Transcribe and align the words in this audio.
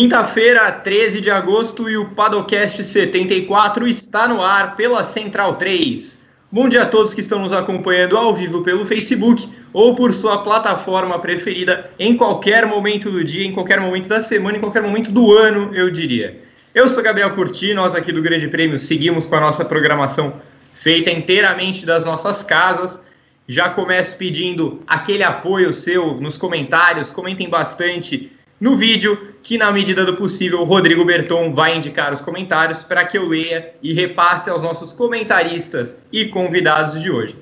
Quinta-feira, 0.00 0.70
13 0.70 1.20
de 1.20 1.28
agosto, 1.28 1.90
e 1.90 1.96
o 1.96 2.10
Padocast 2.10 2.84
74 2.84 3.88
está 3.88 4.28
no 4.28 4.40
ar 4.40 4.76
pela 4.76 5.02
Central 5.02 5.56
3. 5.56 6.20
Bom 6.52 6.68
dia 6.68 6.82
a 6.82 6.86
todos 6.86 7.12
que 7.12 7.20
estão 7.20 7.40
nos 7.40 7.52
acompanhando 7.52 8.16
ao 8.16 8.32
vivo 8.32 8.62
pelo 8.62 8.86
Facebook 8.86 9.48
ou 9.72 9.96
por 9.96 10.12
sua 10.12 10.44
plataforma 10.44 11.18
preferida 11.18 11.90
em 11.98 12.16
qualquer 12.16 12.64
momento 12.64 13.10
do 13.10 13.24
dia, 13.24 13.44
em 13.44 13.50
qualquer 13.50 13.80
momento 13.80 14.08
da 14.08 14.20
semana, 14.20 14.56
em 14.56 14.60
qualquer 14.60 14.84
momento 14.84 15.10
do 15.10 15.36
ano, 15.36 15.74
eu 15.74 15.90
diria. 15.90 16.44
Eu 16.72 16.88
sou 16.88 17.02
Gabriel 17.02 17.32
Curti, 17.32 17.74
nós 17.74 17.96
aqui 17.96 18.12
do 18.12 18.22
Grande 18.22 18.46
Prêmio 18.46 18.78
seguimos 18.78 19.26
com 19.26 19.34
a 19.34 19.40
nossa 19.40 19.64
programação 19.64 20.40
feita 20.72 21.10
inteiramente 21.10 21.84
das 21.84 22.04
nossas 22.04 22.40
casas. 22.44 23.02
Já 23.48 23.68
começo 23.68 24.16
pedindo 24.16 24.80
aquele 24.86 25.24
apoio 25.24 25.74
seu 25.74 26.14
nos 26.20 26.38
comentários, 26.38 27.10
comentem 27.10 27.48
bastante 27.48 28.37
no 28.60 28.76
vídeo, 28.76 29.34
que 29.42 29.56
na 29.56 29.70
medida 29.70 30.04
do 30.04 30.16
possível 30.16 30.60
o 30.60 30.64
Rodrigo 30.64 31.04
Berton 31.04 31.52
vai 31.52 31.76
indicar 31.76 32.12
os 32.12 32.20
comentários 32.20 32.82
para 32.82 33.04
que 33.04 33.16
eu 33.16 33.26
leia 33.26 33.74
e 33.82 33.92
repasse 33.92 34.50
aos 34.50 34.60
nossos 34.60 34.92
comentaristas 34.92 35.96
e 36.12 36.26
convidados 36.26 37.00
de 37.00 37.10
hoje. 37.10 37.36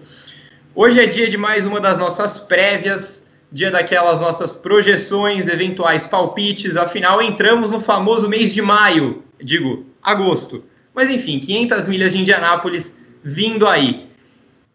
Hoje 0.74 1.00
é 1.00 1.06
dia 1.06 1.28
de 1.28 1.38
mais 1.38 1.66
uma 1.66 1.80
das 1.80 1.98
nossas 1.98 2.38
prévias, 2.38 3.22
dia 3.50 3.70
daquelas 3.70 4.20
nossas 4.20 4.52
projeções, 4.52 5.48
eventuais 5.48 6.06
palpites, 6.06 6.76
afinal 6.76 7.22
entramos 7.22 7.70
no 7.70 7.80
famoso 7.80 8.28
mês 8.28 8.52
de 8.52 8.60
maio, 8.60 9.22
digo, 9.42 9.86
agosto. 10.02 10.62
Mas 10.94 11.10
enfim, 11.10 11.40
500 11.40 11.88
milhas 11.88 12.12
de 12.12 12.18
Indianápolis 12.18 12.94
vindo 13.22 13.66
aí. 13.66 14.06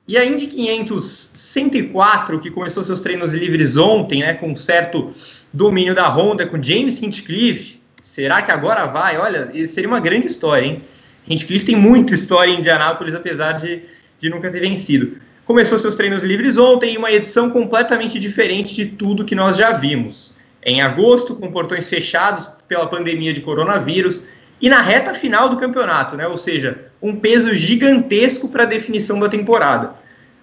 E 0.08 0.18
a 0.18 0.26
Indy 0.26 0.48
500 0.48 1.32
104, 1.34 2.40
que 2.40 2.50
começou 2.50 2.84
seus 2.84 3.00
treinos 3.00 3.34
livres 3.34 3.78
ontem, 3.78 4.22
né, 4.22 4.34
com 4.34 4.50
um 4.50 4.56
certo 4.56 5.14
domínio 5.54 5.94
da 5.94 6.10
Honda, 6.10 6.46
com 6.48 6.62
James 6.62 7.02
Hinchcliffe, 7.02 7.80
será 8.02 8.42
que 8.42 8.52
agora 8.52 8.86
vai? 8.88 9.18
Olha, 9.18 9.52
seria 9.68 9.88
uma 9.88 10.00
grande 10.00 10.28
história, 10.28 10.66
hein? 10.66 10.82
Hinchcliffe 11.28 11.66
tem 11.66 11.76
muita 11.76 12.14
história 12.14 12.52
em 12.52 12.60
Indianápolis, 12.60 13.14
apesar 13.14 13.54
de, 13.54 13.84
de 14.20 14.30
nunca 14.30 14.50
ter 14.50 14.60
vencido. 14.60 15.18
Começou 15.46 15.78
seus 15.78 15.96
treinos 15.96 16.24
livres 16.24 16.58
ontem 16.58 16.96
em 16.96 16.98
uma 16.98 17.12
edição 17.12 17.50
completamente 17.50 18.20
diferente 18.20 18.76
de 18.76 18.86
tudo 18.86 19.26
que 19.26 19.36
nós 19.36 19.56
já 19.56 19.72
vimos. 19.72 20.34
Em 20.64 20.82
agosto, 20.82 21.36
com 21.36 21.52
portões 21.52 21.88
fechados 21.88 22.50
pela 22.68 22.88
pandemia 22.88 23.34
de 23.34 23.42
coronavírus, 23.42 24.24
e 24.62 24.70
na 24.70 24.82
reta 24.82 25.14
final 25.14 25.50
do 25.50 25.58
campeonato, 25.58 26.16
né? 26.16 26.28
Ou 26.28 26.38
seja, 26.38 26.86
um 27.02 27.16
peso 27.16 27.54
gigantesco 27.54 28.48
para 28.48 28.64
a 28.64 28.68
definição 28.68 29.20
da 29.20 29.28
temporada. 29.28 29.96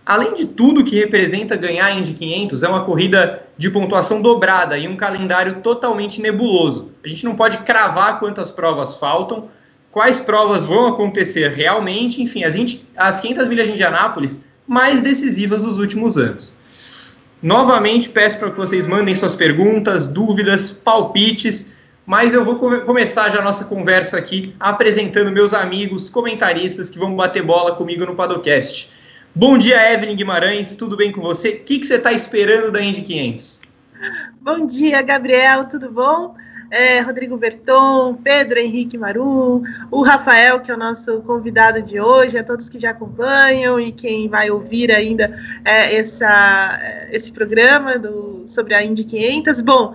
Além 0.08 0.32
de 0.32 0.46
tudo 0.46 0.82
que 0.82 0.96
representa 0.96 1.54
ganhar 1.54 1.84
a 1.84 1.92
Indy 1.92 2.14
500, 2.14 2.62
é 2.62 2.68
uma 2.68 2.82
corrida 2.82 3.42
de 3.58 3.68
pontuação 3.68 4.22
dobrada 4.22 4.78
e 4.78 4.88
um 4.88 4.96
calendário 4.96 5.56
totalmente 5.56 6.22
nebuloso. 6.22 6.90
A 7.04 7.08
gente 7.08 7.26
não 7.26 7.36
pode 7.36 7.58
cravar 7.58 8.18
quantas 8.18 8.50
provas 8.50 8.94
faltam, 8.94 9.50
quais 9.90 10.18
provas 10.18 10.64
vão 10.64 10.86
acontecer 10.86 11.50
realmente, 11.50 12.22
enfim, 12.22 12.42
as, 12.42 12.54
as 12.96 13.20
500 13.20 13.48
milhas 13.48 13.66
de 13.66 13.74
Indianápolis 13.74 14.40
mais 14.66 15.02
decisivas 15.02 15.62
dos 15.62 15.78
últimos 15.78 16.16
anos. 16.16 16.54
Novamente, 17.42 18.08
peço 18.08 18.38
para 18.38 18.50
que 18.50 18.56
vocês 18.56 18.86
mandem 18.86 19.14
suas 19.14 19.34
perguntas, 19.34 20.06
dúvidas, 20.06 20.70
palpites 20.70 21.76
mas 22.06 22.32
eu 22.32 22.42
vou 22.42 22.56
come 22.56 22.80
começar 22.80 23.28
já 23.28 23.40
a 23.40 23.42
nossa 23.42 23.66
conversa 23.66 24.16
aqui 24.16 24.54
apresentando 24.58 25.30
meus 25.30 25.52
amigos 25.52 26.08
comentaristas 26.08 26.88
que 26.88 26.98
vão 26.98 27.14
bater 27.14 27.42
bola 27.42 27.74
comigo 27.74 28.06
no 28.06 28.14
Padocast. 28.14 28.90
Bom 29.38 29.56
dia, 29.56 29.92
Evelyn 29.92 30.16
Guimarães, 30.16 30.74
tudo 30.74 30.96
bem 30.96 31.12
com 31.12 31.20
você? 31.20 31.50
O 31.50 31.60
que, 31.60 31.78
que 31.78 31.86
você 31.86 31.94
está 31.94 32.10
esperando 32.10 32.72
da 32.72 32.82
Indy 32.82 33.02
500? 33.02 33.60
Bom 34.40 34.66
dia, 34.66 35.00
Gabriel, 35.00 35.64
tudo 35.66 35.92
bom? 35.92 36.34
É, 36.72 36.98
Rodrigo 36.98 37.36
Berton, 37.36 38.16
Pedro 38.16 38.58
Henrique 38.58 38.98
Marum, 38.98 39.62
o 39.92 40.02
Rafael, 40.02 40.58
que 40.58 40.72
é 40.72 40.74
o 40.74 40.76
nosso 40.76 41.20
convidado 41.20 41.80
de 41.80 42.00
hoje, 42.00 42.36
a 42.36 42.42
todos 42.42 42.68
que 42.68 42.80
já 42.80 42.90
acompanham 42.90 43.78
e 43.78 43.92
quem 43.92 44.28
vai 44.28 44.50
ouvir 44.50 44.90
ainda 44.90 45.32
é, 45.64 45.94
essa, 45.94 47.06
esse 47.12 47.30
programa 47.30 47.96
do, 47.96 48.42
sobre 48.44 48.74
a 48.74 48.82
Indy 48.82 49.04
500. 49.04 49.60
Bom, 49.60 49.94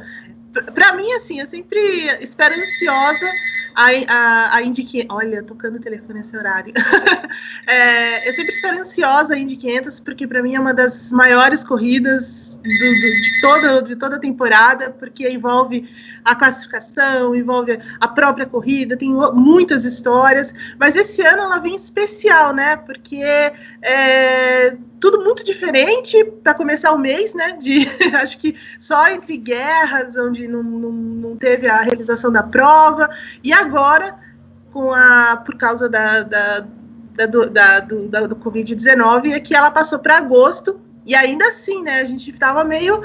para 0.74 0.94
mim, 0.94 1.12
assim, 1.12 1.42
eu 1.42 1.46
sempre 1.46 1.82
espero 2.22 2.56
ansiosa 2.56 3.26
a, 3.76 3.88
a, 4.08 4.56
a 4.56 4.62
Indy 4.62 4.84
Olha, 5.10 5.44
tocando 5.44 5.78
o 5.78 5.80
telefone 5.80 6.20
nesse 6.20 6.36
horário. 6.36 6.74
é, 7.68 8.28
eu 8.28 8.34
sempre 8.34 8.52
espero 8.52 8.80
ansiosa 8.80 9.34
a 9.34 9.38
Indy 9.38 9.56
500, 9.56 10.00
porque 10.00 10.28
para 10.28 10.42
mim 10.42 10.56
é 10.56 10.60
uma 10.60 10.74
das 10.74 11.12
maiores 11.12 11.64
corridas 11.64 12.56
do, 12.56 12.70
do, 12.70 13.22
de, 13.22 13.42
toda, 13.42 13.82
de 13.82 13.96
toda 13.96 14.16
a 14.18 14.20
temporada, 14.20 14.92
porque 14.92 15.28
envolve 15.30 15.90
a 16.24 16.36
classificação, 16.36 17.36
envolve 17.36 17.80
a 18.00 18.08
própria 18.08 18.46
corrida, 18.46 18.98
tem 18.98 19.14
muitas 19.34 19.84
histórias, 19.84 20.54
mas 20.80 20.96
esse 20.96 21.22
ano 21.22 21.44
ela 21.44 21.60
vem 21.60 21.76
especial, 21.76 22.54
né? 22.54 22.78
Porque 22.78 23.22
é 23.22 24.78
tudo 25.04 25.22
muito 25.22 25.44
diferente 25.44 26.24
para 26.42 26.54
começar 26.54 26.94
o 26.94 26.98
mês, 26.98 27.34
né? 27.34 27.58
De 27.60 27.86
acho 28.16 28.38
que 28.38 28.56
só 28.80 29.10
entre 29.10 29.36
guerras, 29.36 30.16
onde 30.16 30.48
não, 30.48 30.64
não, 30.64 30.92
não 30.92 31.36
teve 31.36 31.68
a 31.68 31.82
realização 31.82 32.32
da 32.32 32.42
prova, 32.42 33.10
e 33.44 33.52
agora, 33.64 34.16
com 34.72 34.92
a 34.94 35.38
por 35.38 35.56
causa 35.56 35.90
da, 35.90 36.24
da, 36.24 36.60
da, 37.16 37.26
da, 37.26 37.80
do, 37.80 38.08
do 38.28 38.36
Covid-19, 38.36 39.32
é 39.34 39.40
que 39.40 39.56
ela 39.56 39.72
passou 39.72 40.00
para 40.00 40.18
agosto, 40.18 40.80
e 41.06 41.16
ainda 41.16 41.48
assim, 41.48 41.84
né? 41.84 42.00
A 42.00 42.06
gente 42.06 42.32
estava 42.32 42.64
meio 42.64 43.02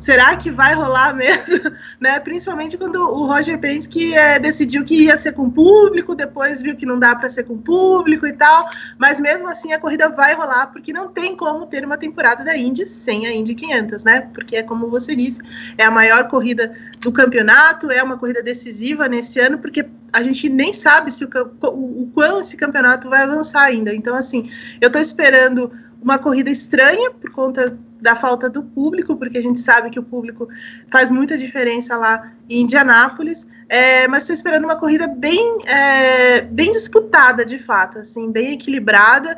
será 0.00 0.36
que 0.36 0.50
vai 0.50 0.74
rolar 0.74 1.14
mesmo? 1.14 1.70
né? 2.00 2.18
Principalmente 2.20 2.76
quando 2.76 2.96
o 2.96 3.26
Roger 3.26 3.58
Penske 3.58 4.14
é, 4.14 4.38
decidiu 4.38 4.84
que 4.84 5.04
ia 5.04 5.16
ser 5.16 5.32
com 5.32 5.48
público, 5.50 6.14
depois 6.14 6.62
viu 6.62 6.74
que 6.74 6.86
não 6.86 6.98
dá 6.98 7.14
para 7.14 7.30
ser 7.30 7.44
com 7.44 7.56
público 7.58 8.26
e 8.26 8.32
tal, 8.32 8.68
mas 8.98 9.20
mesmo 9.20 9.48
assim 9.48 9.72
a 9.72 9.78
corrida 9.78 10.08
vai 10.08 10.34
rolar, 10.34 10.68
porque 10.68 10.92
não 10.92 11.08
tem 11.08 11.36
como 11.36 11.66
ter 11.66 11.84
uma 11.84 11.96
temporada 11.96 12.42
da 12.42 12.56
Indy 12.56 12.86
sem 12.86 13.26
a 13.26 13.32
Indy 13.32 13.54
500, 13.54 14.04
né? 14.04 14.20
Porque 14.32 14.56
é 14.56 14.62
como 14.62 14.88
você 14.88 15.14
disse, 15.14 15.40
é 15.76 15.84
a 15.84 15.90
maior 15.90 16.26
corrida 16.28 16.74
do 16.98 17.12
campeonato, 17.12 17.90
é 17.90 18.02
uma 18.02 18.16
corrida 18.16 18.42
decisiva 18.42 19.08
nesse 19.08 19.38
ano, 19.38 19.58
porque 19.58 19.86
a 20.12 20.22
gente 20.22 20.48
nem 20.48 20.72
sabe 20.72 21.12
se 21.12 21.24
o, 21.24 21.28
o, 21.62 22.02
o 22.02 22.10
quão 22.12 22.40
esse 22.40 22.56
campeonato 22.56 23.08
vai 23.08 23.22
avançar 23.22 23.62
ainda. 23.62 23.94
Então, 23.94 24.16
assim, 24.16 24.50
eu 24.80 24.88
estou 24.88 25.00
esperando 25.00 25.70
uma 26.02 26.18
corrida 26.18 26.50
estranha 26.50 27.10
por 27.10 27.30
conta 27.30 27.78
da 28.00 28.16
falta 28.16 28.48
do 28.48 28.62
público, 28.62 29.16
porque 29.16 29.38
a 29.38 29.42
gente 29.42 29.60
sabe 29.60 29.90
que 29.90 29.98
o 29.98 30.02
público 30.02 30.48
faz 30.90 31.10
muita 31.10 31.36
diferença 31.36 31.96
lá 31.96 32.32
em 32.48 32.62
Indianápolis, 32.62 33.46
é, 33.68 34.08
mas 34.08 34.22
estou 34.22 34.34
esperando 34.34 34.64
uma 34.64 34.76
corrida 34.76 35.06
bem, 35.06 35.58
é, 35.66 36.40
bem 36.42 36.72
disputada, 36.72 37.44
de 37.44 37.58
fato, 37.58 37.98
assim, 37.98 38.30
bem 38.30 38.54
equilibrada, 38.54 39.36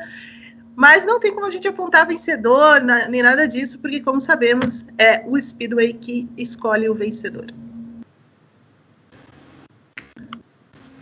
mas 0.75 1.05
não 1.05 1.19
tem 1.19 1.33
como 1.33 1.45
a 1.45 1.51
gente 1.51 1.67
apontar 1.67 2.07
vencedor, 2.07 2.81
na, 2.81 3.07
nem 3.07 3.21
nada 3.21 3.47
disso, 3.47 3.77
porque, 3.79 3.99
como 3.99 4.19
sabemos, 4.19 4.85
é 4.97 5.23
o 5.27 5.39
Speedway 5.39 5.93
que 5.93 6.27
escolhe 6.37 6.89
o 6.89 6.95
vencedor. 6.95 7.47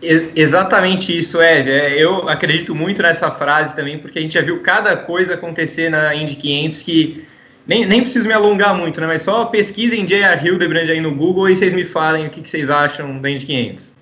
Exatamente 0.01 1.17
isso. 1.17 1.39
É, 1.39 1.93
eu 1.95 2.27
acredito 2.27 2.73
muito 2.73 3.01
nessa 3.01 3.29
frase 3.29 3.75
também, 3.75 3.99
porque 3.99 4.17
a 4.17 4.21
gente 4.21 4.33
já 4.33 4.41
viu 4.41 4.59
cada 4.61 4.97
coisa 4.97 5.35
acontecer 5.35 5.89
na 5.89 6.15
Indy 6.15 6.35
500 6.35 6.81
que 6.81 7.25
nem, 7.67 7.85
nem 7.85 8.01
preciso 8.01 8.27
me 8.27 8.33
alongar 8.33 8.75
muito, 8.75 8.99
né? 8.99 9.07
Mas 9.07 9.21
só 9.21 9.45
pesquisem 9.45 10.05
J.R. 10.05 10.47
Hildebrand 10.47 10.89
aí 10.89 10.99
no 10.99 11.13
Google 11.13 11.49
e 11.49 11.55
vocês 11.55 11.73
me 11.73 11.85
falem 11.85 12.25
o 12.25 12.29
que, 12.29 12.41
que 12.41 12.49
vocês 12.49 12.69
acham 12.69 13.19
da 13.19 13.29
Indy 13.29 13.45
500. 13.45 13.93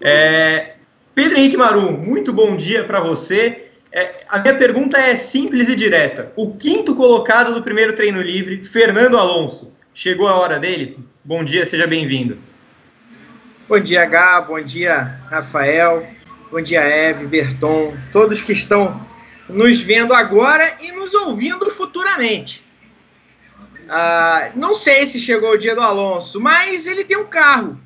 É, 0.00 0.74
Pedro 1.14 1.38
Henrique 1.38 1.56
Maru, 1.56 1.92
muito 1.92 2.32
bom 2.32 2.54
dia 2.54 2.84
para 2.84 3.00
você. 3.00 3.64
É, 3.90 4.20
a 4.28 4.38
minha 4.38 4.54
pergunta 4.54 4.96
é 4.98 5.16
simples 5.16 5.68
e 5.68 5.74
direta. 5.74 6.32
O 6.36 6.54
quinto 6.54 6.94
colocado 6.94 7.52
do 7.52 7.62
primeiro 7.62 7.94
treino 7.94 8.20
livre, 8.22 8.62
Fernando 8.62 9.16
Alonso, 9.18 9.74
chegou 9.92 10.28
a 10.28 10.36
hora 10.36 10.58
dele? 10.58 10.98
Bom 11.24 11.42
dia, 11.42 11.66
seja 11.66 11.86
bem-vindo. 11.86 12.38
Bom 13.68 13.80
dia, 13.80 14.04
Gá, 14.04 14.40
bom 14.42 14.62
dia, 14.62 15.18
Rafael, 15.28 16.06
bom 16.52 16.60
dia, 16.60 16.82
Eve, 16.82 17.26
Berton, 17.26 17.96
todos 18.12 18.40
que 18.40 18.52
estão 18.52 19.04
nos 19.48 19.82
vendo 19.82 20.14
agora 20.14 20.76
e 20.80 20.92
nos 20.92 21.12
ouvindo 21.14 21.68
futuramente. 21.72 22.64
Ah, 23.88 24.50
não 24.54 24.72
sei 24.72 25.04
se 25.06 25.18
chegou 25.18 25.50
o 25.50 25.58
dia 25.58 25.74
do 25.74 25.80
Alonso, 25.80 26.40
mas 26.40 26.86
ele 26.86 27.02
tem 27.02 27.16
um 27.16 27.26
carro. 27.26 27.76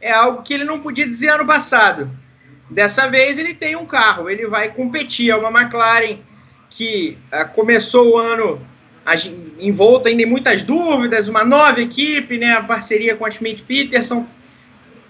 É 0.00 0.12
algo 0.12 0.44
que 0.44 0.54
ele 0.54 0.62
não 0.62 0.78
podia 0.78 1.08
dizer 1.08 1.30
ano 1.30 1.44
passado. 1.44 2.08
Dessa 2.70 3.08
vez 3.08 3.40
ele 3.40 3.54
tem 3.54 3.74
um 3.74 3.86
carro, 3.86 4.30
ele 4.30 4.46
vai 4.46 4.68
competir. 4.70 5.30
É 5.30 5.36
uma 5.36 5.50
McLaren 5.50 6.18
que 6.70 7.18
ah, 7.32 7.44
começou 7.44 8.12
o 8.12 8.18
ano 8.18 8.64
envolta 9.58 10.10
ainda 10.10 10.22
em 10.22 10.26
muitas 10.26 10.62
dúvidas, 10.62 11.26
uma 11.26 11.42
nova 11.42 11.80
equipe, 11.80 12.38
né, 12.38 12.52
a 12.52 12.62
parceria 12.62 13.16
com 13.16 13.26
a 13.26 13.30
Schmidt 13.32 13.62
Peterson 13.62 14.24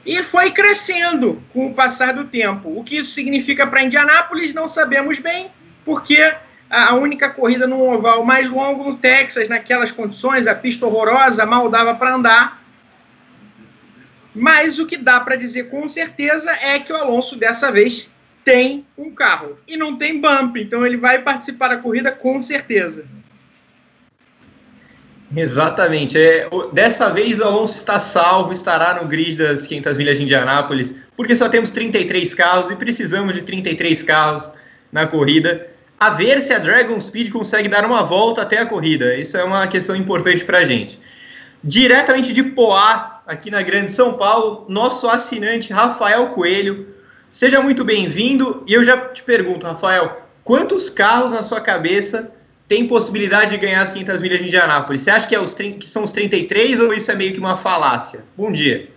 e 0.08 0.22
foi 0.22 0.50
crescendo 0.50 1.38
com 1.52 1.66
o 1.66 1.74
passar 1.74 2.14
do 2.14 2.24
tempo. 2.24 2.72
O 2.74 2.82
que 2.82 2.96
isso 2.96 3.10
significa 3.10 3.66
para 3.66 3.82
Indianápolis 3.82 4.54
não 4.54 4.66
sabemos 4.66 5.18
bem, 5.18 5.50
porque 5.84 6.34
a 6.70 6.94
única 6.94 7.28
corrida 7.28 7.66
no 7.66 7.92
oval 7.92 8.24
mais 8.24 8.48
longo 8.48 8.84
no 8.84 8.96
Texas, 8.96 9.50
naquelas 9.50 9.92
condições, 9.92 10.46
a 10.46 10.54
pista 10.54 10.86
horrorosa, 10.86 11.44
mal 11.44 11.68
dava 11.68 11.94
para 11.94 12.14
andar. 12.14 12.64
Mas 14.34 14.78
o 14.78 14.86
que 14.86 14.96
dá 14.96 15.20
para 15.20 15.36
dizer 15.36 15.64
com 15.64 15.86
certeza 15.86 16.50
é 16.52 16.78
que 16.78 16.90
o 16.90 16.96
Alonso 16.96 17.36
dessa 17.36 17.70
vez 17.70 18.08
tem 18.42 18.86
um 18.96 19.10
carro 19.10 19.58
e 19.68 19.76
não 19.76 19.94
tem 19.94 20.18
bump, 20.18 20.56
então 20.56 20.86
ele 20.86 20.96
vai 20.96 21.18
participar 21.18 21.68
da 21.68 21.76
corrida 21.76 22.10
com 22.10 22.40
certeza. 22.40 23.04
Exatamente. 25.36 26.18
É, 26.18 26.48
dessa 26.72 27.10
vez 27.10 27.40
o 27.40 27.44
Alonso 27.44 27.74
está 27.74 28.00
salvo, 28.00 28.52
estará 28.52 28.94
no 28.94 29.06
grid 29.06 29.36
das 29.36 29.66
500 29.66 29.98
milhas 29.98 30.16
de 30.16 30.22
Indianápolis, 30.22 30.94
porque 31.16 31.36
só 31.36 31.48
temos 31.48 31.70
33 31.70 32.32
carros 32.34 32.70
e 32.70 32.76
precisamos 32.76 33.34
de 33.34 33.42
33 33.42 34.02
carros 34.02 34.50
na 34.90 35.06
corrida. 35.06 35.66
A 36.00 36.10
ver 36.10 36.40
se 36.40 36.52
a 36.52 36.58
Dragon 36.58 37.00
Speed 37.00 37.30
consegue 37.30 37.68
dar 37.68 37.84
uma 37.84 38.02
volta 38.02 38.42
até 38.42 38.58
a 38.58 38.66
corrida. 38.66 39.16
Isso 39.16 39.36
é 39.36 39.44
uma 39.44 39.66
questão 39.66 39.96
importante 39.96 40.44
para 40.44 40.58
a 40.58 40.64
gente. 40.64 40.98
Diretamente 41.62 42.32
de 42.32 42.42
Poá, 42.42 43.20
aqui 43.26 43.50
na 43.50 43.62
Grande 43.62 43.90
São 43.90 44.14
Paulo, 44.14 44.64
nosso 44.68 45.08
assinante 45.08 45.72
Rafael 45.72 46.28
Coelho. 46.28 46.86
Seja 47.32 47.60
muito 47.60 47.84
bem-vindo. 47.84 48.62
E 48.66 48.72
eu 48.74 48.84
já 48.84 48.96
te 48.96 49.24
pergunto, 49.24 49.66
Rafael, 49.66 50.22
quantos 50.44 50.88
carros 50.88 51.32
na 51.32 51.42
sua 51.42 51.60
cabeça 51.60 52.30
tem 52.68 52.86
possibilidade 52.86 53.50
de 53.52 53.56
ganhar 53.56 53.82
as 53.82 53.92
500 53.92 54.20
milhas 54.20 54.38
de 54.40 54.44
Indianápolis? 54.44 55.02
Você 55.02 55.10
acha 55.10 55.26
que, 55.26 55.34
é 55.34 55.40
os, 55.40 55.54
que 55.54 55.86
são 55.86 56.04
os 56.04 56.12
33 56.12 56.78
ou 56.80 56.92
isso 56.92 57.10
é 57.10 57.14
meio 57.14 57.32
que 57.32 57.40
uma 57.40 57.56
falácia? 57.56 58.22
Bom 58.36 58.52
dia. 58.52 58.92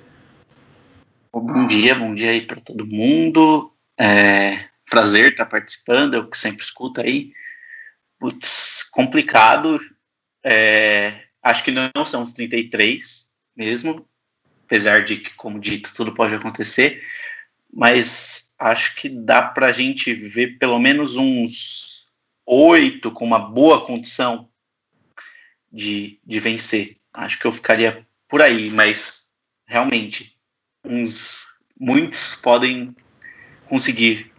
Bom 1.31 1.65
dia, 1.65 1.95
bom 1.95 2.13
dia 2.13 2.31
aí 2.31 2.41
para 2.41 2.59
todo 2.59 2.85
mundo. 2.85 3.71
É, 3.97 4.65
prazer 4.89 5.31
estar 5.31 5.45
participando, 5.45 6.15
eu 6.15 6.29
sempre 6.33 6.62
escuto 6.62 7.00
aí. 7.00 7.31
Putz, 8.19 8.89
complicado. 8.91 9.79
É, 10.44 11.23
acho 11.41 11.63
que 11.63 11.71
não 11.71 12.06
são 12.06 12.23
os 12.23 12.33
33 12.33 13.29
mesmo, 13.56 14.06
apesar 14.65 15.06
de 15.06 15.15
que, 15.15 15.33
como 15.35 15.59
dito, 15.59 15.94
tudo 15.95 16.13
pode 16.13 16.35
acontecer. 16.35 17.01
Mas 17.73 18.50
acho 18.59 18.97
que 18.97 19.07
dá 19.07 19.41
para 19.41 19.68
a 19.68 19.71
gente 19.71 20.13
ver 20.13 20.57
pelo 20.57 20.77
menos 20.77 21.15
uns 21.15 22.00
oito 22.51 23.12
com 23.12 23.24
uma 23.24 23.39
boa 23.39 23.80
condição 23.86 24.50
de, 25.71 26.19
de 26.25 26.39
vencer. 26.39 26.98
Acho 27.13 27.39
que 27.39 27.48
eu 27.48 27.51
ficaria 27.51 28.06
por 28.27 28.42
aí, 28.42 28.69
mas 28.69 29.30
realmente 29.65 30.36
uns 30.83 31.48
muitos 31.80 32.36
podem 32.36 32.94
conseguir. 33.69 34.30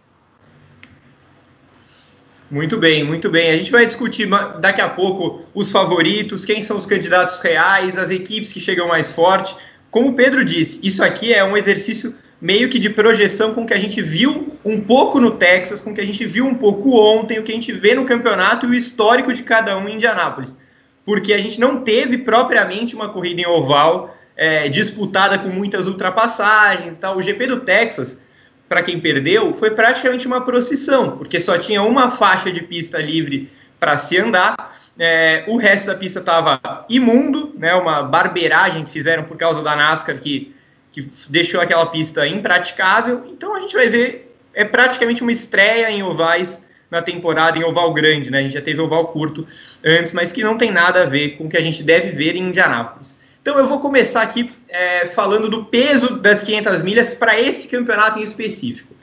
Muito 2.51 2.77
bem, 2.77 3.03
muito 3.03 3.31
bem. 3.31 3.49
A 3.49 3.57
gente 3.57 3.71
vai 3.71 3.83
discutir 3.87 4.29
daqui 4.59 4.79
a 4.79 4.89
pouco 4.89 5.43
os 5.55 5.71
favoritos, 5.71 6.45
quem 6.45 6.61
são 6.61 6.77
os 6.77 6.85
candidatos 6.85 7.39
reais, 7.39 7.97
as 7.97 8.11
equipes 8.11 8.53
que 8.53 8.59
chegam 8.59 8.87
mais 8.87 9.11
forte. 9.11 9.55
Como 9.89 10.09
o 10.09 10.13
Pedro 10.13 10.45
disse, 10.45 10.79
isso 10.83 11.03
aqui 11.03 11.33
é 11.33 11.43
um 11.43 11.57
exercício 11.57 12.15
meio 12.43 12.67
que 12.67 12.77
de 12.77 12.89
projeção 12.89 13.53
com 13.53 13.63
o 13.63 13.65
que 13.65 13.73
a 13.73 13.79
gente 13.79 14.01
viu 14.01 14.57
um 14.65 14.81
pouco 14.81 15.17
no 15.17 15.31
Texas, 15.31 15.79
com 15.79 15.91
o 15.91 15.93
que 15.93 16.01
a 16.01 16.05
gente 16.05 16.25
viu 16.25 16.45
um 16.45 16.53
pouco 16.53 16.93
ontem, 16.99 17.39
o 17.39 17.43
que 17.43 17.53
a 17.53 17.55
gente 17.55 17.71
vê 17.71 17.95
no 17.95 18.03
campeonato 18.03 18.65
e 18.65 18.69
o 18.69 18.73
histórico 18.73 19.33
de 19.33 19.43
cada 19.43 19.77
um 19.77 19.87
em 19.87 19.93
Indianápolis. 19.93 20.57
Porque 21.05 21.31
a 21.33 21.37
gente 21.37 21.57
não 21.57 21.79
teve 21.79 22.17
propriamente 22.17 22.95
uma 22.95 23.07
corrida 23.07 23.39
em 23.39 23.47
oval 23.47 24.17
é, 24.35 24.67
disputada 24.67 25.39
com 25.39 25.47
muitas 25.47 25.87
ultrapassagens. 25.87 26.97
Tal. 26.97 27.15
O 27.17 27.21
GP 27.21 27.47
do 27.47 27.61
Texas, 27.61 28.21
para 28.67 28.83
quem 28.83 28.99
perdeu, 28.99 29.53
foi 29.53 29.71
praticamente 29.71 30.27
uma 30.27 30.41
procissão, 30.41 31.15
porque 31.17 31.39
só 31.39 31.57
tinha 31.57 31.81
uma 31.81 32.11
faixa 32.11 32.51
de 32.51 32.61
pista 32.61 32.97
livre 32.97 33.49
para 33.79 33.97
se 33.97 34.17
andar. 34.17 34.75
É, 34.99 35.45
o 35.47 35.55
resto 35.55 35.87
da 35.87 35.95
pista 35.95 36.19
estava 36.19 36.59
imundo, 36.89 37.53
né, 37.57 37.73
uma 37.73 38.03
barbeiragem 38.03 38.83
que 38.83 38.91
fizeram 38.91 39.23
por 39.23 39.37
causa 39.37 39.61
da 39.61 39.77
NASCAR 39.77 40.17
que 40.19 40.53
que 40.93 41.11
deixou 41.27 41.59
aquela 41.59 41.87
pista 41.87 42.25
impraticável. 42.25 43.25
Então 43.29 43.55
a 43.55 43.59
gente 43.59 43.75
vai 43.75 43.89
ver, 43.89 44.33
é 44.53 44.63
praticamente 44.63 45.23
uma 45.23 45.31
estreia 45.31 45.89
em 45.89 46.03
ovais 46.03 46.61
na 46.89 47.01
temporada, 47.01 47.57
em 47.57 47.63
oval 47.63 47.91
grande, 47.91 48.29
né? 48.29 48.37
A 48.37 48.41
gente 48.43 48.53
já 48.53 48.61
teve 48.61 48.79
oval 48.79 49.07
curto 49.07 49.45
antes, 49.83 50.13
mas 50.13 50.31
que 50.31 50.43
não 50.43 50.55
tem 50.55 50.69
nada 50.71 51.01
a 51.01 51.05
ver 51.05 51.37
com 51.37 51.45
o 51.45 51.49
que 51.49 51.57
a 51.57 51.61
gente 51.61 51.81
deve 51.81 52.11
ver 52.11 52.35
em 52.35 52.43
Indianápolis. 52.43 53.17
Então 53.41 53.57
eu 53.57 53.65
vou 53.65 53.79
começar 53.79 54.21
aqui 54.21 54.49
é, 54.69 55.07
falando 55.07 55.49
do 55.49 55.65
peso 55.65 56.17
das 56.19 56.43
500 56.43 56.83
milhas 56.83 57.13
para 57.15 57.37
esse 57.37 57.67
campeonato 57.67 58.19
em 58.19 58.23
específico. 58.23 58.93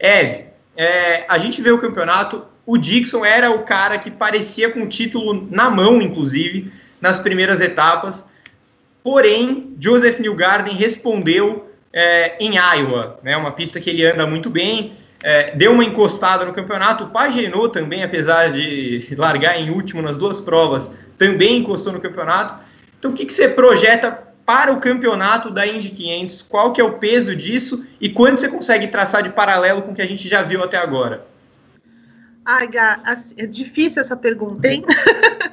Eve, 0.00 0.46
é, 0.74 1.26
a 1.28 1.36
gente 1.36 1.60
vê 1.60 1.70
o 1.70 1.78
campeonato, 1.78 2.44
o 2.64 2.78
Dixon 2.78 3.22
era 3.22 3.50
o 3.50 3.62
cara 3.62 3.98
que 3.98 4.10
parecia 4.10 4.70
com 4.70 4.80
o 4.80 4.88
título 4.88 5.46
na 5.50 5.68
mão, 5.68 6.00
inclusive, 6.00 6.72
nas 6.98 7.18
primeiras 7.18 7.60
etapas. 7.60 8.26
Porém, 9.04 9.76
Joseph 9.78 10.18
Newgarden 10.18 10.74
respondeu 10.74 11.70
é, 11.92 12.36
em 12.40 12.54
Iowa, 12.56 13.20
né, 13.22 13.36
uma 13.36 13.52
pista 13.52 13.78
que 13.78 13.90
ele 13.90 14.06
anda 14.06 14.26
muito 14.26 14.48
bem, 14.48 14.94
é, 15.22 15.54
deu 15.54 15.72
uma 15.72 15.84
encostada 15.84 16.46
no 16.46 16.54
campeonato. 16.54 17.04
O 17.04 17.10
Pagenot 17.10 17.70
também, 17.70 18.02
apesar 18.02 18.50
de 18.50 19.06
largar 19.16 19.60
em 19.60 19.68
último 19.68 20.00
nas 20.00 20.16
duas 20.16 20.40
provas, 20.40 20.90
também 21.18 21.58
encostou 21.58 21.92
no 21.92 22.00
campeonato. 22.00 22.64
Então, 22.98 23.10
o 23.10 23.14
que, 23.14 23.26
que 23.26 23.32
você 23.34 23.46
projeta 23.46 24.10
para 24.46 24.72
o 24.72 24.80
campeonato 24.80 25.50
da 25.50 25.66
Indy 25.66 25.90
500? 25.90 26.40
Qual 26.40 26.72
que 26.72 26.80
é 26.80 26.84
o 26.84 26.94
peso 26.94 27.36
disso 27.36 27.84
e 28.00 28.08
quanto 28.08 28.40
você 28.40 28.48
consegue 28.48 28.86
traçar 28.86 29.22
de 29.22 29.28
paralelo 29.28 29.82
com 29.82 29.92
o 29.92 29.94
que 29.94 30.00
a 30.00 30.08
gente 30.08 30.26
já 30.26 30.42
viu 30.42 30.62
até 30.62 30.78
agora? 30.78 31.26
Ai, 32.42 32.68
Gá, 32.68 33.02
é 33.36 33.44
difícil 33.44 34.00
essa 34.00 34.16
pergunta, 34.16 34.66
hein? 34.66 34.82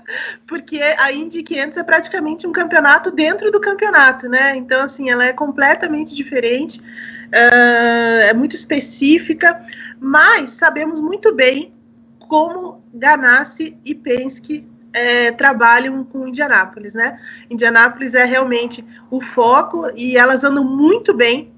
Porque 0.47 0.81
a 0.81 1.11
Indy 1.11 1.43
500 1.43 1.77
é 1.77 1.83
praticamente 1.83 2.45
um 2.45 2.51
campeonato 2.51 3.09
dentro 3.11 3.51
do 3.51 3.59
campeonato, 3.59 4.27
né? 4.27 4.55
Então, 4.55 4.83
assim, 4.83 5.09
ela 5.09 5.25
é 5.25 5.33
completamente 5.33 6.15
diferente, 6.15 6.79
uh, 6.79 8.29
é 8.29 8.33
muito 8.33 8.55
específica, 8.55 9.61
mas 9.99 10.51
sabemos 10.51 10.99
muito 10.99 11.33
bem 11.33 11.73
como 12.19 12.83
Ganassi 12.93 13.77
e 13.85 13.95
Penske 13.95 14.67
é, 14.93 15.31
trabalham 15.31 16.03
com 16.03 16.27
Indianápolis, 16.27 16.93
né? 16.93 17.17
Indianápolis 17.49 18.13
é 18.13 18.25
realmente 18.25 18.85
o 19.09 19.21
foco 19.21 19.89
e 19.95 20.17
elas 20.17 20.43
andam 20.43 20.63
muito 20.63 21.13
bem 21.13 21.51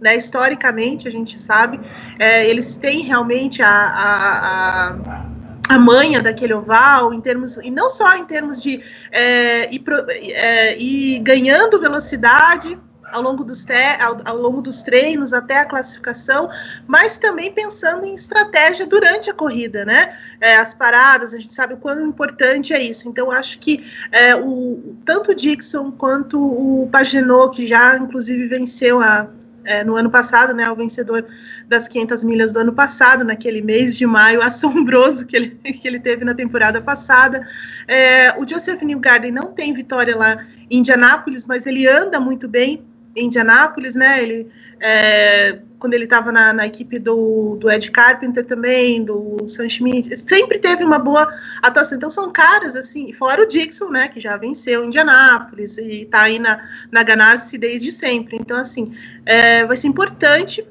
né, 0.00 0.16
historicamente 0.16 1.08
a 1.08 1.10
gente 1.10 1.38
sabe, 1.38 1.80
é, 2.18 2.48
eles 2.48 2.76
têm 2.76 3.02
realmente 3.02 3.62
a, 3.62 3.70
a, 3.70 4.90
a, 4.90 5.26
a, 5.68 5.78
manha 5.78 6.22
daquele 6.22 6.54
oval, 6.54 7.12
em 7.12 7.20
termos, 7.20 7.56
e 7.58 7.70
não 7.70 7.88
só 7.88 8.16
em 8.16 8.24
termos 8.24 8.62
de 8.62 8.82
é, 9.10 9.72
ir, 9.72 9.80
pro, 9.80 10.04
é, 10.08 10.76
ir 10.78 11.18
ganhando 11.20 11.80
velocidade 11.80 12.78
ao 13.12 13.22
longo, 13.22 13.44
dos 13.44 13.64
te, 13.64 13.72
ao, 14.00 14.16
ao, 14.24 14.36
longo 14.36 14.60
dos 14.60 14.82
treinos 14.82 15.32
até 15.32 15.60
a 15.60 15.64
classificação, 15.64 16.48
mas 16.86 17.18
também 17.18 17.52
pensando 17.52 18.04
em 18.04 18.14
estratégia 18.14 18.86
durante 18.86 19.30
a 19.30 19.34
corrida, 19.34 19.84
né? 19.84 20.16
É, 20.40 20.56
as 20.56 20.74
paradas, 20.74 21.32
a 21.32 21.38
gente 21.38 21.54
sabe 21.54 21.74
o 21.74 21.76
quão 21.76 22.04
importante 22.04 22.72
é 22.72 22.82
isso. 22.82 23.08
Então, 23.08 23.30
acho 23.30 23.58
que 23.58 23.84
é, 24.10 24.34
o, 24.34 24.96
tanto 25.04 25.30
o 25.30 25.34
Dixon 25.34 25.92
quanto 25.92 26.38
o 26.38 26.88
Pagenot, 26.90 27.56
que 27.56 27.66
já 27.66 27.96
inclusive 27.96 28.46
venceu 28.46 29.00
a, 29.00 29.28
é, 29.66 29.84
no 29.84 29.96
ano 29.96 30.10
passado, 30.10 30.54
né, 30.54 30.70
o 30.70 30.76
vencedor 30.76 31.26
das 31.68 31.88
500 31.88 32.24
milhas 32.24 32.52
do 32.52 32.60
ano 32.60 32.72
passado, 32.72 33.24
naquele 33.24 33.60
mês 33.60 33.96
de 33.96 34.06
maio 34.06 34.40
assombroso 34.44 35.26
que 35.26 35.36
ele, 35.36 35.48
que 35.50 35.86
ele 35.86 36.00
teve 36.00 36.24
na 36.24 36.34
temporada 36.34 36.80
passada. 36.80 37.46
É, 37.86 38.32
o 38.38 38.48
Joseph 38.48 38.82
Newgarden 38.82 39.32
não 39.32 39.52
tem 39.52 39.74
vitória 39.74 40.16
lá 40.16 40.44
em 40.70 40.78
Indianápolis, 40.78 41.46
mas 41.46 41.66
ele 41.66 41.86
anda 41.86 42.20
muito 42.20 42.48
bem 42.48 42.84
em 43.14 43.26
Indianápolis, 43.26 43.94
né? 43.94 44.22
Ele 44.22 44.48
é, 44.80 45.58
quando 45.78 45.94
ele 45.94 46.04
estava 46.04 46.32
na, 46.32 46.52
na, 46.52 46.66
equipe 46.66 46.98
do, 46.98 47.56
do 47.56 47.70
Ed 47.70 47.90
Carpenter 47.90 48.44
também, 48.44 49.04
do 49.04 49.46
Sam 49.46 49.68
Schmidt, 49.68 50.16
sempre 50.16 50.58
teve 50.58 50.84
uma 50.84 50.98
boa 50.98 51.28
atuação. 51.62 51.96
Então 51.96 52.10
são 52.10 52.30
caras 52.30 52.76
assim, 52.76 53.12
fora 53.12 53.42
o 53.42 53.46
Dixon, 53.46 53.90
né, 53.90 54.08
que 54.08 54.20
já 54.20 54.36
venceu 54.36 54.84
em 54.84 54.86
Indianápolis 54.86 55.78
e 55.78 56.02
está 56.02 56.22
aí 56.22 56.38
na, 56.38 56.66
na 56.90 57.02
Ganassi 57.02 57.58
desde 57.58 57.92
sempre. 57.92 58.36
Então, 58.40 58.58
assim, 58.58 58.92
é, 59.24 59.64
vai 59.66 59.76
ser 59.76 59.88
importante 59.88 60.66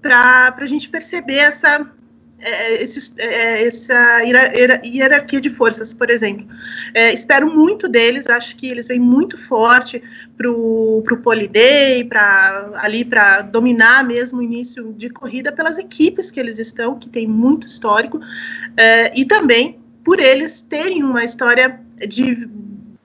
para 0.00 0.54
a 0.56 0.66
gente 0.66 0.88
perceber 0.88 1.36
essa 1.36 1.86
é, 2.42 2.82
esse, 2.82 3.14
é, 3.18 3.66
essa 3.66 4.20
hierarquia 4.84 5.40
de 5.40 5.50
forças, 5.50 5.92
por 5.92 6.10
exemplo. 6.10 6.46
É, 6.94 7.12
espero 7.12 7.52
muito 7.54 7.88
deles, 7.88 8.26
acho 8.26 8.56
que 8.56 8.68
eles 8.68 8.88
vêm 8.88 8.98
muito 8.98 9.36
forte 9.36 10.02
para 10.36 10.50
o 10.50 11.02
Poliday, 11.22 12.04
para 12.04 12.72
ali 12.76 13.04
para 13.04 13.42
dominar 13.42 14.04
mesmo 14.04 14.40
o 14.40 14.42
início 14.42 14.92
de 14.94 15.10
corrida 15.10 15.52
pelas 15.52 15.78
equipes 15.78 16.30
que 16.30 16.40
eles 16.40 16.58
estão, 16.58 16.98
que 16.98 17.08
tem 17.08 17.26
muito 17.26 17.66
histórico, 17.66 18.20
é, 18.76 19.18
e 19.18 19.24
também 19.24 19.78
por 20.04 20.18
eles 20.18 20.62
terem 20.62 21.02
uma 21.02 21.24
história 21.24 21.78
de, 22.08 22.48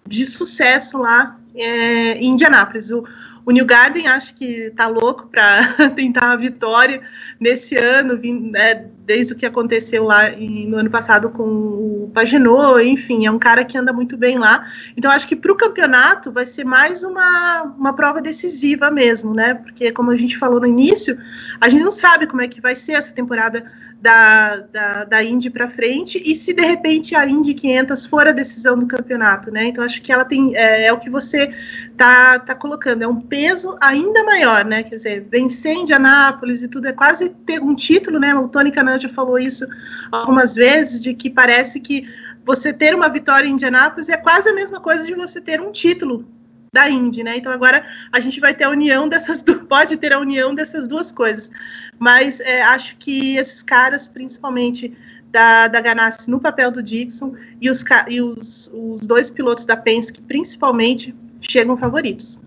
de 0.07 0.25
sucesso 0.25 0.97
lá 0.97 1.37
é, 1.53 2.13
em 2.13 2.31
Indianápolis. 2.31 2.91
O, 2.91 3.03
o 3.45 3.51
New 3.51 3.65
Garden 3.65 4.07
acho 4.07 4.33
que 4.33 4.45
está 4.45 4.87
louco 4.87 5.27
para 5.27 5.89
tentar 5.95 6.31
a 6.31 6.35
vitória 6.35 7.01
nesse 7.39 7.75
ano, 7.75 8.19
é, 8.55 8.85
desde 9.05 9.33
o 9.33 9.35
que 9.35 9.45
aconteceu 9.45 10.03
lá 10.05 10.31
em, 10.31 10.67
no 10.67 10.77
ano 10.77 10.89
passado 10.89 11.29
com 11.29 11.43
o 11.43 12.11
Pagenot, 12.13 12.81
enfim, 12.81 13.25
é 13.25 13.31
um 13.31 13.37
cara 13.37 13.63
que 13.63 13.77
anda 13.77 13.93
muito 13.93 14.17
bem 14.17 14.39
lá. 14.39 14.65
Então, 14.97 15.11
acho 15.11 15.27
que 15.27 15.35
para 15.35 15.51
o 15.51 15.55
campeonato 15.55 16.31
vai 16.31 16.45
ser 16.45 16.63
mais 16.63 17.03
uma, 17.03 17.63
uma 17.77 17.93
prova 17.93 18.21
decisiva 18.21 18.89
mesmo, 18.89 19.33
né? 19.33 19.53
Porque, 19.53 19.91
como 19.91 20.11
a 20.11 20.15
gente 20.15 20.37
falou 20.37 20.59
no 20.59 20.65
início, 20.65 21.17
a 21.61 21.69
gente 21.69 21.83
não 21.83 21.91
sabe 21.91 22.25
como 22.25 22.41
é 22.41 22.47
que 22.47 22.61
vai 22.61 22.75
ser 22.75 22.93
essa 22.93 23.13
temporada 23.13 23.71
da, 24.01 24.57
da, 24.57 25.03
da 25.05 25.23
Indy 25.23 25.49
para 25.49 25.69
frente 25.69 26.21
e 26.23 26.35
se 26.35 26.53
de 26.53 26.61
repente 26.61 27.15
a 27.15 27.27
Indy 27.27 27.53
500 27.53 28.05
for 28.05 28.27
a 28.27 28.31
decisão 28.31 28.77
do 28.77 28.85
campeonato, 28.85 29.49
né? 29.51 29.65
Então 29.65 29.83
acho 29.83 30.01
que 30.01 30.11
ela 30.11 30.25
tem 30.25 30.55
é, 30.55 30.87
é, 30.87 30.93
o 30.93 30.99
que 30.99 31.09
você 31.09 31.53
tá, 31.97 32.37
tá 32.39 32.53
colocando, 32.53 33.03
é 33.03 33.07
um 33.07 33.19
peso 33.19 33.75
ainda 33.81 34.23
maior, 34.23 34.65
né? 34.65 34.83
Quer 34.83 34.95
dizer, 34.95 35.27
vencer 35.29 35.73
Indianápolis 35.73 36.61
e 36.61 36.67
tudo 36.67 36.87
é 36.87 36.93
quase 36.93 37.29
ter 37.29 37.61
um 37.61 37.73
título, 37.73 38.19
né? 38.19 38.35
O 38.35 38.47
Tony 38.47 38.71
Canan 38.71 38.97
já 38.97 39.09
falou 39.09 39.39
isso 39.39 39.65
algumas 40.11 40.53
vezes 40.53 41.01
de 41.01 41.13
que 41.13 41.29
parece 41.29 41.79
que 41.79 42.07
você 42.43 42.71
ter 42.71 42.93
uma 42.93 43.09
vitória 43.09 43.47
em 43.47 43.53
Indianápolis 43.53 44.07
é 44.09 44.17
quase 44.17 44.49
a 44.49 44.53
mesma 44.53 44.79
coisa 44.79 45.05
de 45.05 45.15
você 45.15 45.41
ter 45.41 45.59
um 45.59 45.71
título 45.71 46.25
da 46.75 46.89
Indy, 46.89 47.23
né? 47.23 47.37
Então 47.37 47.51
agora 47.51 47.83
a 48.11 48.19
gente 48.19 48.39
vai 48.39 48.53
ter 48.53 48.65
a 48.65 48.69
união 48.69 49.07
dessas 49.09 49.41
duas, 49.41 49.63
pode 49.63 49.97
ter 49.97 50.13
a 50.13 50.19
união 50.19 50.53
dessas 50.53 50.87
duas 50.87 51.11
coisas. 51.11 51.49
Mas 51.97 52.39
é, 52.41 52.61
acho 52.61 52.97
que 52.97 53.37
esses 53.37 53.63
caras, 53.63 54.07
principalmente 54.07 54.93
da, 55.31 55.67
da 55.67 55.81
Ganassi 55.81 56.29
no 56.29 56.39
papel 56.39 56.69
do 56.69 56.83
Dixon 56.83 57.33
e, 57.59 57.69
os, 57.69 57.83
e 58.07 58.21
os, 58.21 58.71
os 58.73 59.01
dois 59.01 59.31
pilotos 59.31 59.65
da 59.65 59.77
Penske, 59.77 60.21
principalmente, 60.21 61.15
chegam 61.41 61.77
favoritos. 61.77 62.39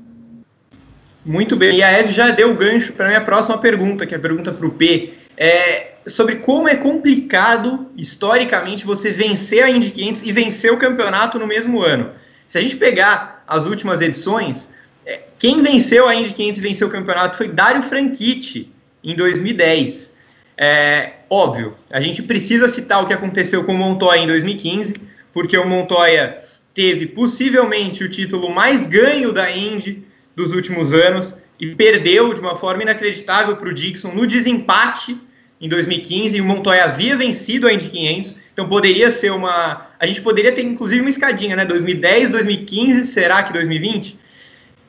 Muito 1.25 1.57
bem, 1.57 1.79
e 1.79 1.83
a 1.83 1.91
Eve 1.91 2.11
já 2.11 2.31
deu 2.31 2.53
o 2.53 2.55
gancho 2.55 2.93
para 2.93 3.07
a 3.07 3.09
minha 3.09 3.21
próxima 3.21 3.59
pergunta, 3.59 4.07
que 4.07 4.15
é 4.15 4.17
a 4.17 4.21
pergunta 4.21 4.53
para 4.53 4.67
o 4.67 4.71
P, 4.71 5.13
é 5.37 5.93
sobre 6.07 6.37
como 6.37 6.69
é 6.69 6.75
complicado, 6.75 7.91
historicamente, 7.97 8.87
você 8.87 9.11
vencer 9.11 9.63
a 9.63 9.71
Indy 9.71 9.91
500 9.91 10.23
e 10.23 10.33
vencer 10.33 10.73
o 10.73 10.79
campeonato 10.79 11.39
no 11.39 11.47
mesmo 11.47 11.83
ano. 11.83 12.13
Se 12.49 12.57
a 12.57 12.63
gente 12.63 12.77
pegar 12.77 13.45
as 13.47 13.67
últimas 13.67 14.01
edições, 14.01 14.71
é, 15.05 15.21
quem 15.39 15.63
venceu 15.63 16.09
a 16.09 16.15
Indy 16.15 16.33
500 16.33 16.59
e 16.59 16.63
venceu 16.63 16.89
o 16.89 16.91
campeonato 16.91 17.37
foi 17.37 17.49
Dário 17.49 17.83
Franchitti, 17.83 18.73
em 19.05 19.15
2010. 19.15 20.17
É, 20.57 21.13
óbvio, 21.31 21.75
a 21.93 22.01
gente 22.01 22.23
precisa 22.23 22.67
citar 22.67 23.03
o 23.03 23.07
que 23.07 23.13
aconteceu 23.13 23.63
com 23.65 23.73
o 23.73 23.77
Montoya 23.77 24.23
em 24.23 24.27
2015, 24.27 24.95
porque 25.33 25.57
o 25.57 25.69
Montoya 25.69 26.43
teve 26.73 27.07
possivelmente 27.07 28.03
o 28.03 28.09
título 28.09 28.51
mais 28.51 28.87
ganho 28.87 29.31
da 29.31 29.51
Indy 29.51 30.05
dos 30.35 30.53
últimos 30.53 30.95
anos 30.95 31.39
e 31.61 31.75
perdeu 31.75 32.33
de 32.33 32.41
uma 32.41 32.57
forma 32.57 32.83
inacreditável 32.83 33.57
para 33.57 33.69
o 33.69 33.75
Dixon 33.75 34.13
no 34.13 34.27
desempate 34.27 35.17
em 35.61 35.69
2015 35.69 36.37
e 36.37 36.41
o 36.41 36.45
Montoya 36.45 36.85
havia 36.85 37.17
vencido 37.17 37.67
a 37.67 37.73
Indy 37.73 37.89
500, 37.89 38.37
então 38.59 38.69
poderia 38.69 39.09
ser 39.09 39.31
uma. 39.31 39.87
A 40.01 40.05
gente 40.05 40.21
poderia 40.21 40.51
ter 40.51 40.63
inclusive 40.63 41.01
uma 41.01 41.09
escadinha, 41.09 41.55
né? 41.55 41.65
2010, 41.65 42.31
2015, 42.31 43.05
será 43.05 43.41
que 43.45 43.53
2020? 43.53 44.19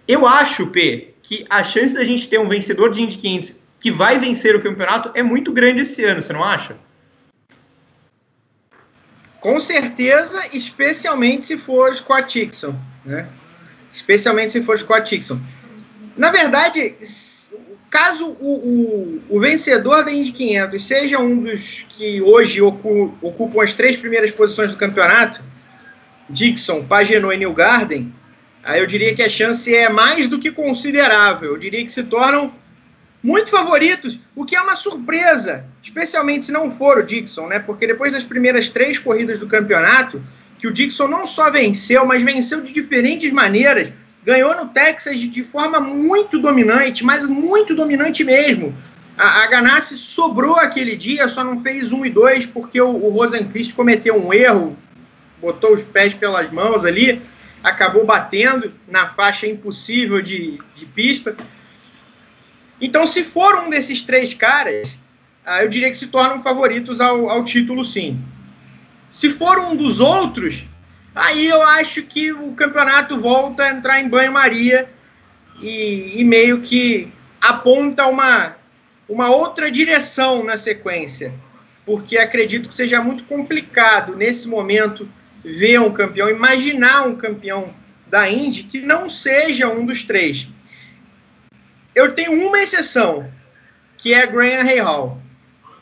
Eu 0.08 0.26
acho, 0.26 0.66
P, 0.66 1.14
que 1.22 1.46
a 1.48 1.62
chance 1.62 1.94
da 1.94 2.04
gente 2.04 2.28
ter 2.28 2.40
um 2.40 2.50
vencedor 2.50 2.90
de 2.90 3.04
Indy 3.04 3.16
500 3.16 3.60
que 3.80 3.92
vai 3.92 4.18
vencer 4.18 4.56
o 4.56 4.60
campeonato 4.60 5.12
é 5.14 5.22
muito 5.22 5.52
grande 5.52 5.82
esse 5.82 6.04
ano, 6.04 6.20
você 6.20 6.34
não 6.34 6.44
acha? 6.44 6.78
Com 9.40 9.60
certeza, 9.60 10.42
especialmente 10.52 11.46
se 11.46 11.56
for 11.56 11.96
Scott 11.96 12.40
Dixon, 12.40 12.76
né? 13.06 13.30
Especialmente 13.94 14.52
se 14.52 14.64
for 14.64 14.80
Scott 14.80 15.16
Dixon. 15.16 15.40
Na 16.18 16.32
verdade, 16.32 16.96
Caso 17.89 18.38
o, 18.39 19.22
o, 19.29 19.38
o, 19.38 19.39
vencedor 19.39 20.05
da 20.05 20.12
Indy 20.12 20.31
500 20.31 20.86
seja 20.86 21.17
um 21.17 21.39
dos 21.39 21.86
que 21.89 22.22
hoje 22.22 22.62
ocu, 22.62 23.17
ocupam 23.19 23.63
as 23.63 23.74
três 23.74 23.98
primeiras 23.98 24.29
posições 24.29 24.69
do 24.69 24.77
campeonato, 24.77 25.43
Dixon, 26.29 26.86
Pagenot 26.86 27.34
e 27.34 27.38
New 27.38 27.51
Garden, 27.51 28.13
aí 28.63 28.79
eu 28.79 28.86
diria 28.86 29.15
que 29.15 29.24
a 29.24 29.29
chance 29.29 29.74
é 29.74 29.89
mais 29.89 30.27
do 30.27 30.38
que 30.38 30.51
considerável. 30.51 31.53
Eu 31.53 31.58
diria 31.58 31.84
que 31.84 31.91
se 31.91 32.03
tornam 32.03 32.53
muito 33.24 33.50
favoritos, 33.50 34.19
o 34.36 34.46
que 34.46 34.55
é 34.55 34.62
uma 34.62 34.75
surpresa, 34.75 35.65
especialmente 35.81 36.46
se 36.46 36.51
não 36.51 36.69
for 36.69 37.00
o 37.00 37.03
Dixon, 37.03 37.48
né? 37.48 37.58
Porque 37.58 37.88
depois 37.88 38.13
das 38.13 38.24
primeiras 38.24 38.69
três 38.69 39.00
corridas 39.00 39.39
do 39.39 39.48
campeonato, 39.48 40.22
que 40.60 40.67
o 40.67 40.72
Dixon 40.72 41.08
não 41.08 41.25
só 41.25 41.50
venceu, 41.50 42.05
mas 42.05 42.22
venceu 42.22 42.62
de 42.62 42.72
diferentes 42.72 43.31
maneiras 43.31 43.91
ganhou 44.30 44.56
no 44.56 44.68
Texas 44.68 45.20
de 45.20 45.44
forma 45.44 45.80
muito 45.80 46.38
dominante, 46.38 47.04
mas 47.04 47.26
muito 47.26 47.74
dominante 47.74 48.24
mesmo. 48.24 48.76
A, 49.18 49.44
a 49.44 49.48
Ganassi 49.48 49.98
sobrou 49.98 50.56
aquele 50.58 50.96
dia, 50.96 51.28
só 51.28 51.44
não 51.44 51.60
fez 51.62 51.92
um 51.92 52.06
e 52.06 52.12
dois 52.12 52.46
porque 52.46 52.80
o, 52.80 52.90
o 52.90 53.10
Rosenquist 53.10 53.74
cometeu 53.74 54.24
um 54.24 54.32
erro, 54.32 54.78
botou 55.42 55.74
os 55.74 55.84
pés 55.84 56.14
pelas 56.14 56.52
mãos 56.52 56.86
ali, 56.86 57.20
acabou 57.64 58.06
batendo 58.06 58.72
na 58.88 59.08
faixa 59.08 59.48
impossível 59.48 60.22
de, 60.22 60.60
de 60.76 60.86
pista. 60.86 61.36
Então, 62.80 63.08
se 63.08 63.24
for 63.24 63.56
um 63.64 63.70
desses 63.70 64.04
três 64.04 64.32
caras, 64.32 64.90
ah, 65.44 65.64
eu 65.64 65.70
diria 65.70 65.90
que 65.90 65.98
se 65.98 66.08
tornam 66.08 66.40
favoritos 66.40 67.02
ao, 67.02 67.32
ao 67.32 67.44
título, 67.44 67.84
sim. 67.84 68.16
Se 69.10 69.32
for 69.32 69.58
um 69.58 69.76
dos 69.76 70.00
outros, 70.00 70.66
Aí 71.13 71.48
eu 71.48 71.62
acho 71.62 72.04
que 72.04 72.32
o 72.32 72.54
campeonato 72.54 73.20
volta 73.20 73.63
a 73.63 73.72
entrar 73.72 74.00
em 74.00 74.08
banho-maria 74.08 74.89
e, 75.62 76.22
e, 76.22 76.24
meio 76.24 76.62
que 76.62 77.12
aponta 77.42 78.06
uma, 78.06 78.56
uma 79.08 79.30
outra 79.30 79.70
direção 79.72 80.44
na 80.44 80.58
sequência, 80.58 81.34
porque 81.86 82.18
acredito 82.18 82.70
que 82.70 82.75
seja 82.75 83.01
muito 83.01 83.24
complicado 83.25 84.16
nesse 84.16 84.48
momento 84.48 85.10
ver 85.44 85.80
um 85.82 85.92
campeão, 85.92 86.30
imaginar 86.30 87.08
um 87.08 87.16
campeão 87.16 87.74
da 88.08 88.30
Indy 88.30 88.63
que 88.63 88.82
não 88.82 89.10
seja 89.10 89.68
um 89.68 89.86
dos 89.86 90.04
três. 90.04 90.48
Eu 91.94 92.13
tenho 92.13 92.48
uma 92.48 92.62
exceção, 92.62 93.30
que 93.98 94.13
é 94.13 94.25
Graham 94.25 94.84
Hall. 94.84 95.22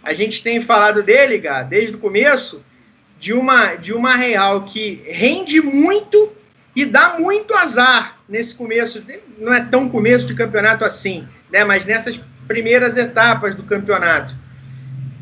A 0.03 0.13
gente 0.13 0.41
tem 0.41 0.62
falado 0.62 1.03
dele, 1.03 1.38
Gá, 1.38 1.63
desde 1.63 1.96
o 1.96 2.00
começo, 2.00 2.63
de 3.19 3.33
uma, 3.33 3.75
de 3.75 3.93
uma 3.93 4.15
Real 4.15 4.63
que 4.63 5.01
rende 5.05 5.62
muito 5.62 6.31
e 6.75 6.86
dá 6.86 7.17
muito 7.17 7.55
azar 7.55 8.17
nesse 8.29 8.53
começo, 8.53 9.03
não 9.38 9.53
é 9.53 9.62
tão 9.62 9.89
começo 9.89 10.27
de 10.27 10.36
campeonato 10.36 10.86
assim, 10.86 11.27
né? 11.51 11.63
Mas 11.63 11.86
nessas 11.86 12.19
primeiras 12.47 12.97
etapas 12.97 13.55
do 13.55 13.63
campeonato. 13.63 14.36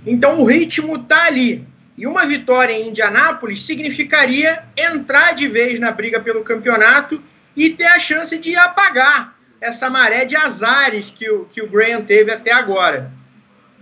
Então 0.05 0.39
o 0.41 0.45
ritmo 0.45 0.99
tá 0.99 1.25
ali. 1.25 1.65
E 1.97 2.05
uma 2.05 2.25
vitória 2.25 2.73
em 2.73 2.89
Indianápolis 2.89 3.63
significaria 3.63 4.63
entrar 4.75 5.33
de 5.33 5.47
vez 5.47 5.79
na 5.79 5.91
briga 5.91 6.19
pelo 6.19 6.43
campeonato 6.43 7.21
e 7.55 7.69
ter 7.69 7.85
a 7.85 7.99
chance 7.99 8.37
de 8.37 8.55
apagar 8.55 9.33
essa 9.61 9.89
maré 9.89 10.25
de 10.25 10.35
azares 10.35 11.09
que 11.09 11.29
o, 11.29 11.45
que 11.45 11.61
o 11.61 11.67
Graham 11.67 12.01
teve 12.01 12.31
até 12.31 12.51
agora. 12.51 13.11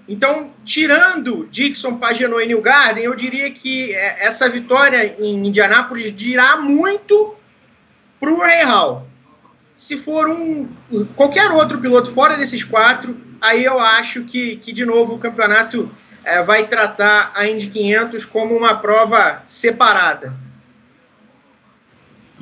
Então, 0.07 0.51
tirando 0.65 1.47
Dixon, 1.49 1.97
Pagenot 1.97 2.43
e 2.43 2.47
New 2.47 2.61
Garden, 2.61 3.05
eu 3.05 3.15
diria 3.15 3.49
que 3.51 3.93
é, 3.93 4.25
essa 4.25 4.49
vitória 4.49 5.15
em 5.19 5.47
Indianápolis 5.47 6.13
dirá 6.13 6.57
muito 6.57 7.35
para 8.19 8.31
o 8.31 8.39
Ray 8.39 8.63
Hall. 8.63 9.07
Se 9.75 9.97
for 9.97 10.29
um 10.29 10.67
qualquer 11.15 11.51
outro 11.51 11.79
piloto 11.79 12.11
fora 12.11 12.37
desses 12.37 12.63
quatro, 12.63 13.15
aí 13.41 13.63
eu 13.63 13.79
acho 13.79 14.23
que, 14.23 14.57
que 14.57 14.71
de 14.71 14.85
novo, 14.85 15.15
o 15.15 15.19
campeonato 15.19 15.89
é, 16.23 16.41
vai 16.41 16.67
tratar 16.67 17.31
a 17.33 17.47
Indy 17.47 17.67
500 17.67 18.25
como 18.25 18.55
uma 18.55 18.75
prova 18.75 19.41
separada. 19.45 20.33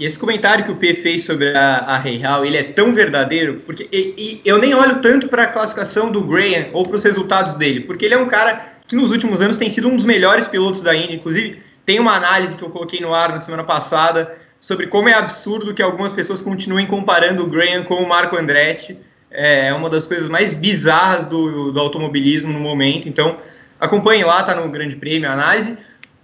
E 0.01 0.05
esse 0.05 0.17
comentário 0.17 0.65
que 0.65 0.72
o 0.72 0.75
P 0.77 0.96
fez 0.96 1.25
sobre 1.25 1.55
a, 1.55 1.77
a 1.77 1.96
Real, 1.96 2.43
ele 2.43 2.58
é 2.58 2.63
tão 2.63 2.91
verdadeiro, 2.91 3.62
porque 3.67 3.88
e, 3.91 4.41
e 4.43 4.50
eu 4.50 4.58
nem 4.58 4.74
olho 4.74 5.00
tanto 5.00 5.27
para 5.27 5.43
a 5.43 5.46
classificação 5.48 6.12
do 6.12 6.24
Graham 6.24 6.70
ou 6.74 6.84
para 6.84 6.96
os 6.96 7.03
resultados 7.03 7.53
dele, 7.53 7.81
porque 7.81 8.05
ele 8.05 8.15
é 8.15 8.17
um 8.17 8.25
cara 8.25 8.77
que 8.88 8.96
nos 8.96 9.12
últimos 9.12 9.41
anos 9.41 9.58
tem 9.58 9.70
sido 9.70 9.88
um 9.88 9.96
dos 9.96 10.03
melhores 10.03 10.48
pilotos 10.48 10.81
da 10.81 10.96
Indy. 10.96 11.13
Inclusive, 11.17 11.62
tem 11.86 12.00
uma 12.00 12.15
análise 12.15 12.58
que 12.58 12.63
eu 12.63 12.72
coloquei 12.72 13.00
no 13.00 13.13
ar 13.13 13.29
na 13.29 13.38
semana 13.38 13.63
passada 13.63 14.36
sobre 14.60 14.88
como 14.88 15.08
é 15.08 15.13
absurdo 15.13 15.72
que 15.72 15.84
algumas 15.84 16.12
pessoas 16.12 16.41
continuem 16.41 16.88
comparando 16.88 17.43
o 17.43 17.48
Graham 17.48 17.84
com 17.84 17.98
o 18.01 18.10
Marco 18.10 18.36
Andretti. 18.36 18.98
É 19.29 19.72
uma 19.72 19.88
das 19.88 20.08
coisas 20.08 20.27
mais 20.27 20.51
bizarras 20.51 21.27
do, 21.27 21.72
do 21.72 21.79
automobilismo 21.79 22.51
no 22.51 22.60
momento. 22.60 23.08
Então, 23.08 23.38
acompanhe 23.79 24.24
lá, 24.24 24.41
tá 24.41 24.55
no 24.55 24.67
Grande 24.67 24.96
Prêmio 24.96 25.29
a 25.29 25.34
análise. 25.34 25.77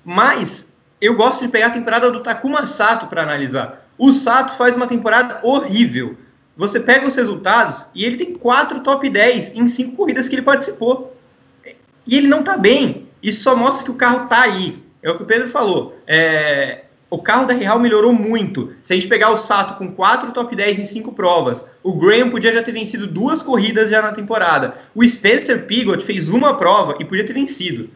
Mas 0.04 0.67
eu 1.00 1.16
gosto 1.16 1.44
de 1.44 1.50
pegar 1.50 1.68
a 1.68 1.72
temporada 1.72 2.12
do 2.12 2.22
Takuma 2.22 2.66
Sato 2.66 3.08
para 3.08 3.24
analisar. 3.24 3.88
O 3.98 4.12
Sato 4.12 4.54
faz 4.56 4.76
uma 4.76 4.88
temporada 4.88 5.40
horrível. 5.44 6.18
Você 6.56 6.80
pega 6.80 7.08
os 7.08 7.16
resultados 7.16 7.86
e 7.94 8.04
ele 8.04 8.18
tem 8.18 8.34
quatro 8.34 8.80
top 8.80 9.08
10 9.08 9.54
em 9.54 9.68
cinco 9.68 9.96
corridas 9.96 10.28
que 10.28 10.36
ele 10.36 10.42
participou. 10.42 11.16
E 12.06 12.18
ele 12.18 12.28
não 12.28 12.40
está 12.40 12.58
bem. 12.58 13.08
Isso 13.22 13.44
só 13.44 13.56
mostra 13.56 13.86
que 13.86 13.92
o 13.92 13.96
carro 13.96 14.24
está 14.24 14.42
ali. 14.42 14.84
É 15.04 15.12
o 15.12 15.16
que 15.16 15.24
o 15.24 15.26
Pedro 15.26 15.48
falou. 15.48 15.98
É... 16.08 16.84
O 17.10 17.22
carro 17.22 17.46
da 17.46 17.54
Real 17.54 17.80
melhorou 17.80 18.12
muito. 18.12 18.74
Se 18.84 18.92
a 18.92 18.96
gente 18.96 19.08
pegar 19.08 19.30
o 19.30 19.38
Sato 19.38 19.76
com 19.76 19.94
quatro 19.94 20.32
top 20.32 20.54
10 20.54 20.80
em 20.80 20.86
cinco 20.86 21.14
provas, 21.14 21.64
o 21.82 21.94
Graham 21.94 22.30
podia 22.30 22.52
já 22.52 22.62
ter 22.62 22.74
vencido 22.74 23.08
duas 23.08 23.42
corridas 23.42 23.90
já 23.90 24.02
na 24.02 24.12
temporada. 24.12 24.76
O 24.94 25.08
Spencer 25.08 25.66
Pigot 25.66 26.04
fez 26.04 26.28
uma 26.28 26.58
prova 26.58 26.98
e 27.00 27.06
podia 27.06 27.26
ter 27.26 27.34
vencido. 27.34 27.90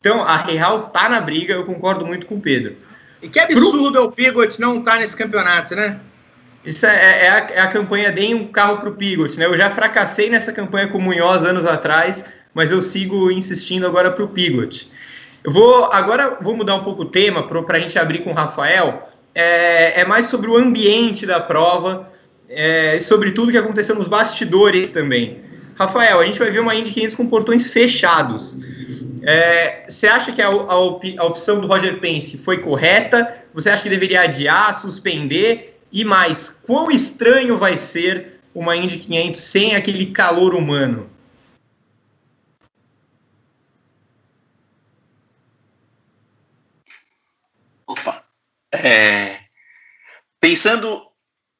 Então, 0.00 0.22
a 0.22 0.38
Real 0.38 0.88
tá 0.88 1.10
na 1.10 1.20
briga, 1.20 1.52
eu 1.52 1.64
concordo 1.64 2.06
muito 2.06 2.26
com 2.26 2.36
o 2.36 2.40
Pedro. 2.40 2.74
E 3.22 3.28
que 3.28 3.38
absurdo 3.38 3.92
Pro... 3.92 4.00
é 4.00 4.04
o 4.06 4.10
Pigot 4.10 4.58
não 4.58 4.78
estar 4.78 4.92
tá 4.92 4.98
nesse 4.98 5.14
campeonato, 5.14 5.76
né? 5.76 6.00
Isso 6.64 6.86
é, 6.86 7.26
é, 7.26 7.30
a, 7.30 7.36
é 7.50 7.60
a, 7.60 7.66
campanha 7.68 8.10
Deem 8.10 8.34
um 8.34 8.46
carro 8.46 8.78
pro 8.78 8.92
Pigot, 8.92 9.38
né? 9.38 9.44
Eu 9.44 9.54
já 9.54 9.70
fracassei 9.70 10.30
nessa 10.30 10.52
campanha 10.52 10.88
com 10.88 10.96
o 10.96 11.02
Munhoz 11.02 11.44
anos 11.44 11.66
atrás, 11.66 12.24
mas 12.54 12.72
eu 12.72 12.80
sigo 12.80 13.30
insistindo 13.30 13.86
agora 13.86 14.10
pro 14.10 14.28
Pigot. 14.28 14.90
Eu 15.44 15.52
vou 15.52 15.92
agora 15.92 16.38
vou 16.40 16.56
mudar 16.56 16.76
um 16.76 16.82
pouco 16.82 17.02
o 17.02 17.06
tema 17.06 17.42
para 17.46 17.76
a 17.76 17.80
gente 17.80 17.98
abrir 17.98 18.20
com 18.20 18.30
o 18.30 18.34
Rafael. 18.34 19.06
É, 19.34 20.00
é, 20.00 20.04
mais 20.06 20.26
sobre 20.26 20.50
o 20.50 20.56
ambiente 20.56 21.26
da 21.26 21.40
prova 21.40 22.08
é, 22.48 22.98
sobre 23.00 23.30
tudo 23.30 23.52
que 23.52 23.58
aconteceu 23.58 23.94
nos 23.94 24.08
bastidores 24.08 24.90
também. 24.90 25.42
Rafael, 25.78 26.20
a 26.20 26.24
gente 26.24 26.38
vai 26.38 26.50
ver 26.50 26.60
uma 26.60 26.74
Indy 26.74 26.90
500 26.90 27.16
com 27.16 27.26
portões 27.26 27.70
fechados. 27.70 28.56
É, 29.22 29.86
você 29.88 30.06
acha 30.06 30.32
que 30.32 30.40
a, 30.40 30.48
a, 30.48 30.50
a, 30.50 31.24
opção 31.24 31.60
do 31.60 31.66
Roger 31.66 32.00
Pence 32.00 32.38
foi 32.38 32.58
correta? 32.58 33.44
Você 33.52 33.68
acha 33.68 33.82
que 33.82 33.88
deveria 33.88 34.22
adiar, 34.22 34.74
suspender? 34.74 35.80
E 35.92 36.04
mais, 36.04 36.48
quão 36.48 36.90
estranho 36.90 37.56
vai 37.56 37.76
ser 37.76 38.40
uma 38.54 38.76
Indy 38.76 38.98
500 38.98 39.40
sem 39.40 39.74
aquele 39.74 40.06
calor 40.06 40.54
humano? 40.54 41.10
Opa. 47.86 48.24
É, 48.72 49.40
pensando, 50.38 51.02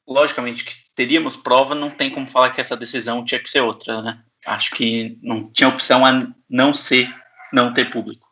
logicamente, 0.07 0.63
que 0.63 0.73
teríamos 0.95 1.35
prova, 1.35 1.75
não 1.75 1.89
tem 1.89 2.09
como 2.09 2.25
falar 2.25 2.51
que 2.51 2.61
essa 2.61 2.77
decisão 2.77 3.25
tinha 3.25 3.39
que 3.39 3.49
ser 3.49 3.61
outra, 3.61 4.01
né? 4.01 4.23
Acho 4.45 4.71
que 4.71 5.17
não 5.21 5.51
tinha 5.51 5.69
opção 5.69 6.05
a 6.05 6.27
não 6.49 6.73
ser, 6.73 7.09
não 7.51 7.73
ter 7.73 7.89
público. 7.89 8.27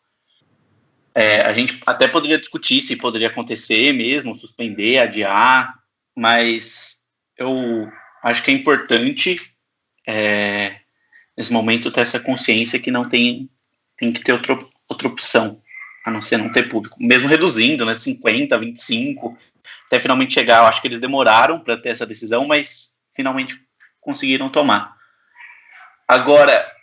É, 1.13 1.41
a 1.41 1.51
gente 1.51 1.81
até 1.85 2.07
poderia 2.07 2.37
discutir 2.37 2.79
se 2.81 2.95
poderia 2.95 3.27
acontecer 3.27 3.93
mesmo, 3.93 4.35
suspender, 4.35 4.99
adiar, 4.99 5.75
mas 6.15 6.99
eu 7.37 7.89
acho 8.23 8.43
que 8.43 8.51
é 8.51 8.53
importante 8.53 9.35
é, 10.07 10.79
nesse 11.35 11.51
momento 11.51 11.91
ter 11.91 12.01
essa 12.01 12.19
consciência 12.19 12.79
que 12.79 12.91
não 12.91 13.07
tem, 13.07 13.49
tem 13.97 14.11
que 14.11 14.21
ter 14.21 14.33
outra, 14.33 14.57
outra 14.89 15.07
opção 15.07 15.59
a 16.05 16.11
não 16.11 16.21
ser 16.21 16.37
não 16.37 16.51
ter 16.51 16.69
público, 16.69 16.97
mesmo 16.99 17.27
reduzindo, 17.27 17.85
né, 17.85 17.93
50, 17.93 18.57
25, 18.57 19.37
até 19.85 19.99
finalmente 19.99 20.33
chegar. 20.33 20.59
Eu 20.59 20.65
acho 20.65 20.81
que 20.81 20.87
eles 20.87 20.99
demoraram 20.99 21.59
para 21.59 21.77
ter 21.77 21.89
essa 21.89 22.05
decisão, 22.05 22.47
mas 22.47 22.95
finalmente 23.13 23.55
conseguiram 23.99 24.49
tomar. 24.49 24.95
Agora, 26.07 26.78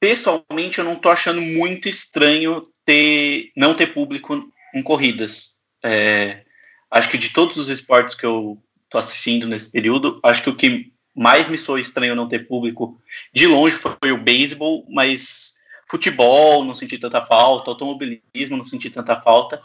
pessoalmente, 0.00 0.78
eu 0.78 0.84
não 0.84 0.94
estou 0.94 1.12
achando 1.12 1.40
muito 1.40 1.88
estranho 1.88 2.62
ter 2.84 3.52
não 3.54 3.74
ter 3.74 3.88
público 3.88 4.50
em 4.74 4.82
corridas. 4.82 5.60
É, 5.84 6.42
acho 6.90 7.10
que 7.10 7.18
de 7.18 7.30
todos 7.30 7.58
os 7.58 7.68
esportes 7.68 8.14
que 8.14 8.24
eu 8.24 8.60
estou 8.84 9.00
assistindo 9.00 9.46
nesse 9.46 9.70
período, 9.70 10.18
acho 10.24 10.42
que 10.42 10.50
o 10.50 10.56
que 10.56 10.92
mais 11.14 11.48
me 11.48 11.58
soa 11.58 11.80
estranho 11.80 12.16
não 12.16 12.28
ter 12.28 12.48
público 12.48 13.00
de 13.32 13.46
longe 13.46 13.76
foi 13.76 14.10
o 14.10 14.22
beisebol, 14.22 14.86
mas 14.88 15.56
futebol 15.88 16.64
não 16.64 16.74
senti 16.74 16.98
tanta 16.98 17.20
falta, 17.20 17.70
automobilismo 17.70 18.56
não 18.56 18.64
senti 18.64 18.88
tanta 18.88 19.20
falta, 19.20 19.62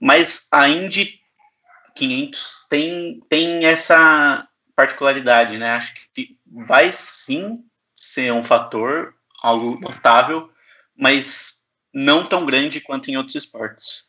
mas 0.00 0.46
a 0.50 0.68
Indy 0.68 1.20
500 1.94 2.66
tem, 2.68 3.20
tem 3.28 3.64
essa 3.64 4.48
particularidade, 4.74 5.58
né? 5.58 5.70
Acho 5.70 5.94
que 6.12 6.36
vai 6.46 6.90
sim 6.92 7.64
ser 7.94 8.32
um 8.32 8.42
fator, 8.42 9.14
algo 9.44 9.78
notável, 9.78 10.48
mas 10.96 11.64
não 11.92 12.24
tão 12.24 12.46
grande 12.46 12.80
quanto 12.80 13.10
em 13.10 13.16
outros 13.16 13.36
esportes. 13.36 14.06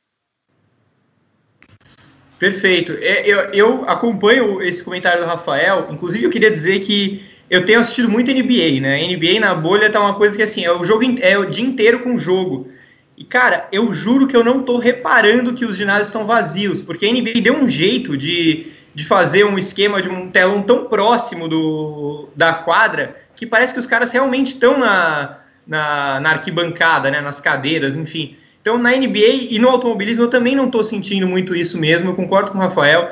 Perfeito. 2.40 2.94
É, 3.02 3.28
eu, 3.28 3.40
eu 3.52 3.84
acompanho 3.86 4.62
esse 4.62 4.82
comentário 4.84 5.22
do 5.22 5.28
Rafael. 5.28 5.90
Inclusive, 5.92 6.24
eu 6.24 6.30
queria 6.30 6.50
dizer 6.50 6.80
que 6.80 7.26
eu 7.50 7.66
tenho 7.66 7.82
assistido 7.82 8.10
muito 8.10 8.32
NBA, 8.32 8.80
né? 8.82 9.06
NBA 9.08 9.40
na 9.42 9.54
bolha 9.54 9.90
tá 9.90 10.00
uma 10.00 10.16
coisa 10.16 10.36
que 10.38 10.44
assim, 10.44 10.64
é 10.64 10.72
o 10.72 10.84
jogo 10.84 11.04
é 11.22 11.38
o 11.38 11.46
dia 11.46 11.66
inteiro 11.66 12.00
com 12.00 12.18
jogo. 12.18 12.70
E 13.18 13.24
cara, 13.24 13.68
eu 13.72 13.92
juro 13.94 14.28
que 14.28 14.36
eu 14.36 14.44
não 14.44 14.64
tô 14.64 14.78
reparando 14.78 15.54
que 15.54 15.66
os 15.66 15.76
ginásios 15.76 16.08
estão 16.08 16.26
vazios, 16.26 16.82
porque 16.82 17.06
a 17.06 17.12
NBA 17.12 17.42
deu 17.42 17.56
um 17.56 17.68
jeito 17.68 18.18
de, 18.18 18.68
de 18.94 19.06
fazer 19.06 19.46
um 19.46 19.58
esquema 19.58 20.02
de 20.02 20.10
um 20.10 20.30
telão 20.30 20.62
tão 20.62 20.86
próximo 20.86 21.48
do, 21.48 22.28
da 22.36 22.54
quadra 22.54 23.25
que 23.36 23.46
parece 23.46 23.74
que 23.74 23.80
os 23.80 23.86
caras 23.86 24.12
realmente 24.12 24.54
estão 24.54 24.78
na, 24.78 25.40
na, 25.66 26.20
na 26.20 26.30
arquibancada, 26.32 27.10
né? 27.12 27.22
Nas 27.22 27.42
cadeiras, 27.42 27.96
enfim. 27.96 28.38
Então, 28.62 28.78
na 28.78 28.92
NBA 28.92 29.52
e 29.52 29.60
no 29.60 29.70
automobilismo, 29.70 30.24
eu 30.24 30.30
também 30.30 30.56
não 30.56 30.66
estou 30.66 30.84
sentindo 30.84 31.28
muito 31.28 31.56
isso 31.56 31.78
mesmo, 31.78 32.10
eu 32.10 32.16
concordo 32.16 32.52
com 32.52 32.58
o 32.58 32.62
Rafael. 32.62 33.12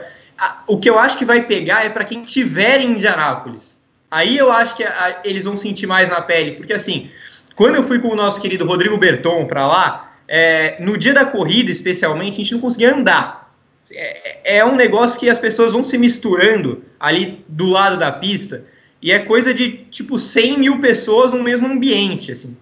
O 0.65 0.79
que 0.79 0.89
eu 0.89 0.97
acho 0.97 1.17
que 1.17 1.25
vai 1.25 1.43
pegar 1.43 1.85
é 1.85 1.89
para 1.89 2.03
quem 2.03 2.23
estiver 2.23 2.79
em 2.79 2.93
Indianápolis. 2.93 3.79
Aí 4.09 4.35
eu 4.35 4.51
acho 4.51 4.75
que 4.75 4.83
a, 4.83 5.21
eles 5.23 5.45
vão 5.45 5.55
sentir 5.55 5.85
mais 5.85 6.09
na 6.09 6.21
pele, 6.21 6.53
porque 6.53 6.73
assim, 6.73 7.09
quando 7.55 7.75
eu 7.75 7.83
fui 7.83 7.99
com 7.99 8.09
o 8.09 8.15
nosso 8.15 8.41
querido 8.41 8.65
Rodrigo 8.65 8.97
Berton 8.97 9.45
para 9.45 9.67
lá, 9.67 10.13
é, 10.27 10.77
no 10.79 10.97
dia 10.97 11.13
da 11.13 11.25
corrida, 11.25 11.71
especialmente, 11.71 12.33
a 12.33 12.37
gente 12.37 12.53
não 12.53 12.61
conseguia 12.61 12.95
andar. 12.95 13.53
É, 13.91 14.57
é, 14.57 14.65
um 14.65 14.75
negócio 14.75 15.19
que 15.19 15.29
as 15.29 15.37
pessoas 15.37 15.73
vão 15.73 15.83
se 15.83 15.97
misturando 15.97 16.83
ali 16.99 17.45
do 17.47 17.67
lado 17.67 17.97
da 17.97 18.11
pista, 18.11 18.65
e 19.03 19.11
é 19.11 19.19
coisa 19.19 19.53
de 19.53 19.85
tipo 19.91 20.17
100 20.17 20.57
mil 20.57 20.79
pessoas 20.79 21.33
no 21.33 21.43
mesmo 21.43 21.67
ambiente. 21.67 22.31
Assim, 22.31 22.55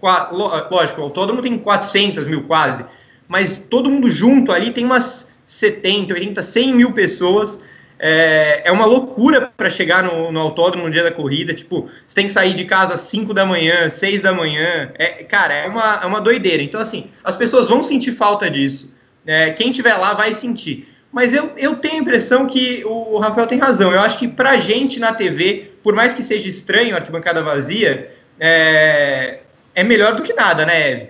lógico, 0.72 1.00
o 1.00 1.04
autódromo 1.04 1.42
tem 1.42 1.58
400 1.58 2.26
mil 2.26 2.44
quase, 2.44 2.84
mas 3.28 3.60
todo 3.60 3.92
mundo 3.92 4.10
junto 4.10 4.52
ali 4.52 4.72
tem 4.72 4.84
umas 4.84 5.32
70, 5.46 6.16
80, 6.16 6.42
100 6.42 6.74
mil 6.74 6.92
pessoas 6.94 7.60
é, 8.04 8.64
é 8.66 8.72
uma 8.72 8.86
loucura 8.86 9.52
para 9.56 9.70
chegar 9.70 10.04
no, 10.04 10.32
no, 10.32 10.40
autódromo 10.40 10.86
no 10.86 10.92
dia 10.92 11.04
da 11.04 11.12
corrida. 11.12 11.54
Tipo, 11.54 11.88
você 12.08 12.16
tem 12.16 12.26
que 12.26 12.32
sair 12.32 12.56
de 12.56 12.66
casa 12.66 12.96
às 12.96 13.02
5 13.02 13.32
da 13.32 13.46
manhã, 13.46 13.92
6 13.92 14.24
da 14.24 14.34
manhã. 14.34 14.92
É, 14.96 15.24
cara, 15.24 15.54
é 15.54 15.68
uma, 15.68 16.00
é 16.02 16.06
uma 16.08 16.20
doideira. 16.20 16.64
Então, 16.64 16.82
assim, 16.82 17.12
as 17.24 17.38
pessoas 17.38 17.70
vão 17.70 17.84
sentir 17.84 18.12
falta 18.12 18.50
disso. 18.50 18.92
É, 19.24 19.52
quem 19.52 19.72
tiver 19.72 19.94
lá 19.94 20.16
vai 20.16 20.34
sentir. 20.34 20.88
Mas 21.12 21.36
eu, 21.36 21.52
eu 21.58 21.76
tenho 21.76 21.96
a 21.96 21.98
impressão 22.00 22.48
que 22.48 22.84
o, 22.86 23.20
Rafael 23.20 23.46
tem 23.46 23.60
razão. 23.60 23.92
Eu 23.92 24.00
acho 24.00 24.18
que 24.18 24.28
pra 24.28 24.58
gente 24.58 25.00
na 25.00 25.14
TV, 25.14 25.71
por 25.84 25.94
mais 25.94 26.14
que 26.14 26.24
seja 26.24 26.48
estranho 26.48 26.96
a 26.96 27.00
arquibancada 27.00 27.44
vazia, 27.44 28.14
é, 28.40 29.42
é 29.74 29.84
melhor 29.84 30.16
do 30.16 30.24
que 30.24 30.34
nada, 30.34 30.66
né, 30.66 30.92
Eve? 30.92 31.10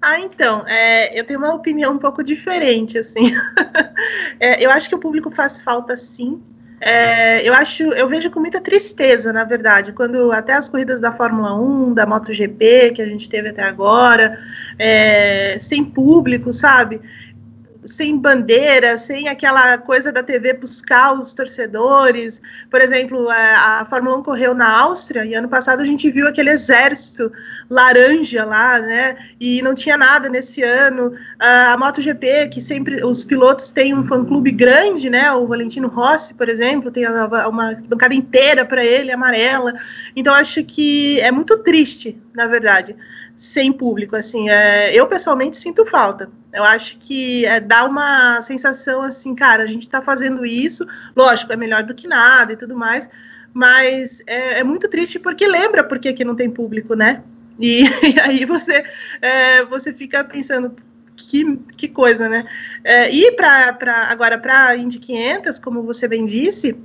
Ah, 0.00 0.20
então, 0.20 0.64
é, 0.66 1.18
eu 1.18 1.24
tenho 1.24 1.40
uma 1.40 1.52
opinião 1.52 1.92
um 1.92 1.98
pouco 1.98 2.22
diferente, 2.22 2.98
assim. 2.98 3.34
é, 4.38 4.64
eu 4.64 4.70
acho 4.70 4.88
que 4.88 4.94
o 4.94 4.98
público 4.98 5.30
faz 5.30 5.60
falta, 5.60 5.96
sim. 5.96 6.40
É, 6.80 7.46
eu 7.46 7.52
acho, 7.52 7.82
eu 7.82 8.08
vejo 8.08 8.30
com 8.30 8.38
muita 8.38 8.60
tristeza, 8.60 9.32
na 9.32 9.42
verdade, 9.42 9.92
quando 9.92 10.30
até 10.30 10.52
as 10.52 10.68
corridas 10.68 11.00
da 11.00 11.10
Fórmula 11.10 11.52
1, 11.60 11.94
da 11.94 12.06
MotoGP, 12.06 12.92
que 12.94 13.02
a 13.02 13.06
gente 13.06 13.28
teve 13.28 13.48
até 13.48 13.64
agora, 13.64 14.38
é, 14.78 15.58
sem 15.58 15.84
público, 15.84 16.52
sabe? 16.52 17.00
Sem 17.84 18.16
bandeira, 18.16 18.96
sem 18.96 19.28
aquela 19.28 19.78
coisa 19.78 20.12
da 20.12 20.22
TV 20.22 20.52
buscar 20.52 21.12
os 21.12 21.32
torcedores. 21.32 22.40
Por 22.70 22.80
exemplo, 22.80 23.28
a, 23.30 23.80
a 23.80 23.84
Fórmula 23.86 24.16
1 24.18 24.22
correu 24.22 24.54
na 24.54 24.68
Áustria 24.68 25.24
e 25.24 25.34
ano 25.34 25.48
passado 25.48 25.80
a 25.80 25.84
gente 25.84 26.10
viu 26.10 26.26
aquele 26.26 26.50
exército 26.50 27.30
laranja 27.70 28.44
lá, 28.44 28.78
né? 28.78 29.16
E 29.40 29.62
não 29.62 29.74
tinha 29.74 29.96
nada 29.96 30.28
nesse 30.28 30.62
ano. 30.62 31.12
A, 31.38 31.72
a 31.72 31.78
MotoGP, 31.78 32.48
que 32.48 32.60
sempre 32.60 33.04
os 33.04 33.24
pilotos 33.24 33.72
têm 33.72 33.94
um 33.94 34.06
fã-clube 34.06 34.50
grande, 34.50 35.08
né? 35.08 35.32
O 35.32 35.46
Valentino 35.46 35.88
Rossi, 35.88 36.34
por 36.34 36.48
exemplo, 36.48 36.90
tem 36.90 37.08
uma, 37.08 37.48
uma 37.48 37.74
bancada 37.88 38.14
inteira 38.14 38.64
para 38.64 38.84
ele, 38.84 39.12
amarela. 39.12 39.74
Então 40.14 40.34
acho 40.34 40.64
que 40.64 41.20
é 41.20 41.30
muito 41.30 41.56
triste, 41.58 42.20
na 42.34 42.46
verdade 42.46 42.96
sem 43.38 43.72
público, 43.72 44.16
assim, 44.16 44.50
é, 44.50 44.92
eu 44.92 45.06
pessoalmente 45.06 45.56
sinto 45.56 45.86
falta. 45.86 46.28
Eu 46.52 46.64
acho 46.64 46.98
que 46.98 47.46
é, 47.46 47.60
dá 47.60 47.84
uma 47.84 48.42
sensação 48.42 49.00
assim, 49.00 49.32
cara, 49.32 49.62
a 49.62 49.66
gente 49.66 49.82
está 49.82 50.02
fazendo 50.02 50.44
isso, 50.44 50.84
lógico, 51.14 51.52
é 51.52 51.56
melhor 51.56 51.84
do 51.84 51.94
que 51.94 52.08
nada 52.08 52.52
e 52.52 52.56
tudo 52.56 52.76
mais, 52.76 53.08
mas 53.54 54.20
é, 54.26 54.58
é 54.58 54.64
muito 54.64 54.88
triste 54.88 55.20
porque 55.20 55.46
lembra 55.46 55.84
por 55.84 56.00
que, 56.00 56.24
não 56.24 56.34
tem 56.34 56.50
público, 56.50 56.94
né? 56.94 57.22
E, 57.60 57.84
e 57.84 58.18
aí 58.20 58.44
você, 58.44 58.84
é, 59.22 59.64
você 59.66 59.92
fica 59.92 60.24
pensando, 60.24 60.74
que, 61.16 61.56
que 61.76 61.86
coisa, 61.86 62.28
né? 62.28 62.44
É, 62.82 63.08
e 63.08 63.30
para 63.32 64.08
agora 64.10 64.36
para 64.36 64.76
Indy 64.76 64.98
500, 64.98 65.60
como 65.60 65.84
você 65.84 66.08
bem 66.08 66.24
disse, 66.24 66.76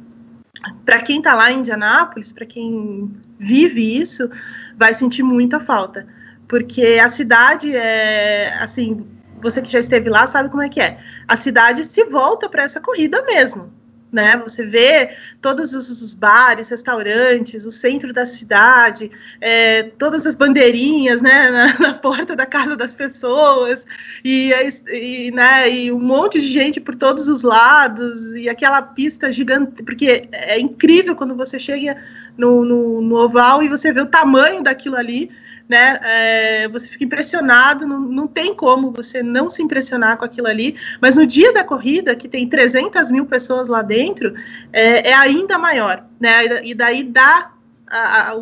para 0.86 1.02
quem 1.02 1.18
está 1.18 1.34
lá 1.34 1.52
em 1.52 1.60
Indianápolis, 1.60 2.32
para 2.32 2.46
quem 2.46 3.12
vive 3.40 3.98
isso, 4.00 4.30
vai 4.78 4.94
sentir 4.94 5.24
muita 5.24 5.60
falta 5.60 6.06
porque 6.54 7.00
a 7.04 7.10
cidade 7.10 7.76
é 7.76 8.54
assim, 8.60 9.08
você 9.42 9.60
que 9.60 9.72
já 9.72 9.80
esteve 9.80 10.08
lá 10.08 10.28
sabe 10.28 10.50
como 10.50 10.62
é 10.62 10.70
que 10.70 10.80
é. 10.80 11.00
A 11.28 11.36
cidade 11.36 11.84
se 11.84 12.04
volta 12.04 12.48
para 12.48 12.62
essa 12.62 12.80
corrida 12.80 13.24
mesmo. 13.24 13.74
né? 14.12 14.38
Você 14.38 14.64
vê 14.64 15.10
todos 15.42 15.74
os 15.74 16.14
bares, 16.14 16.70
restaurantes, 16.70 17.66
o 17.66 17.72
centro 17.72 18.14
da 18.14 18.24
cidade, 18.24 19.10
é, 19.42 19.82
todas 19.98 20.28
as 20.28 20.36
bandeirinhas, 20.36 21.24
né, 21.24 21.50
na, 21.50 21.80
na, 21.80 21.94
porta 21.96 22.36
da 22.36 22.46
casa 22.46 22.78
das 22.78 22.94
pessoas 22.94 23.84
e, 24.24 24.54
e, 24.92 25.32
né, 25.32 25.68
e 25.68 25.92
um 25.92 26.00
monte 26.00 26.40
de 26.40 26.52
gente 26.52 26.80
por 26.80 26.94
todos 26.94 27.28
os 27.28 27.42
lados 27.42 28.36
e 28.36 28.48
aquela 28.48 28.80
pista 28.80 29.32
gigante, 29.32 29.82
porque 29.82 30.22
é 30.32 30.60
incrível 30.60 31.16
quando 31.16 31.36
você 31.36 31.58
chega 31.58 31.98
no, 32.38 32.64
no, 32.64 33.02
no 33.02 33.16
oval 33.16 33.64
e 33.64 33.68
você 33.68 33.92
vê 33.92 34.02
o 34.02 34.06
tamanho 34.06 34.62
daquilo 34.62 34.98
ali 34.98 35.32
né? 35.74 36.00
É, 36.04 36.68
você 36.68 36.88
fica 36.88 37.04
impressionado, 37.04 37.88
não, 37.88 38.00
não 38.00 38.28
tem 38.28 38.54
como 38.54 38.92
você 38.92 39.24
não 39.24 39.50
se 39.50 39.64
impressionar 39.64 40.18
com 40.18 40.26
aquilo 40.26 40.48
ali, 40.48 40.76
mas 41.02 41.18
no 41.18 41.26
dia 41.26 41.52
da 41.52 41.64
corrida, 41.64 42.16
que 42.16 42.28
tem 42.28 42.48
300 42.48 43.10
mil 43.10 43.26
pessoas 43.26 43.68
lá 43.68 43.82
dentro, 43.82 44.36
é, 44.72 45.10
é 45.10 45.14
ainda 45.16 45.58
maior, 45.58 46.06
né? 46.20 46.64
E 46.64 46.76
daí 46.76 47.04
dá 47.04 47.52
a, 47.90 48.30
a, 48.30 48.36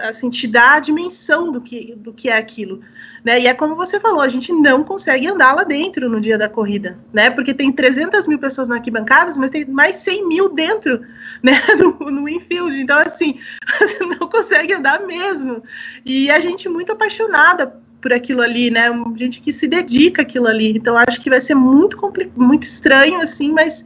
assim, 0.00 0.30
te 0.30 0.46
dá 0.46 0.74
a 0.74 0.80
dimensão 0.80 1.50
do 1.50 1.60
que, 1.60 1.94
do 1.96 2.12
que 2.12 2.28
é 2.28 2.36
aquilo. 2.36 2.80
Né? 3.24 3.40
E 3.40 3.46
é 3.46 3.54
como 3.54 3.74
você 3.74 3.98
falou, 3.98 4.20
a 4.20 4.28
gente 4.28 4.52
não 4.52 4.84
consegue 4.84 5.26
andar 5.28 5.54
lá 5.54 5.64
dentro 5.64 6.08
no 6.08 6.20
dia 6.20 6.38
da 6.38 6.48
corrida, 6.48 6.98
né? 7.12 7.30
Porque 7.30 7.52
tem 7.52 7.72
300 7.72 8.28
mil 8.28 8.38
pessoas 8.38 8.68
na 8.68 8.76
arquibancada, 8.76 9.32
mas 9.38 9.50
tem 9.50 9.64
mais 9.64 9.96
100 9.96 10.28
mil 10.28 10.48
dentro, 10.48 11.00
né? 11.42 11.60
No, 11.76 12.10
no 12.10 12.28
infield. 12.28 12.80
Então, 12.80 12.98
assim, 12.98 13.38
você 13.78 14.04
não 14.04 14.28
consegue 14.28 14.72
andar 14.72 15.04
mesmo. 15.06 15.62
E 16.04 16.30
a 16.30 16.40
gente 16.40 16.68
muito 16.68 16.92
apaixonada 16.92 17.74
por 18.00 18.12
aquilo 18.12 18.42
ali, 18.42 18.70
né? 18.70 18.88
Gente 19.16 19.40
que 19.40 19.52
se 19.52 19.66
dedica 19.66 20.22
àquilo 20.22 20.46
ali. 20.46 20.76
Então, 20.76 20.96
acho 20.96 21.20
que 21.20 21.28
vai 21.28 21.40
ser 21.40 21.54
muito, 21.54 21.96
muito 22.36 22.62
estranho, 22.62 23.20
assim, 23.20 23.52
mas 23.52 23.84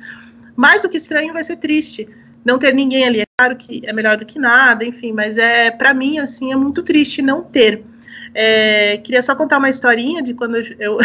mais 0.54 0.82
do 0.82 0.88
que 0.88 0.98
estranho, 0.98 1.32
vai 1.32 1.42
ser 1.42 1.56
triste 1.56 2.06
não 2.44 2.58
ter 2.58 2.74
ninguém 2.74 3.04
ali. 3.04 3.20
É 3.20 3.26
claro 3.38 3.56
que 3.56 3.82
é 3.84 3.92
melhor 3.92 4.16
do 4.16 4.26
que 4.26 4.38
nada, 4.38 4.84
enfim, 4.84 5.12
mas 5.12 5.38
é 5.38 5.70
para 5.70 5.94
mim 5.94 6.18
assim 6.18 6.52
é 6.52 6.56
muito 6.56 6.82
triste 6.82 7.22
não 7.22 7.42
ter. 7.42 7.84
É, 8.34 8.96
queria 8.98 9.22
só 9.22 9.34
contar 9.34 9.58
uma 9.58 9.68
historinha 9.68 10.22
de 10.22 10.32
quando 10.32 10.56
eu, 10.56 10.98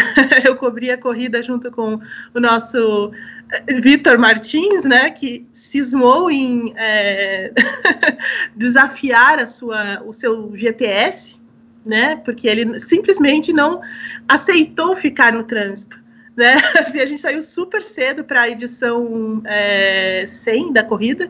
eu 0.44 0.56
cobri 0.56 0.90
a 0.90 0.96
corrida 0.96 1.42
junto 1.42 1.70
com 1.70 2.00
o 2.34 2.40
nosso 2.40 3.12
eh, 3.52 3.80
Vitor 3.80 4.18
Martins, 4.18 4.84
né, 4.84 5.10
que 5.10 5.46
cismou 5.52 6.30
em 6.30 6.72
é, 6.76 7.52
desafiar 8.56 9.38
a 9.38 9.46
sua, 9.46 10.02
o 10.06 10.12
seu 10.12 10.56
GPS, 10.56 11.36
né, 11.84 12.16
porque 12.16 12.48
ele 12.48 12.80
simplesmente 12.80 13.52
não 13.52 13.82
aceitou 14.26 14.96
ficar 14.96 15.32
no 15.32 15.44
trânsito. 15.44 16.00
Né? 16.38 16.54
A 17.02 17.06
gente 17.06 17.18
saiu 17.18 17.42
super 17.42 17.82
cedo 17.82 18.22
para 18.22 18.42
a 18.42 18.48
edição 18.48 19.42
é, 19.44 20.24
100 20.28 20.72
da 20.72 20.84
corrida, 20.84 21.28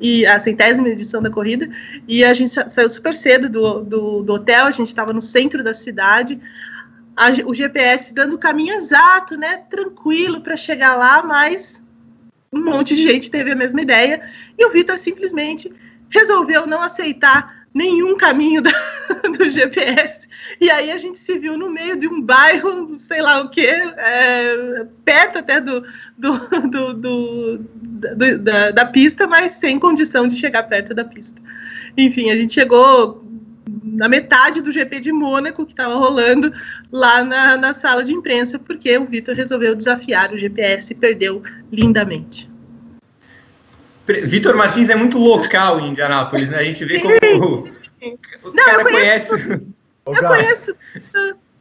e 0.00 0.24
a 0.24 0.38
centésima 0.38 0.88
edição 0.88 1.20
da 1.20 1.30
corrida, 1.30 1.68
e 2.06 2.22
a 2.22 2.34
gente 2.34 2.50
saiu 2.50 2.88
super 2.88 3.14
cedo 3.14 3.48
do, 3.48 3.80
do, 3.80 4.22
do 4.22 4.32
hotel, 4.34 4.66
a 4.66 4.70
gente 4.70 4.88
estava 4.88 5.10
no 5.10 5.22
centro 5.22 5.64
da 5.64 5.72
cidade, 5.72 6.38
a, 7.16 7.30
o 7.46 7.54
GPS 7.54 8.12
dando 8.12 8.36
o 8.36 8.38
caminho 8.38 8.74
exato, 8.74 9.38
né, 9.38 9.56
tranquilo 9.70 10.42
para 10.42 10.54
chegar 10.54 10.96
lá, 10.96 11.22
mas 11.22 11.82
um 12.52 12.62
monte 12.62 12.94
de 12.94 13.04
gente 13.04 13.30
teve 13.30 13.52
a 13.52 13.56
mesma 13.56 13.80
ideia, 13.80 14.20
e 14.58 14.66
o 14.66 14.70
Vitor 14.70 14.98
simplesmente 14.98 15.72
resolveu 16.10 16.66
não 16.66 16.82
aceitar 16.82 17.55
nenhum 17.76 18.16
caminho 18.16 18.62
do 18.62 18.70
GPS. 19.50 20.26
E 20.58 20.70
aí 20.70 20.90
a 20.90 20.96
gente 20.96 21.18
se 21.18 21.38
viu 21.38 21.58
no 21.58 21.70
meio 21.70 21.98
de 21.98 22.08
um 22.08 22.22
bairro, 22.22 22.96
sei 22.96 23.20
lá 23.20 23.42
o 23.42 23.50
quê, 23.50 23.68
é, 23.68 24.86
perto 25.04 25.38
até 25.38 25.60
do, 25.60 25.84
do, 26.16 26.38
do, 26.70 26.94
do 26.94 27.58
da, 28.38 28.70
da, 28.70 28.86
pista, 28.86 29.26
mas 29.26 29.52
sem 29.52 29.78
condição 29.78 30.26
de 30.26 30.36
chegar 30.36 30.62
perto 30.62 30.94
da 30.94 31.04
pista. 31.04 31.42
Enfim, 31.98 32.30
a 32.30 32.36
gente 32.36 32.54
chegou 32.54 33.22
na 33.84 34.08
metade 34.08 34.62
do 34.62 34.72
GP 34.72 35.00
de 35.00 35.12
Mônaco 35.12 35.66
que 35.66 35.72
estava 35.72 35.96
rolando 35.96 36.50
lá 36.90 37.22
na, 37.22 37.58
na 37.58 37.74
sala 37.74 38.02
de 38.02 38.14
imprensa, 38.14 38.58
porque 38.58 38.96
o 38.96 39.04
Vitor 39.04 39.34
resolveu 39.34 39.74
desafiar 39.74 40.32
o 40.32 40.38
GPS 40.38 40.94
e 40.94 40.96
perdeu 40.96 41.42
lindamente. 41.70 42.50
Vitor 44.06 44.56
Martins 44.56 44.88
é 44.88 44.94
muito 44.94 45.18
local 45.18 45.80
em 45.80 45.88
Indianápolis, 45.88 46.52
né? 46.52 46.58
A 46.58 46.64
gente 46.64 46.84
vê 46.84 47.00
como 47.00 47.64
o, 47.64 48.52
Não, 48.52 48.64
cara 48.64 48.82
eu 48.82 48.84
conheço, 48.84 49.30
conhece. 49.36 49.66
Eu 50.06 50.28
conheço 50.28 50.76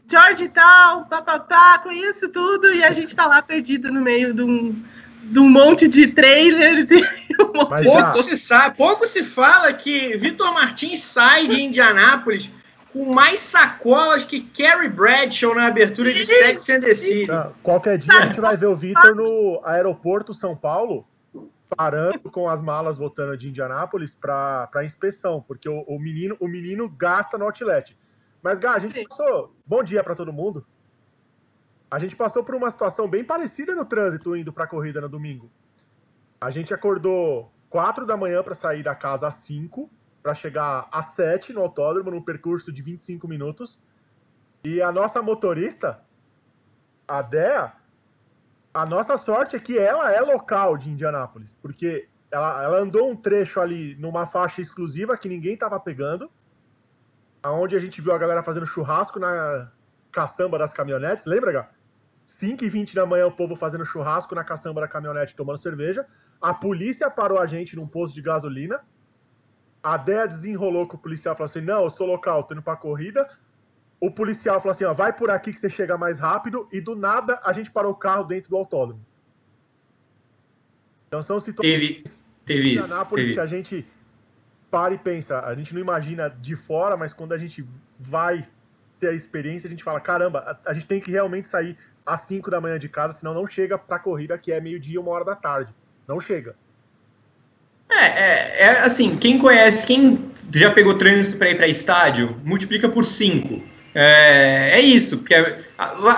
George 0.08 0.48
Town, 0.50 1.06
papapá, 1.06 1.80
conheço 1.80 2.30
tudo 2.30 2.72
e 2.72 2.84
a 2.84 2.92
gente 2.92 3.16
tá 3.16 3.26
lá 3.26 3.42
perdido 3.42 3.92
no 3.92 4.02
meio 4.02 4.34
de 4.34 4.44
um, 4.44 4.76
de 5.24 5.40
um 5.40 5.50
monte 5.50 5.88
de 5.88 6.08
trailers 6.08 6.92
e 6.92 6.98
um 7.42 7.52
monte 7.54 7.84
pouco 7.84 8.14
de... 8.14 8.24
se 8.24 8.38
sabe, 8.38 8.78
pouco 8.78 9.08
se 9.08 9.24
fala 9.24 9.74
que 9.74 10.16
Vitor 10.18 10.54
Martins 10.54 11.02
sai 11.02 11.48
de 11.48 11.62
Indianápolis 11.62 12.50
com 12.94 13.12
mais 13.12 13.40
sacolas 13.40 14.24
que 14.24 14.40
Carrie 14.40 14.90
Bradshaw 14.90 15.56
na 15.56 15.68
abertura 15.68 16.14
de 16.14 16.26
Sex 16.26 16.70
and 16.70 16.82
the 16.82 16.94
City. 16.94 17.28
qualquer 17.64 17.98
dia 17.98 18.14
a 18.14 18.26
gente 18.28 18.40
vai 18.40 18.56
ver 18.56 18.68
o 18.68 18.76
Vitor 18.76 19.16
no 19.16 19.60
aeroporto 19.66 20.34
São 20.36 20.56
Paulo 20.56 21.06
parando 21.70 22.32
com 22.32 22.50
as 22.50 22.62
malas 22.62 22.98
voltando 22.98 23.38
de 23.38 23.50
Indianápolis 23.50 24.16
para 24.16 24.84
inspeção, 24.84 25.42
porque 25.42 25.68
o, 25.68 25.82
o, 25.82 26.00
menino 26.00 26.36
o 26.40 26.48
menino 26.48 26.88
gasta 26.90 27.38
no 27.38 27.46
outlet. 27.46 27.98
Mas, 28.42 28.60
Gá, 28.60 28.74
a 28.74 28.80
gente 28.80 29.08
passou. 29.08 29.56
Bom 29.66 29.84
dia 29.84 30.04
para 30.04 30.16
todo 30.16 30.32
mundo. 30.32 30.66
A 31.90 31.98
gente 32.00 32.16
passou 32.16 32.44
por 32.44 32.56
uma 32.56 32.70
situação 32.70 33.08
bem 33.08 33.24
parecida 33.24 33.74
no 33.74 33.86
trânsito 33.86 34.36
indo 34.36 34.52
para 34.52 34.66
a 34.66 34.68
corrida 34.68 35.02
no 35.02 35.10
domingo. 35.10 35.50
A 36.40 36.52
gente 36.52 36.74
acordou 36.74 37.52
4 37.70 38.06
da 38.06 38.16
manhã 38.18 38.44
para 38.44 38.54
sair 38.54 38.84
da 38.84 38.94
casa 38.94 39.28
às 39.28 39.36
5, 39.36 39.90
para 40.22 40.34
chegar 40.34 40.88
às 40.92 41.08
7 41.08 41.54
no 41.54 41.62
autódromo, 41.62 42.12
num 42.12 42.22
percurso 42.22 42.72
de 42.72 42.82
25 42.82 43.28
minutos. 43.28 43.82
E 44.64 44.82
a 44.82 44.92
nossa 44.92 45.22
motorista, 45.22 46.04
a 47.08 47.22
Dea, 47.22 47.74
a 48.76 48.86
nossa 48.86 49.18
sorte 49.18 49.56
é 49.56 49.60
que 49.60 49.78
ela 49.78 50.12
é 50.12 50.20
local 50.20 50.76
de 50.76 50.90
Indianápolis, 50.90 51.54
porque 51.62 52.10
ela, 52.30 52.62
ela 52.62 52.80
andou 52.80 53.10
um 53.10 53.16
trecho 53.16 53.62
ali 53.62 53.96
numa 53.96 54.26
faixa 54.26 54.60
exclusiva 54.60 55.18
que 55.18 55.30
ninguém 55.30 55.54
estava 55.54 55.80
pegando, 55.80 56.30
aonde 57.42 57.78
a 57.78 57.80
gente 57.80 58.02
viu 58.02 58.12
a 58.12 58.18
galera 58.18 58.44
fazendo 58.44 58.66
churrasco 58.66 59.18
na 59.18 59.72
caçamba 60.12 60.60
das 60.60 60.74
caminhonetes, 60.74 61.26
lembra, 61.26 61.54
Gá? 61.54 61.70
5 62.26 62.66
e 62.66 62.70
20 62.70 62.94
da 62.94 63.06
manhã 63.06 63.28
o 63.28 63.32
povo 63.32 63.56
fazendo 63.56 63.86
churrasco 63.86 64.36
na 64.36 64.44
caçamba 64.44 64.82
da 64.82 64.90
caminhonete 64.90 65.38
tomando 65.38 65.58
cerveja. 65.58 66.06
A 66.42 66.54
polícia 66.54 67.10
parou 67.10 67.40
a 67.40 67.46
gente 67.46 67.78
num 67.78 67.88
posto 67.88 68.14
de 68.14 68.22
gasolina. 68.22 68.82
A 69.82 69.96
Dea 69.96 70.28
desenrolou 70.28 70.86
com 70.86 70.98
o 70.98 71.00
policial 71.00 71.34
falou 71.34 71.46
assim: 71.46 71.62
Não, 71.62 71.84
eu 71.84 71.90
sou 71.90 72.08
local, 72.08 72.44
tô 72.44 72.56
indo 72.56 72.64
pra 72.64 72.76
corrida 72.76 73.26
o 74.06 74.12
policial 74.12 74.60
falou 74.60 74.72
assim: 74.72 74.84
ó, 74.84 74.94
vai 74.94 75.12
por 75.12 75.32
aqui 75.32 75.52
que 75.52 75.60
você 75.60 75.70
chega 75.70 75.98
mais 75.98 76.20
rápido, 76.20 76.68
e 76.72 76.80
do 76.80 76.96
nada 76.96 77.40
a 77.44 77.52
gente 77.52 77.72
parou 77.72 77.92
o 77.92 77.96
carro 77.96 78.24
dentro 78.24 78.50
do 78.52 78.56
autódromo. 78.56 79.04
Então 81.08 81.22
são 81.22 81.40
situações 81.40 81.74
teve, 81.74 82.04
teve 82.46 82.76
em 82.76 82.78
Anápolis 82.78 83.34
que 83.34 83.40
a 83.40 83.46
gente 83.46 83.86
para 84.70 84.94
e 84.94 84.98
pensa, 84.98 85.40
a 85.40 85.56
gente 85.56 85.74
não 85.74 85.82
imagina 85.82 86.30
de 86.30 86.56
fora, 86.56 86.98
mas 86.98 87.14
quando 87.14 87.34
a 87.34 87.38
gente 87.38 87.66
vai 88.00 88.48
ter 89.00 89.10
a 89.10 89.14
experiência, 89.14 89.68
a 89.68 89.72
gente 89.72 89.84
fala: 89.84 90.00
caramba, 90.00 90.60
a, 90.66 90.70
a 90.70 90.74
gente 90.74 90.86
tem 90.86 91.00
que 91.00 91.10
realmente 91.10 91.48
sair 91.48 91.76
às 92.06 92.22
5 92.22 92.52
da 92.52 92.62
manhã 92.62 92.78
de 92.78 92.88
casa, 92.88 93.14
senão 93.14 93.34
não 93.34 93.48
chega 93.48 93.78
para 93.78 93.96
a 93.96 94.00
corrida 94.00 94.38
que 94.38 94.52
é 94.52 94.62
meio-dia, 94.62 95.02
uma 95.02 95.12
hora 95.12 95.26
da 95.26 95.36
tarde. 95.36 95.74
Não 96.08 96.20
chega. 96.20 96.56
É, 97.90 98.06
é, 98.06 98.62
é, 98.64 98.80
assim, 98.82 99.16
quem 99.16 99.40
conhece, 99.40 99.86
quem 99.86 100.32
já 100.54 100.72
pegou 100.72 100.96
trânsito 100.96 101.38
para 101.38 101.50
ir 101.50 101.56
para 101.56 101.68
estádio, 101.68 102.40
multiplica 102.44 102.88
por 102.90 103.04
5 103.04 103.75
é, 103.98 104.72
é 104.74 104.82
isso, 104.82 105.20
porque 105.20 105.34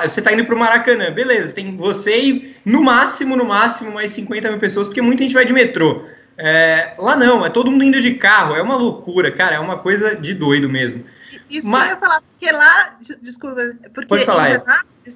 você 0.01 0.19
está 0.19 0.33
indo 0.33 0.43
para 0.43 0.55
o 0.55 0.57
Maracanã, 0.57 1.11
beleza, 1.11 1.53
tem 1.53 1.77
você 1.77 2.19
e 2.19 2.55
no 2.65 2.81
máximo, 2.81 3.35
no 3.35 3.45
máximo, 3.45 3.91
mais 3.91 4.11
50 4.11 4.49
mil 4.49 4.59
pessoas, 4.59 4.87
porque 4.87 5.01
muita 5.01 5.21
gente 5.21 5.35
vai 5.35 5.45
de 5.45 5.53
metrô. 5.53 6.03
É, 6.39 6.95
lá 6.97 7.15
não, 7.15 7.45
é 7.45 7.49
todo 7.49 7.69
mundo 7.69 7.83
indo 7.83 8.01
de 8.01 8.15
carro, 8.15 8.55
é 8.55 8.61
uma 8.63 8.75
loucura, 8.75 9.31
cara, 9.31 9.55
é 9.55 9.59
uma 9.59 9.77
coisa 9.77 10.15
de 10.15 10.33
doido 10.33 10.67
mesmo. 10.67 11.05
Isso 11.47 11.69
Mas... 11.69 11.83
que 11.83 11.89
eu 11.89 11.93
ia 11.93 11.99
falar, 11.99 12.21
porque 12.21 12.51
lá, 12.51 12.97
desculpa, 13.21 13.61
porque 13.93 14.07
Pode 14.07 14.25
falar, 14.25 14.49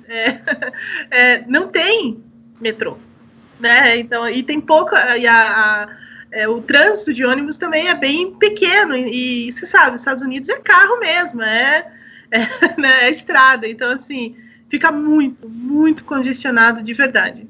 é, 0.07 0.41
é, 1.09 1.43
não 1.47 1.67
tem 1.67 2.23
metrô, 2.59 2.99
né? 3.59 3.97
Então, 3.97 4.29
e 4.29 4.43
tem 4.43 4.61
pouca, 4.61 5.17
e 5.17 5.25
a, 5.25 5.33
a 5.33 5.89
é, 6.31 6.47
o 6.47 6.61
trânsito 6.61 7.11
de 7.11 7.25
ônibus 7.25 7.57
também 7.57 7.89
é 7.89 7.95
bem 7.95 8.35
pequeno, 8.35 8.95
e, 8.95 9.47
e 9.47 9.51
você 9.51 9.65
sabe, 9.65 9.95
os 9.95 10.01
Estados 10.01 10.23
Unidos 10.23 10.47
é 10.47 10.59
carro 10.59 10.99
mesmo, 10.99 11.41
é 11.41 11.91
é, 12.31 12.39
né, 12.79 13.03
é 13.03 13.09
estrada. 13.09 13.67
Então, 13.67 13.91
assim, 13.91 14.35
fica 14.69 14.91
muito, 14.91 15.47
muito 15.49 16.03
congestionado 16.03 16.81
de 16.81 16.93
verdade. 16.93 17.47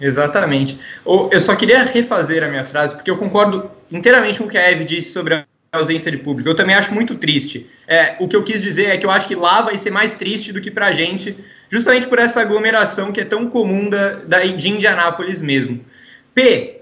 Exatamente. 0.00 0.78
Eu 1.04 1.40
só 1.40 1.56
queria 1.56 1.82
refazer 1.82 2.44
a 2.44 2.48
minha 2.48 2.64
frase, 2.64 2.94
porque 2.94 3.10
eu 3.10 3.16
concordo 3.16 3.70
inteiramente 3.90 4.38
com 4.38 4.44
o 4.44 4.48
que 4.48 4.56
a 4.56 4.70
Eve 4.70 4.84
disse 4.84 5.12
sobre 5.12 5.34
a 5.34 5.44
ausência 5.72 6.10
de 6.10 6.18
público. 6.18 6.48
Eu 6.48 6.54
também 6.54 6.76
acho 6.76 6.94
muito 6.94 7.16
triste. 7.16 7.68
É, 7.86 8.16
o 8.20 8.28
que 8.28 8.36
eu 8.36 8.44
quis 8.44 8.62
dizer 8.62 8.86
é 8.86 8.96
que 8.96 9.04
eu 9.04 9.10
acho 9.10 9.26
que 9.26 9.34
lá 9.34 9.60
vai 9.60 9.76
ser 9.76 9.90
mais 9.90 10.14
triste 10.14 10.52
do 10.52 10.60
que 10.60 10.70
pra 10.70 10.92
gente, 10.92 11.36
justamente 11.68 12.06
por 12.06 12.18
essa 12.18 12.40
aglomeração 12.40 13.10
que 13.10 13.20
é 13.20 13.24
tão 13.24 13.48
comum 13.48 13.90
da, 13.90 14.14
da, 14.14 14.44
de 14.44 14.68
Indianápolis 14.68 15.42
mesmo. 15.42 15.84
P, 16.32 16.78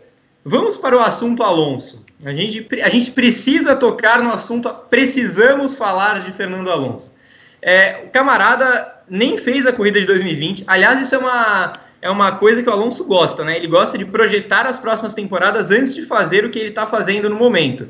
Vamos 0.48 0.76
para 0.76 0.96
o 0.96 1.00
assunto 1.00 1.42
Alonso. 1.42 2.04
A 2.24 2.32
gente, 2.32 2.68
a 2.80 2.88
gente 2.88 3.10
precisa 3.10 3.74
tocar 3.74 4.22
no 4.22 4.30
assunto, 4.30 4.72
precisamos 4.88 5.74
falar 5.74 6.20
de 6.20 6.32
Fernando 6.32 6.70
Alonso. 6.70 7.15
É, 7.66 8.04
o 8.06 8.10
camarada 8.10 8.94
nem 9.10 9.36
fez 9.36 9.66
a 9.66 9.72
corrida 9.72 9.98
de 9.98 10.06
2020. 10.06 10.62
Aliás, 10.68 11.02
isso 11.02 11.16
é 11.16 11.18
uma, 11.18 11.72
é 12.00 12.08
uma 12.08 12.30
coisa 12.30 12.62
que 12.62 12.68
o 12.68 12.72
Alonso 12.72 13.04
gosta, 13.04 13.44
né? 13.44 13.56
Ele 13.56 13.66
gosta 13.66 13.98
de 13.98 14.04
projetar 14.04 14.66
as 14.66 14.78
próximas 14.78 15.14
temporadas 15.14 15.72
antes 15.72 15.92
de 15.92 16.02
fazer 16.02 16.44
o 16.44 16.50
que 16.50 16.60
ele 16.60 16.68
está 16.68 16.86
fazendo 16.86 17.28
no 17.28 17.34
momento. 17.34 17.88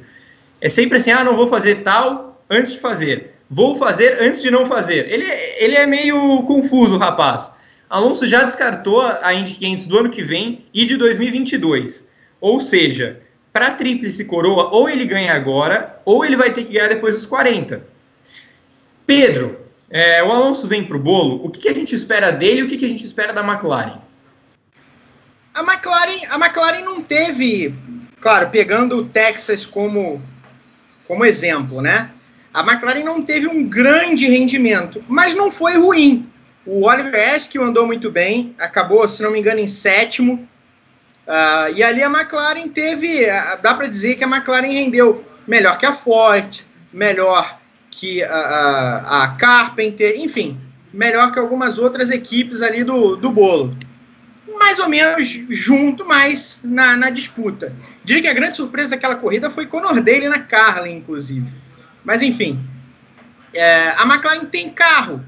É 0.63 0.71
sempre 0.71 0.97
assim, 0.97 1.11
ah, 1.11 1.23
não 1.23 1.37
vou 1.37 1.47
fazer 1.47 1.83
tal 1.83 2.43
antes 2.49 2.73
de 2.73 2.79
fazer. 2.79 3.35
Vou 3.51 3.77
fazer 3.77 4.17
antes 4.19 4.41
de 4.41 4.51
não 4.51 4.65
fazer. 4.65 5.13
Ele, 5.13 5.27
ele 5.59 5.77
é 5.77 5.87
meio 5.87 6.43
confuso, 6.45 6.97
rapaz. 6.97 7.51
Alonso 7.91 8.27
já 8.27 8.45
descartou 8.45 9.03
a 9.03 9.35
Indy 9.35 9.53
500 9.53 9.87
do 9.87 9.99
ano 9.99 10.09
que 10.09 10.23
vem 10.23 10.65
e 10.73 10.87
de 10.87 10.97
2022. 10.97 12.09
Ou 12.41 12.59
seja, 12.59 13.21
para 13.53 13.67
a 13.67 13.73
tríplice 13.73 14.25
coroa, 14.25 14.71
ou 14.71 14.89
ele 14.89 15.05
ganha 15.05 15.35
agora, 15.35 16.01
ou 16.07 16.25
ele 16.25 16.35
vai 16.35 16.51
ter 16.51 16.65
que 16.65 16.73
ganhar 16.73 16.89
depois 16.89 17.15
dos 17.15 17.27
40. 17.27 17.87
Pedro, 19.07 19.66
é, 19.91 20.23
o 20.23 20.33
Alonso 20.33 20.67
vem 20.67 20.85
para 20.85 20.97
o 20.97 21.01
bolo. 21.01 21.45
O 21.45 21.51
que, 21.51 21.61
que, 21.61 21.69
a 21.69 21.75
gente 21.75 21.95
espera 21.95 22.33
dele 22.33 22.61
e 22.61 22.63
o 22.65 22.69
que, 22.69 22.77
que, 22.77 22.85
a 22.85 22.89
gente 22.89 23.05
espera 23.05 23.33
da 23.33 23.43
McLaren? 23.43 24.01
A 25.55 25.61
McLaren, 25.61 26.27
a 26.29 26.35
McLaren 26.37 26.83
não 26.83 27.03
teve, 27.03 27.75
claro, 28.21 28.51
pegando 28.51 28.97
o 28.97 29.05
Texas 29.07 29.65
como, 29.65 30.21
como 31.07 31.25
exemplo, 31.25 31.81
né? 31.81 32.11
A 32.53 32.61
McLaren 32.61 33.05
não 33.05 33.23
teve 33.23 33.47
um 33.47 33.69
grande 33.69 34.27
rendimento, 34.27 35.03
mas 35.09 35.35
não 35.35 35.51
foi 35.51 35.77
ruim. 35.77 36.29
O 36.65 36.85
Oliver 36.87 37.35
Askew 37.35 37.63
andou 37.63 37.87
muito 37.87 38.11
bem, 38.11 38.55
acabou, 38.59 39.07
se 39.07 39.23
não 39.23 39.31
me 39.31 39.39
engano, 39.39 39.61
em 39.61 39.69
sétimo. 39.69 40.49
Uh, 41.27 41.73
e 41.75 41.83
ali 41.83 42.03
a 42.03 42.11
McLaren 42.11 42.69
teve, 42.69 43.25
uh, 43.25 43.63
dá 43.63 43.75
para 43.75 43.87
dizer 43.87 44.17
que 44.17 44.25
a 44.25 44.29
McLaren 44.29 44.73
rendeu 44.73 45.25
melhor 45.47 45.79
que 45.79 45.87
a 45.87 45.95
Ford, 45.95 46.61
melhor 46.93 47.59
que 47.97 48.23
a, 48.23 48.29
a, 48.29 49.25
a, 49.25 49.29
Carpenter, 49.29 50.21
enfim, 50.21 50.61
melhor 50.93 51.33
que 51.33 51.39
algumas 51.39 51.79
outras 51.79 52.11
equipes 52.11 52.61
ali 52.61 52.85
do, 52.85 53.17
do 53.17 53.31
bolo. 53.31 53.75
Mais 54.59 54.79
ou 54.79 54.89
menos 54.89 55.27
junto, 55.49 56.05
mas 56.05 56.61
na, 56.63 56.95
na 56.95 57.09
disputa. 57.09 57.75
Diria 58.05 58.23
que 58.23 58.29
a 58.29 58.35
grande 58.35 58.57
surpresa 58.59 58.91
daquela 58.91 59.17
corrida 59.17 59.51
foi 59.51 59.67
Conor 59.67 59.95
Daly 60.03 60.29
na 60.29 60.41
Carlin, 60.41 60.97
inclusive. 60.97 61.51
Mas 62.05 62.21
enfim, 62.21 62.61
é, 63.55 63.95
a 63.97 64.03
McLaren 64.03 64.45
tem 64.45 64.69
carro. 64.71 65.23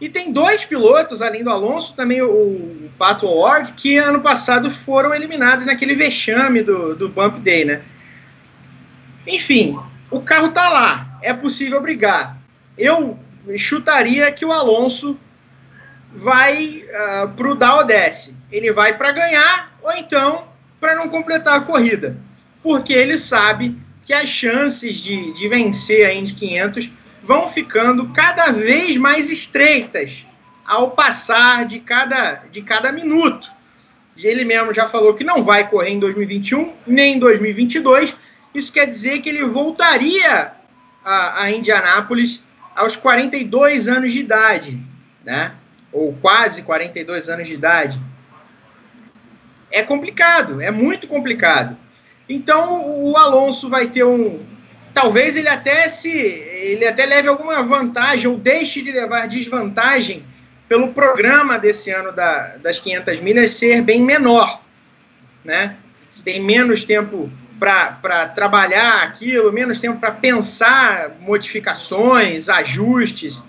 E 0.00 0.08
tem 0.08 0.32
dois 0.32 0.64
pilotos, 0.64 1.20
além 1.20 1.42
do 1.42 1.50
Alonso, 1.50 1.96
também 1.96 2.22
o, 2.22 2.28
o 2.28 2.90
Pato 2.96 3.26
Ward, 3.26 3.72
que 3.72 3.96
ano 3.96 4.20
passado 4.20 4.70
foram 4.70 5.12
eliminados 5.12 5.66
naquele 5.66 5.96
vexame 5.96 6.62
do, 6.62 6.94
do 6.94 7.08
Bump 7.08 7.40
Day, 7.40 7.64
né? 7.64 7.82
Enfim, 9.26 9.76
o 10.08 10.20
carro 10.20 10.50
tá 10.50 10.68
lá 10.68 11.07
é 11.22 11.32
possível 11.32 11.80
brigar. 11.80 12.36
Eu 12.76 13.18
chutaria 13.56 14.30
que 14.32 14.44
o 14.44 14.52
Alonso 14.52 15.18
vai 16.14 16.84
uh, 16.84 17.22
ah, 17.22 17.32
para 17.36 17.76
o 17.76 17.84
desce. 17.84 18.36
Ele 18.50 18.72
vai 18.72 18.96
para 18.96 19.12
ganhar 19.12 19.72
ou 19.82 19.92
então 19.92 20.48
para 20.80 20.94
não 20.94 21.08
completar 21.08 21.58
a 21.58 21.60
corrida. 21.60 22.16
Porque 22.62 22.92
ele 22.92 23.18
sabe 23.18 23.76
que 24.02 24.12
as 24.12 24.28
chances 24.28 24.96
de, 24.96 25.32
de 25.32 25.48
vencer 25.48 26.06
a 26.06 26.12
Indy 26.12 26.34
500 26.34 26.90
vão 27.22 27.48
ficando 27.48 28.08
cada 28.08 28.52
vez 28.52 28.96
mais 28.96 29.30
estreitas 29.30 30.26
ao 30.66 30.90
passar 30.90 31.66
de 31.66 31.78
cada, 31.78 32.42
de 32.50 32.62
cada 32.62 32.92
minuto. 32.92 33.50
Ele 34.16 34.44
mesmo 34.44 34.74
já 34.74 34.88
falou 34.88 35.14
que 35.14 35.22
não 35.22 35.42
vai 35.42 35.68
correr 35.68 35.90
em 35.90 35.98
2021 35.98 36.74
nem 36.86 37.14
em 37.14 37.18
2022. 37.18 38.16
Isso 38.54 38.72
quer 38.72 38.86
dizer 38.86 39.20
que 39.20 39.28
ele 39.28 39.44
voltaria 39.44 40.52
a, 41.08 41.44
a 41.44 41.50
Indianápolis 41.50 42.42
aos 42.76 42.94
42 42.94 43.88
anos 43.88 44.12
de 44.12 44.18
idade, 44.20 44.78
né? 45.24 45.52
Ou 45.90 46.12
quase 46.12 46.62
42 46.62 47.30
anos 47.30 47.48
de 47.48 47.54
idade. 47.54 47.98
É 49.70 49.82
complicado, 49.82 50.60
é 50.60 50.70
muito 50.70 51.08
complicado. 51.08 51.76
Então 52.28 53.02
o 53.02 53.16
Alonso 53.16 53.70
vai 53.70 53.86
ter 53.86 54.04
um, 54.04 54.44
talvez 54.92 55.34
ele 55.34 55.48
até 55.48 55.88
se 55.88 56.10
ele 56.10 56.86
até 56.86 57.06
leve 57.06 57.28
alguma 57.28 57.62
vantagem 57.62 58.28
ou 58.30 58.36
deixe 58.36 58.82
de 58.82 58.92
levar 58.92 59.26
desvantagem 59.26 60.22
pelo 60.68 60.92
programa 60.92 61.58
desse 61.58 61.90
ano 61.90 62.12
da, 62.12 62.56
das 62.58 62.78
500 62.78 63.20
milhas 63.22 63.52
ser 63.52 63.80
bem 63.80 64.02
menor, 64.02 64.60
né? 65.42 65.74
Se 66.10 66.22
tem 66.22 66.42
menos 66.42 66.84
tempo 66.84 67.30
para 67.58 68.28
trabalhar 68.28 69.02
aquilo, 69.02 69.52
menos 69.52 69.78
tempo 69.78 69.98
para 69.98 70.12
pensar 70.12 71.10
modificações, 71.20 72.48
ajustes. 72.48 73.42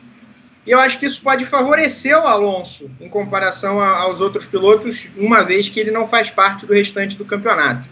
E 0.66 0.72
eu 0.72 0.80
acho 0.80 1.00
que 1.00 1.06
isso 1.06 1.22
pode 1.22 1.46
favorecer 1.46 2.18
o 2.18 2.28
Alonso 2.28 2.90
em 3.00 3.08
comparação 3.08 3.80
a, 3.80 3.98
aos 4.00 4.22
outros 4.22 4.46
pilotos, 4.46 5.10
uma 5.16 5.44
vez 5.44 5.70
que 5.70 5.80
ele 5.80 5.92
não 5.92 6.08
faz 6.08 6.30
parte 6.30 6.66
do 6.66 6.74
restante 6.74 7.18
do 7.18 7.26
campeonato. 7.26 7.88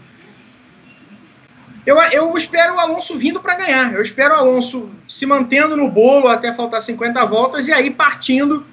Eu, 1.86 1.96
eu 2.12 2.36
espero 2.36 2.74
o 2.74 2.78
Alonso 2.78 3.16
vindo 3.16 3.40
para 3.40 3.54
ganhar. 3.54 3.94
Eu 3.94 4.02
espero 4.02 4.34
o 4.34 4.36
Alonso 4.36 4.90
se 5.06 5.24
mantendo 5.24 5.76
no 5.76 5.88
bolo 5.88 6.28
até 6.28 6.52
faltar 6.52 6.82
50 6.82 7.24
voltas 7.24 7.66
e 7.66 7.72
aí 7.72 7.90
partindo, 7.90 8.66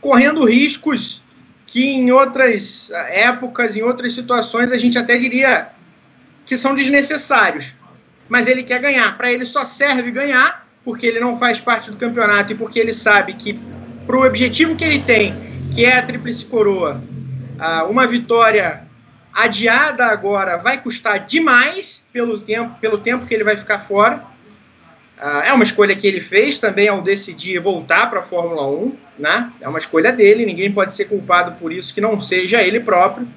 correndo 0.00 0.44
riscos 0.44 1.20
que 1.66 1.84
em 1.84 2.10
outras 2.12 2.90
épocas, 3.10 3.76
em 3.76 3.82
outras 3.82 4.12
situações, 4.12 4.72
a 4.72 4.76
gente 4.76 4.98
até 4.98 5.16
diria 5.16 5.68
que 6.50 6.56
são 6.56 6.74
desnecessários. 6.74 7.72
Mas 8.28 8.48
ele 8.48 8.64
quer 8.64 8.80
ganhar. 8.80 9.16
Para 9.16 9.30
ele 9.30 9.44
só 9.44 9.64
serve 9.64 10.10
ganhar, 10.10 10.66
porque 10.84 11.06
ele 11.06 11.20
não 11.20 11.36
faz 11.36 11.60
parte 11.60 11.92
do 11.92 11.96
campeonato 11.96 12.52
e 12.52 12.56
porque 12.56 12.80
ele 12.80 12.92
sabe 12.92 13.34
que, 13.34 13.56
para 14.04 14.16
o 14.16 14.26
objetivo 14.26 14.74
que 14.74 14.82
ele 14.82 14.98
tem, 14.98 15.32
que 15.72 15.84
é 15.84 15.96
a 15.96 16.02
Tríplice 16.02 16.44
Coroa, 16.46 17.00
uma 17.88 18.04
vitória 18.04 18.82
adiada 19.32 20.06
agora 20.06 20.56
vai 20.56 20.82
custar 20.82 21.24
demais 21.24 22.02
pelo 22.12 22.36
tempo, 22.36 22.76
pelo 22.80 22.98
tempo 22.98 23.26
que 23.26 23.34
ele 23.34 23.44
vai 23.44 23.56
ficar 23.56 23.78
fora. 23.78 24.20
é 25.44 25.52
uma 25.52 25.62
escolha 25.62 25.94
que 25.94 26.04
ele 26.04 26.20
fez 26.20 26.58
também 26.58 26.88
ao 26.88 27.00
decidir 27.00 27.60
voltar 27.60 28.10
para 28.10 28.18
a 28.18 28.24
Fórmula 28.24 28.66
1, 28.66 28.96
né? 29.20 29.52
É 29.60 29.68
uma 29.68 29.78
escolha 29.78 30.12
dele, 30.12 30.44
ninguém 30.44 30.72
pode 30.72 30.96
ser 30.96 31.04
culpado 31.04 31.52
por 31.60 31.72
isso 31.72 31.94
que 31.94 32.00
não 32.00 32.20
seja 32.20 32.60
ele 32.60 32.80
próprio. 32.80 33.28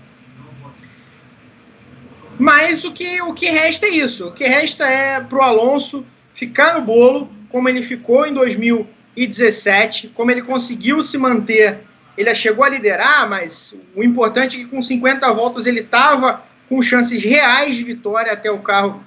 Mas 2.43 2.83
o 2.83 2.91
que, 2.91 3.21
o 3.21 3.33
que 3.33 3.49
resta 3.49 3.85
é 3.85 3.89
isso. 3.89 4.27
O 4.27 4.31
que 4.33 4.43
resta 4.43 4.83
é 4.85 5.21
para 5.21 5.37
o 5.37 5.41
Alonso 5.41 6.05
ficar 6.33 6.73
no 6.73 6.81
bolo, 6.81 7.29
como 7.47 7.69
ele 7.69 7.81
ficou 7.81 8.25
em 8.25 8.33
2017, 8.33 10.09
como 10.09 10.29
ele 10.29 10.41
conseguiu 10.41 11.01
se 11.01 11.17
manter. 11.17 11.79
Ele 12.17 12.35
chegou 12.35 12.65
a 12.65 12.69
liderar, 12.69 13.29
mas 13.29 13.73
o 13.95 14.03
importante 14.03 14.57
é 14.57 14.59
que 14.59 14.65
com 14.65 14.81
50 14.81 15.31
voltas 15.33 15.67
ele 15.67 15.79
estava 15.79 16.43
com 16.67 16.81
chances 16.81 17.23
reais 17.23 17.77
de 17.77 17.83
vitória 17.85 18.33
até 18.33 18.51
o 18.51 18.59
carro 18.59 19.01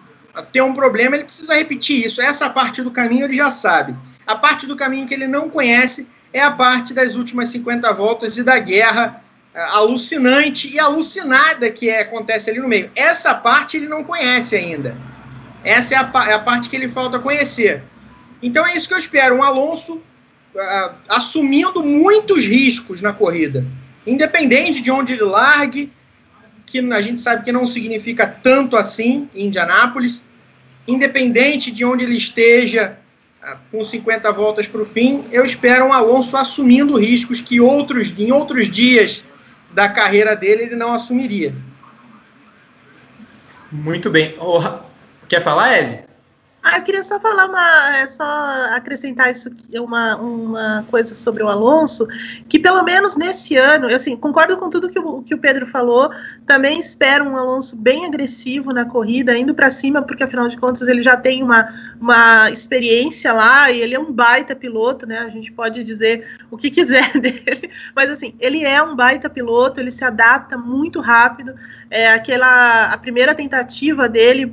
ter 0.51 0.63
um 0.63 0.73
problema. 0.73 1.15
Ele 1.15 1.25
precisa 1.25 1.55
repetir 1.55 2.07
isso. 2.07 2.23
Essa 2.23 2.49
parte 2.49 2.81
do 2.81 2.91
caminho 2.91 3.27
ele 3.27 3.37
já 3.37 3.51
sabe. 3.51 3.95
A 4.27 4.35
parte 4.35 4.67
do 4.67 4.75
caminho 4.75 5.07
que 5.07 5.13
ele 5.13 5.27
não 5.27 5.51
conhece 5.51 6.09
é 6.33 6.41
a 6.41 6.51
parte 6.51 6.95
das 6.95 7.17
últimas 7.17 7.51
50 7.51 7.93
voltas 7.93 8.39
e 8.39 8.43
da 8.43 8.59
guerra 8.59 9.23
alucinante 9.57 10.69
e 10.73 10.79
alucinada 10.79 11.71
que 11.71 11.89
é, 11.89 12.03
acontece 12.03 12.51
ali 12.51 12.61
no 12.61 12.69
meio. 12.69 12.91
Essa 12.95 13.35
parte 13.35 13.79
ele 13.79 13.89
não 13.89 14.05
conhece 14.05 14.55
ainda. 14.55 14.95
Essa 15.65 15.95
é 15.95 15.99
a, 15.99 16.31
é 16.31 16.35
a 16.35 16.39
parte 16.39 16.69
que 16.69 16.77
ele 16.77 16.89
falta 16.89 17.19
conhecer. 17.19 17.83
Então 18.43 18.67
é 18.67 18.77
isso 18.77 18.87
que 18.87 18.95
eu 18.95 18.99
espero. 18.99 19.37
Um 19.37 19.43
Alonso 19.43 19.95
uh, 19.95 20.91
assumindo 21.09 21.83
muitos 21.83 22.45
riscos 22.45 23.01
na 23.01 23.13
corrida. 23.13 23.65
Independente 24.07 24.81
de 24.81 24.91
onde 24.91 25.15
ele 25.15 25.25
largue, 25.25 25.91
que 26.67 26.79
a 26.93 27.03
gente 27.03 27.21
sabe 27.21 27.45
que 27.45 27.51
não 27.51 27.67
significa 27.67 28.27
tanto 28.27 28.77
assim 28.77 29.29
em 29.35 29.47
Indianápolis. 29.47 30.23
Independente 30.87 31.71
de 31.71 31.85
onde 31.85 32.05
ele 32.05 32.17
esteja, 32.17 32.99
uh, 33.43 33.57
com 33.73 33.83
50 33.83 34.31
voltas 34.33 34.69
para 34.69 34.83
o 34.83 34.87
fim, 34.87 35.25
eu 35.33 35.47
espero 35.47 35.87
um 35.87 35.93
Alonso 35.95 36.37
assumindo 36.37 36.99
riscos 36.99 37.41
que 37.41 37.59
outros, 37.59 38.13
em 38.19 38.31
outros 38.31 38.71
dias 38.71 39.25
da 39.73 39.89
carreira 39.89 40.35
dele 40.35 40.65
ele 40.65 40.77
não 40.77 40.93
assumiria. 40.93 41.55
Muito 43.71 44.09
bem. 44.11 44.35
Oh, 44.39 44.61
quer 45.29 45.43
falar, 45.43 45.79
Ed? 45.79 46.06
Ah, 46.69 46.79
eu 46.79 46.83
queria 46.83 47.05
só 47.05 47.21
falar 47.21 47.47
uma, 47.47 47.97
é 47.99 48.09
só 48.09 48.25
acrescentar 48.75 49.31
isso, 49.31 49.49
uma, 49.75 50.17
uma 50.17 50.85
coisa 50.91 51.15
sobre 51.15 51.41
o 51.41 51.49
Alonso, 51.49 52.09
que 52.49 52.59
pelo 52.59 52.83
menos 52.83 53.17
nesse 53.17 53.57
ano, 53.57 53.89
eu 53.89 53.95
assim, 53.95 54.17
concordo 54.17 54.57
com 54.57 54.69
tudo 54.69 54.91
que 54.91 54.99
o, 54.99 55.23
que 55.23 55.33
o 55.33 55.39
Pedro 55.39 55.65
falou, 55.65 56.11
também 56.45 56.81
espero 56.81 57.25
um 57.25 57.37
Alonso 57.37 57.77
bem 57.77 58.05
agressivo 58.05 58.73
na 58.73 58.85
corrida, 58.85 59.39
indo 59.39 59.55
para 59.55 59.71
cima, 59.71 60.03
porque 60.03 60.25
afinal 60.25 60.49
de 60.49 60.57
contas 60.57 60.89
ele 60.89 61.03
já 61.03 61.17
tem 61.17 61.41
uma, 61.41 61.69
uma 62.01 62.51
experiência 62.51 63.33
lá 63.33 63.71
e 63.71 63.81
ele 63.81 63.95
é 63.95 64.01
um 64.01 64.11
baita 64.13 64.57
piloto, 64.57 65.07
né? 65.07 65.21
A 65.21 65.29
gente 65.29 65.53
pode 65.53 65.85
dizer 65.85 66.27
o 66.51 66.57
que 66.57 66.69
quiser 66.69 67.13
dele, 67.17 67.71
mas 67.95 68.11
assim, 68.11 68.35
ele 68.41 68.65
é 68.65 68.83
um 68.83 68.97
baita 68.97 69.31
piloto, 69.31 69.79
ele 69.79 69.93
se 69.93 70.05
adapta 70.05 70.59
muito 70.59 71.01
rápido. 71.01 71.55
É 71.89 72.13
aquela 72.13 72.93
a 72.93 72.99
primeira 72.99 73.37
tentativa 73.37 74.09
dele 74.09 74.53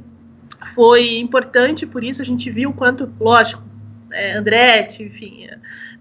foi 0.74 1.18
importante, 1.18 1.86
por 1.86 2.04
isso 2.04 2.22
a 2.22 2.26
gente 2.26 2.50
viu 2.50 2.74
quanto, 2.74 3.12
lógico, 3.20 3.64
é, 4.12 4.34
Andretti, 4.34 5.04
enfim, 5.04 5.48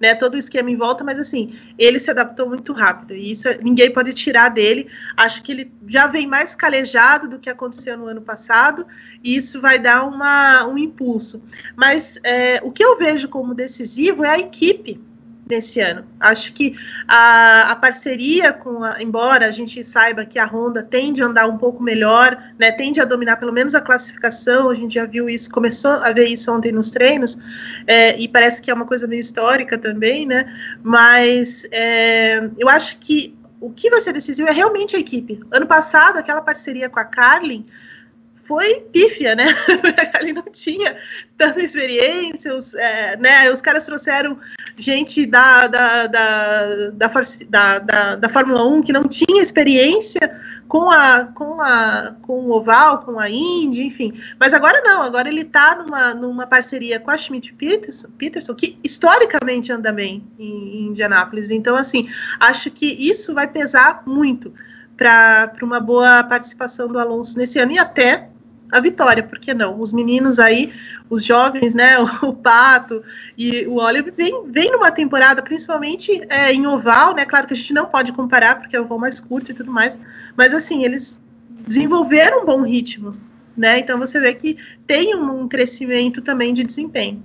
né, 0.01 0.15
todo 0.15 0.35
o 0.35 0.39
esquema 0.39 0.71
em 0.71 0.77
volta, 0.77 1.03
mas 1.03 1.19
assim, 1.19 1.55
ele 1.79 1.99
se 1.99 2.11
adaptou 2.11 2.49
muito 2.49 2.73
rápido, 2.73 3.15
e 3.15 3.31
isso 3.31 3.49
ninguém 3.63 3.91
pode 3.91 4.13
tirar 4.13 4.51
dele. 4.51 4.89
Acho 5.17 5.43
que 5.43 5.53
ele 5.53 5.73
já 5.87 6.07
vem 6.07 6.27
mais 6.27 6.55
calejado 6.55 7.29
do 7.29 7.39
que 7.39 7.49
aconteceu 7.49 7.97
no 7.97 8.07
ano 8.07 8.21
passado, 8.21 8.87
e 9.25 9.35
isso 9.37 9.61
vai 9.61 9.79
dar 9.79 10.05
uma, 10.05 10.67
um 10.67 10.77
impulso. 10.77 11.43
Mas 11.75 12.21
é, 12.25 12.61
o 12.63 12.71
que 12.71 12.85
eu 12.85 12.99
vejo 12.99 13.29
como 13.29 13.55
decisivo 13.55 14.25
é 14.25 14.31
a 14.31 14.39
equipe 14.39 15.01
nesse 15.49 15.81
ano. 15.81 16.05
Acho 16.21 16.53
que 16.53 16.75
a, 17.09 17.71
a 17.71 17.77
parceria 17.77 18.53
com 18.53 18.85
a, 18.85 19.03
embora 19.03 19.47
a 19.47 19.51
gente 19.51 19.83
saiba 19.83 20.25
que 20.25 20.39
a 20.39 20.47
Honda 20.47 20.83
tende 20.83 21.23
a 21.23 21.27
andar 21.27 21.47
um 21.47 21.59
pouco 21.59 21.83
melhor, 21.83 22.41
né, 22.59 22.71
tende 22.71 23.01
a 23.01 23.05
dominar 23.05 23.37
pelo 23.37 23.53
menos 23.53 23.75
a 23.75 23.81
classificação, 23.81 24.71
a 24.71 24.75
gente 24.75 24.95
já 24.95 25.05
viu 25.05 25.29
isso, 25.29 25.51
começou 25.51 25.93
a 25.93 26.13
ver 26.13 26.27
isso 26.27 26.53
ontem 26.53 26.73
nos 26.73 26.91
treinos, 26.91 27.39
é, 27.87 28.19
e 28.19 28.29
parece 28.29 28.63
que 28.63 28.71
é 28.71 28.75
uma 28.75 28.87
coisa 28.87 29.07
meio 29.07 29.21
histórica 29.21 29.77
também, 29.77 30.27
né, 30.27 30.45
mas 30.83 31.67
é, 31.73 32.49
eu 32.59 32.69
acho 32.69 32.99
que 32.99 33.37
o 33.61 33.71
que 33.71 33.91
vai 33.91 34.01
ser 34.01 34.13
decisivo 34.13 34.49
é 34.49 34.53
realmente 34.53 34.97
a 34.97 34.99
equipe. 34.99 35.41
Ano 35.53 35.67
passado, 35.67 36.19
aquela 36.19 36.43
parceria 36.43 36.89
com 36.89 36.99
a 36.99 37.05
Carlin, 37.05 37.65
foi 38.45 38.81
pífia, 38.93 39.35
né? 39.35 39.47
Ali 40.15 40.33
não 40.33 40.45
tinha 40.45 40.97
tanta 41.37 41.61
experiência, 41.63 42.55
os, 42.55 42.75
é, 42.75 43.17
né? 43.17 43.51
Os 43.51 43.61
caras 43.61 43.87
trouxeram 43.87 44.37
gente 44.77 45.27
da, 45.27 45.67
da, 45.67 46.07
da, 46.07 46.67
da, 46.91 47.11
da, 47.49 47.79
da, 47.79 48.15
da 48.17 48.29
Fórmula 48.29 48.65
1 48.67 48.83
que 48.83 48.93
não 48.93 49.05
tinha 49.05 49.43
experiência 49.43 50.21
com 50.69 50.91
a 50.91 51.27
com 51.27 51.61
a 51.61 52.17
com 52.23 52.47
o 52.47 52.53
Oval, 52.53 53.01
com 53.01 53.21
a 53.21 53.29
Indy, 53.29 53.85
enfim. 53.85 54.13
Mas 54.41 54.55
agora 54.55 54.81
não, 54.83 55.03
agora 55.03 55.29
ele 55.29 55.43
está 55.43 55.77
numa, 55.77 56.15
numa 56.15 56.47
parceria 56.47 56.99
com 56.99 57.11
a 57.11 57.19
Schmidt 57.19 57.53
Peterson, 57.53 58.09
Peterson 58.17 58.55
que 58.55 58.79
historicamente 58.83 59.71
anda 59.71 59.93
bem 59.93 60.25
em, 60.39 60.79
em 60.79 60.87
Indianápolis. 60.89 61.51
Então, 61.51 61.77
assim, 61.77 62.09
acho 62.41 62.71
que 62.71 62.87
isso 62.87 63.35
vai 63.35 63.47
pesar 63.47 64.03
muito 64.07 64.53
para 64.97 65.53
uma 65.63 65.81
boa 65.81 66.23
participação 66.25 66.89
do 66.89 66.99
Alonso 66.99 67.37
nesse 67.39 67.59
ano 67.59 67.73
e 67.73 67.79
até 67.79 68.29
a 68.73 68.81
vitória, 68.81 69.23
por 69.23 69.39
que 69.39 69.53
não? 69.53 69.79
Os 69.79 69.93
meninos 69.93 70.39
aí, 70.39 70.73
os 71.11 71.23
jovens, 71.23 71.75
né, 71.75 71.99
o 72.23 72.33
Pato 72.33 73.03
e 73.37 73.67
o 73.67 73.77
Oliver, 73.77 74.13
vem, 74.17 74.51
vem 74.51 74.71
numa 74.73 74.91
temporada, 74.91 75.43
principalmente 75.43 76.23
é, 76.31 76.53
em 76.53 76.67
oval, 76.67 77.15
né, 77.15 77.27
claro 77.27 77.47
que 77.47 77.53
a 77.53 77.57
gente 77.57 77.75
não 77.75 77.87
pode 77.87 78.13
comparar, 78.13 78.59
porque 78.59 78.75
é 78.75 78.81
o 78.81 78.87
voo 78.87 78.99
mais 78.99 79.21
curto 79.21 79.51
e 79.51 79.55
tudo 79.55 79.71
mais, 79.71 80.01
mas 80.37 80.55
assim, 80.55 80.85
eles 80.85 81.21
desenvolveram 81.67 82.43
um 82.43 82.47
bom 82.47 82.63
ritmo, 82.63 83.15
né, 83.57 83.79
então 83.79 83.99
você 83.99 84.19
vê 84.19 84.33
que 84.33 84.57
tem 84.87 85.15
um, 85.15 85.43
um 85.43 85.49
crescimento 85.49 86.23
também 86.23 86.55
de 86.55 86.65
desempenho. 86.65 87.23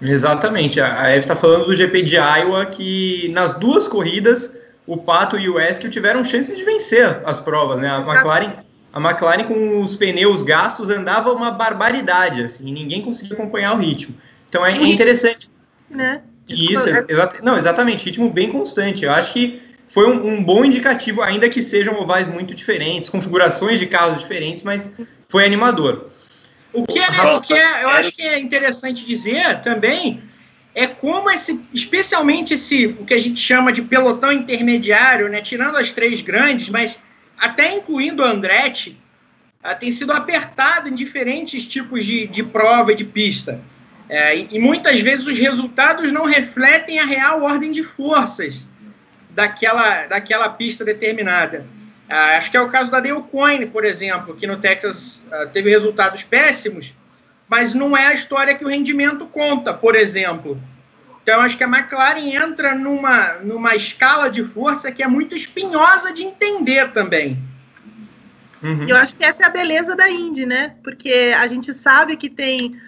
Exatamente, 0.00 0.80
a 0.80 1.10
Eve 1.10 1.18
está 1.18 1.36
falando 1.36 1.66
do 1.66 1.74
GP 1.74 2.00
de 2.00 2.16
Iowa, 2.16 2.64
que 2.64 3.28
nas 3.34 3.54
duas 3.54 3.86
corridas, 3.86 4.56
o 4.86 4.96
Pato 4.96 5.38
e 5.38 5.46
o 5.46 5.60
Eskel 5.60 5.90
tiveram 5.90 6.24
chances 6.24 6.56
de 6.56 6.64
vencer 6.64 7.20
as 7.26 7.38
provas, 7.38 7.78
né, 7.78 7.90
a 7.90 7.96
Exatamente. 7.96 8.16
McLaren 8.16 8.69
a 8.92 9.00
McLaren 9.00 9.44
com 9.44 9.82
os 9.82 9.94
pneus 9.94 10.42
gastos 10.42 10.90
andava 10.90 11.32
uma 11.32 11.50
barbaridade, 11.50 12.42
assim, 12.42 12.72
ninguém 12.72 13.02
conseguia 13.02 13.34
acompanhar 13.34 13.74
o 13.74 13.78
ritmo. 13.78 14.14
Então 14.48 14.64
é, 14.64 14.72
é 14.76 14.86
interessante. 14.86 15.48
Né? 15.88 16.22
Isso, 16.48 16.88
exa 16.88 17.34
não, 17.42 17.56
exatamente, 17.56 18.04
ritmo 18.04 18.28
bem 18.28 18.50
constante. 18.50 19.04
Eu 19.04 19.12
acho 19.12 19.32
que 19.32 19.62
foi 19.86 20.08
um, 20.08 20.34
um, 20.34 20.44
bom 20.44 20.64
indicativo, 20.64 21.22
ainda 21.22 21.48
que 21.48 21.62
sejam 21.62 21.98
ovais 22.00 22.28
muito 22.28 22.54
diferentes, 22.54 23.10
configurações 23.10 23.78
de 23.78 23.86
carros 23.86 24.20
diferentes, 24.20 24.64
mas 24.64 24.90
foi 25.28 25.44
animador. 25.44 26.08
O 26.72 26.86
que, 26.86 26.98
é, 26.98 27.08
o 27.34 27.40
que 27.40 27.52
é, 27.52 27.84
eu 27.84 27.88
acho 27.90 28.12
que 28.12 28.22
é 28.22 28.38
interessante 28.38 29.04
dizer 29.04 29.60
também 29.60 30.22
é 30.72 30.86
como 30.86 31.28
esse, 31.30 31.60
especialmente 31.74 32.54
esse, 32.54 32.86
o 32.86 33.04
que 33.04 33.14
a 33.14 33.18
gente 33.18 33.40
chama 33.40 33.72
de 33.72 33.82
pelotão 33.82 34.32
intermediário, 34.32 35.28
né, 35.28 35.40
tirando 35.40 35.76
as 35.76 35.90
três 35.90 36.20
grandes, 36.20 36.68
mas 36.68 37.00
até 37.40 37.74
incluindo 37.74 38.22
Andretti, 38.22 39.00
uh, 39.64 39.78
tem 39.78 39.90
sido 39.90 40.12
apertado 40.12 40.88
em 40.88 40.94
diferentes 40.94 41.64
tipos 41.64 42.04
de, 42.04 42.26
de 42.26 42.42
prova 42.42 42.92
e 42.92 42.94
de 42.94 43.04
pista. 43.04 43.58
É, 44.10 44.36
e, 44.36 44.58
muitas 44.58 44.98
vezes 44.98 45.24
os 45.24 45.38
resultados 45.38 46.10
não 46.10 46.24
refletem 46.24 46.98
a 46.98 47.04
real 47.04 47.44
ordem 47.44 47.70
de 47.70 47.84
forças 47.84 48.66
daquela, 49.30 50.06
daquela 50.06 50.48
pista 50.48 50.84
determinada. 50.84 51.64
Uh, 52.08 52.36
acho 52.36 52.50
que 52.50 52.56
é 52.56 52.60
o 52.60 52.68
caso 52.68 52.90
da 52.90 52.98
Dale 52.98 53.22
Coyne, 53.22 53.66
por 53.66 53.84
exemplo, 53.84 54.34
que 54.34 54.48
no 54.48 54.56
Texas 54.56 55.24
uh, 55.28 55.48
teve 55.50 55.70
resultados 55.70 56.24
péssimos, 56.24 56.92
mas 57.48 57.72
não 57.72 57.96
é 57.96 58.08
a 58.08 58.12
história 58.12 58.54
que 58.54 58.64
o 58.64 58.68
rendimento 58.68 59.26
conta, 59.26 59.72
por 59.72 59.94
exemplo. 59.94 60.60
Então, 61.22 61.40
acho 61.40 61.56
que 61.56 61.64
a 61.64 61.68
McLaren 61.68 62.34
entra 62.34 62.74
numa, 62.74 63.34
numa 63.34 63.74
escala 63.74 64.30
de 64.30 64.42
força 64.42 64.90
que 64.90 65.02
é 65.02 65.06
muito 65.06 65.34
espinhosa 65.34 66.12
de 66.12 66.22
entender 66.24 66.92
também. 66.92 67.38
Uhum. 68.62 68.86
Eu 68.88 68.96
acho 68.96 69.16
que 69.16 69.24
essa 69.24 69.44
é 69.44 69.46
a 69.46 69.50
beleza 69.50 69.94
da 69.94 70.08
Indy, 70.08 70.46
né? 70.46 70.74
Porque 70.82 71.32
a 71.38 71.46
gente 71.46 71.72
sabe 71.72 72.16
que 72.16 72.28
tem 72.28 72.78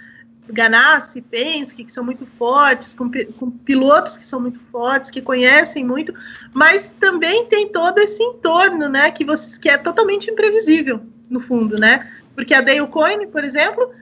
Ganassi, 0.49 1.21
Penske, 1.23 1.85
que 1.85 1.92
são 1.92 2.05
muito 2.05 2.27
fortes, 2.38 2.95
com, 2.95 3.11
com, 3.38 3.51
pilotos 3.51 4.18
que 4.18 4.27
são 4.27 4.40
muito 4.40 4.61
fortes, 4.71 5.11
que 5.11 5.23
conhecem 5.23 5.85
muito, 5.85 6.12
mas 6.53 6.90
também 6.90 7.47
tem 7.47 7.68
todo 7.68 7.99
esse 7.99 8.23
entorno, 8.23 8.88
né? 8.88 9.11
Que, 9.11 9.25
você, 9.25 9.59
que 9.61 9.68
é 9.68 9.79
totalmente 9.79 10.31
imprevisível, 10.31 11.01
no 11.31 11.40
fundo, 11.40 11.77
né? 11.77 12.11
Porque 12.35 12.55
a 12.55 12.61
Dale 12.61 12.87
Coyne, 12.88 13.27
por 13.27 13.45
exemplo, 13.45 13.92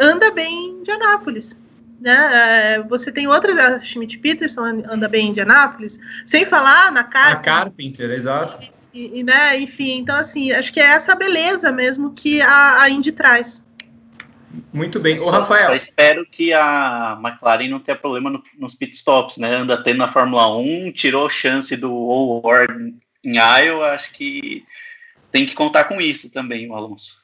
anda 0.00 0.30
bem 0.30 0.52
em 0.52 0.70
Indianápolis 0.80 1.56
né? 2.00 2.74
É, 2.74 2.82
você 2.82 3.10
tem 3.10 3.26
outras, 3.26 3.58
a 3.58 3.80
Schmidt 3.80 4.18
Peterson 4.18 4.82
anda 4.88 5.08
bem 5.08 5.26
em 5.26 5.28
Indianápolis, 5.30 5.98
sem 6.26 6.44
falar 6.44 6.92
na 6.92 7.04
Carpenter. 7.04 7.38
A 7.38 7.42
Carpenter, 7.42 8.10
exato. 8.10 8.72
E, 8.92 9.20
e, 9.20 9.24
né, 9.24 9.58
enfim, 9.58 9.98
então 9.98 10.16
assim, 10.16 10.52
acho 10.52 10.72
que 10.72 10.80
é 10.80 10.84
essa 10.84 11.16
beleza 11.16 11.72
mesmo 11.72 12.12
que 12.12 12.40
a, 12.40 12.82
a 12.82 12.90
Indy 12.90 13.12
traz. 13.12 13.64
Muito 14.72 15.00
bem. 15.00 15.18
O 15.18 15.30
Rafael. 15.30 15.70
Eu 15.70 15.76
espero 15.76 16.26
que 16.30 16.52
a 16.52 17.18
McLaren 17.20 17.68
não 17.68 17.80
tenha 17.80 17.96
problema 17.96 18.30
no, 18.30 18.42
nos 18.56 18.74
pitstops, 18.74 19.38
né? 19.38 19.52
Anda 19.52 19.82
tendo 19.82 19.98
na 19.98 20.06
Fórmula 20.06 20.56
1, 20.56 20.92
tirou 20.92 21.28
chance 21.28 21.76
do 21.76 21.92
Howard 21.92 22.94
em 23.24 23.36
Iowa, 23.36 23.92
acho 23.92 24.12
que 24.12 24.64
tem 25.32 25.44
que 25.44 25.54
contar 25.54 25.84
com 25.84 26.00
isso 26.00 26.32
também, 26.32 26.70
o 26.70 26.74
Alonso. 26.74 27.20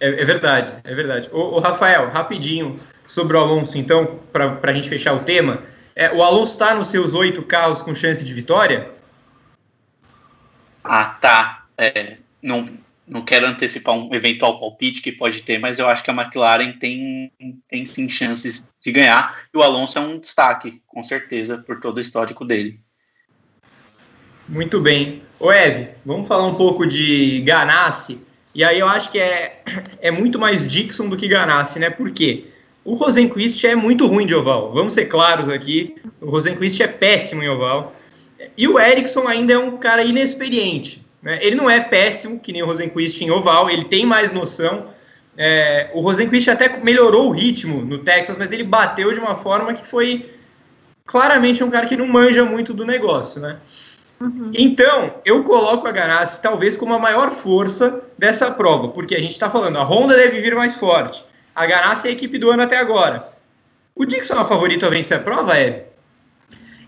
É, 0.00 0.08
é 0.08 0.24
verdade, 0.24 0.72
é 0.82 0.94
verdade. 0.94 1.28
O, 1.32 1.56
o 1.56 1.58
Rafael, 1.60 2.08
rapidinho, 2.10 2.78
sobre 3.08 3.36
o 3.36 3.40
Alonso, 3.40 3.78
então, 3.78 4.20
para 4.30 4.60
a 4.62 4.72
gente 4.72 4.88
fechar 4.88 5.14
o 5.14 5.24
tema. 5.24 5.62
É, 5.96 6.12
o 6.12 6.22
Alonso 6.22 6.52
está 6.52 6.74
nos 6.74 6.88
seus 6.88 7.14
oito 7.14 7.42
carros 7.42 7.82
com 7.82 7.94
chance 7.94 8.22
de 8.22 8.32
vitória? 8.32 8.90
Ah, 10.84 11.16
tá. 11.20 11.66
É, 11.76 12.18
não, 12.42 12.68
não 13.06 13.24
quero 13.24 13.46
antecipar 13.46 13.94
um 13.94 14.14
eventual 14.14 14.60
palpite 14.60 15.00
que 15.00 15.10
pode 15.10 15.42
ter, 15.42 15.58
mas 15.58 15.78
eu 15.78 15.88
acho 15.88 16.04
que 16.04 16.10
a 16.10 16.14
McLaren 16.14 16.72
tem, 16.72 17.32
tem 17.66 17.86
sim 17.86 18.08
chances 18.08 18.68
de 18.80 18.92
ganhar. 18.92 19.34
E 19.52 19.56
o 19.56 19.62
Alonso 19.62 19.98
é 19.98 20.02
um 20.02 20.20
destaque, 20.20 20.82
com 20.86 21.02
certeza, 21.02 21.58
por 21.58 21.80
todo 21.80 21.96
o 21.96 22.00
histórico 22.00 22.44
dele. 22.44 22.78
Muito 24.46 24.80
bem. 24.80 25.22
O 25.40 25.50
Eve, 25.50 25.90
vamos 26.04 26.28
falar 26.28 26.46
um 26.46 26.54
pouco 26.54 26.86
de 26.86 27.40
Ganassi. 27.40 28.20
E 28.54 28.62
aí 28.62 28.78
eu 28.78 28.88
acho 28.88 29.10
que 29.10 29.18
é, 29.18 29.62
é 30.00 30.10
muito 30.10 30.38
mais 30.38 30.70
Dixon 30.70 31.08
do 31.08 31.16
que 31.16 31.26
Ganassi, 31.26 31.78
né? 31.78 31.90
Por 31.90 32.10
quê? 32.10 32.52
O 32.88 32.94
Rosenquist 32.94 33.66
é 33.66 33.76
muito 33.76 34.06
ruim 34.06 34.24
de 34.24 34.34
oval, 34.34 34.72
vamos 34.72 34.94
ser 34.94 35.04
claros 35.04 35.50
aqui. 35.50 35.94
O 36.22 36.30
Rosenquist 36.30 36.82
é 36.82 36.88
péssimo 36.88 37.42
em 37.42 37.48
oval. 37.50 37.94
E 38.56 38.66
o 38.66 38.80
Ericsson 38.80 39.28
ainda 39.28 39.52
é 39.52 39.58
um 39.58 39.76
cara 39.76 40.02
inexperiente. 40.02 41.04
Né? 41.22 41.38
Ele 41.42 41.54
não 41.54 41.68
é 41.68 41.80
péssimo, 41.80 42.40
que 42.40 42.50
nem 42.50 42.62
o 42.62 42.66
Rosenquist 42.66 43.22
em 43.22 43.30
oval, 43.30 43.68
ele 43.68 43.84
tem 43.84 44.06
mais 44.06 44.32
noção. 44.32 44.86
É, 45.36 45.90
o 45.92 46.00
Rosenquist 46.00 46.48
até 46.48 46.78
melhorou 46.78 47.28
o 47.28 47.30
ritmo 47.30 47.84
no 47.84 47.98
Texas, 47.98 48.38
mas 48.38 48.50
ele 48.52 48.64
bateu 48.64 49.12
de 49.12 49.18
uma 49.18 49.36
forma 49.36 49.74
que 49.74 49.86
foi 49.86 50.24
claramente 51.04 51.62
um 51.62 51.68
cara 51.68 51.84
que 51.84 51.94
não 51.94 52.08
manja 52.08 52.42
muito 52.42 52.72
do 52.72 52.86
negócio, 52.86 53.38
né? 53.38 53.58
Uhum. 54.18 54.50
Então, 54.54 55.12
eu 55.26 55.44
coloco 55.44 55.86
a 55.86 55.92
Ganassi 55.92 56.40
talvez 56.40 56.74
como 56.74 56.94
a 56.94 56.98
maior 56.98 57.32
força 57.32 58.00
dessa 58.16 58.50
prova, 58.50 58.88
porque 58.88 59.14
a 59.14 59.20
gente 59.20 59.32
está 59.32 59.50
falando, 59.50 59.76
a 59.76 59.84
Honda 59.84 60.16
deve 60.16 60.40
vir 60.40 60.54
mais 60.54 60.76
forte. 60.76 61.28
A 61.58 61.66
Ganassi 61.66 62.06
é 62.06 62.10
a 62.10 62.12
equipe 62.12 62.38
do 62.38 62.52
ano 62.52 62.62
até 62.62 62.78
agora. 62.78 63.32
O 63.92 64.04
Dixon 64.04 64.34
é 64.34 64.40
o 64.42 64.44
favorito 64.44 64.86
a 64.86 64.90
vencer 64.90 65.18
a 65.18 65.20
prova, 65.20 65.58
Eve? 65.58 65.87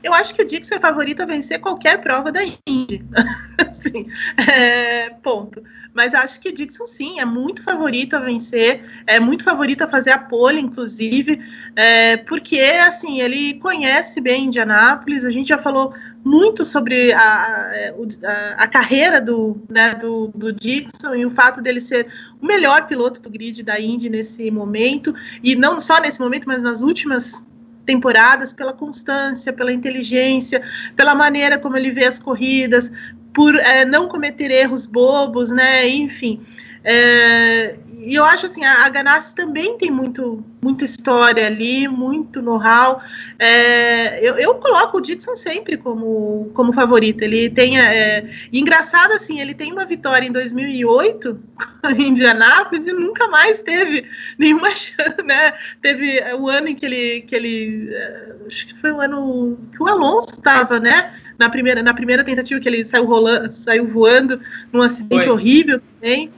Eu 0.03 0.15
acho 0.15 0.35
que 0.35 0.43
o 0.43 0.47
Dixon 0.47 0.77
é 0.77 0.81
favorito 0.81 1.23
a 1.23 1.27
vencer 1.27 1.61
qualquer 1.61 2.01
prova 2.01 2.33
da 2.33 2.41
Indy. 2.67 3.05
sim, 3.73 4.07
é, 4.37 5.11
ponto. 5.23 5.63
Mas 5.93 6.15
acho 6.15 6.41
que 6.41 6.49
o 6.49 6.55
Dixon, 6.55 6.87
sim, 6.87 7.21
é 7.21 7.25
muito 7.25 7.63
favorito 7.63 8.15
a 8.17 8.21
vencer, 8.21 8.83
é 9.07 9.21
muito 9.21 9.45
favorito 9.45 9.83
a 9.83 9.89
fazer 9.89 10.13
a 10.13 10.19
pole, 10.19 10.61
inclusive, 10.61 11.41
é, 11.77 12.17
porque, 12.17 12.61
assim, 12.61 13.21
ele 13.21 13.55
conhece 13.55 14.21
bem 14.21 14.47
Indianápolis, 14.47 15.25
a 15.25 15.31
gente 15.31 15.49
já 15.49 15.59
falou 15.59 15.93
muito 16.25 16.65
sobre 16.65 17.13
a, 17.13 17.21
a, 17.21 18.55
a 18.57 18.69
carreira 18.69 19.21
do, 19.21 19.61
né, 19.69 19.95
do, 19.95 20.29
do, 20.35 20.53
Dixon 20.53 21.15
e 21.15 21.27
o 21.27 21.31
fato 21.31 21.61
dele 21.61 21.81
ser 21.81 22.07
o 22.41 22.47
melhor 22.47 22.87
piloto 22.87 23.21
do 23.21 23.29
grid 23.29 23.63
da 23.63 23.79
Indy 23.79 24.09
nesse 24.09 24.51
momento, 24.51 25.15
e 25.43 25.55
não 25.55 25.79
só 25.79 26.01
nesse 26.01 26.21
momento, 26.21 26.47
mas 26.47 26.63
nas 26.63 26.83
últimas 26.83 27.45
temporadas 27.85 28.53
pela 28.53 28.73
constância, 28.73 29.53
pela 29.53 29.73
inteligência, 29.73 30.63
pela 30.95 31.15
maneira 31.15 31.59
como 31.59 31.77
ele 31.77 31.91
vê 31.91 32.05
as 32.05 32.19
corridas, 32.19 32.93
por 33.33 33.55
é, 33.57 33.85
não 33.85 34.09
cometer 34.09 34.51
erros 34.51 34.87
bobos, 34.87 35.51
né? 35.51 35.89
Enfim. 35.89 36.41
É, 36.83 37.77
e 38.03 38.15
eu 38.15 38.25
acho 38.25 38.47
assim, 38.47 38.65
a, 38.65 38.87
a 38.87 38.89
Ganassi 38.89 39.35
também 39.35 39.77
tem 39.77 39.91
muito, 39.91 40.43
muita 40.63 40.85
história 40.85 41.47
ali, 41.47 41.87
muito 41.87 42.41
know-how. 42.41 43.01
É, 43.39 44.27
eu, 44.27 44.37
eu, 44.37 44.55
coloco 44.55 44.97
o 44.97 45.01
Dixon 45.01 45.37
sempre 45.37 45.77
como, 45.77 46.51
como 46.55 46.73
favorito. 46.73 47.23
Ele 47.23 47.51
tem. 47.51 47.79
É, 47.79 48.25
engraçado 48.53 49.13
assim, 49.13 49.41
ele 49.41 49.55
tem 49.55 49.73
uma 49.73 49.85
vitória 49.85 50.27
em 50.27 50.33
2008 50.33 51.39
em 51.97 52.09
Indianápolis 52.09 52.87
e 52.87 52.93
nunca 52.93 53.29
mais 53.29 53.61
teve 53.61 54.07
nenhuma 54.39 54.71
chance, 54.75 55.23
né? 55.25 55.53
Teve 55.83 56.21
o 56.35 56.49
ano 56.49 56.69
em 56.69 56.75
que 56.75 56.87
ele. 56.87 57.21
Que 57.23 57.37
ele 57.37 57.91
é, 57.93 58.33
acho 58.47 58.67
que 58.67 58.81
foi 58.81 58.93
o 58.93 59.01
ano 59.01 59.59
que 59.73 59.83
o 59.83 59.89
Alonso 59.89 60.31
estava, 60.31 60.81
né? 60.81 61.13
Na 61.39 61.51
primeira, 61.51 61.83
na 61.83 61.95
primeira 61.95 62.25
tentativa 62.25 62.61
que 62.61 62.69
ele 62.69 62.85
saiu 62.85 63.05
rolando, 63.05 63.51
saiu 63.51 63.87
voando 63.87 64.41
num 64.73 64.83
acidente 64.83 65.25
foi. 65.25 65.33
horrível 65.33 65.81
também. 66.01 66.31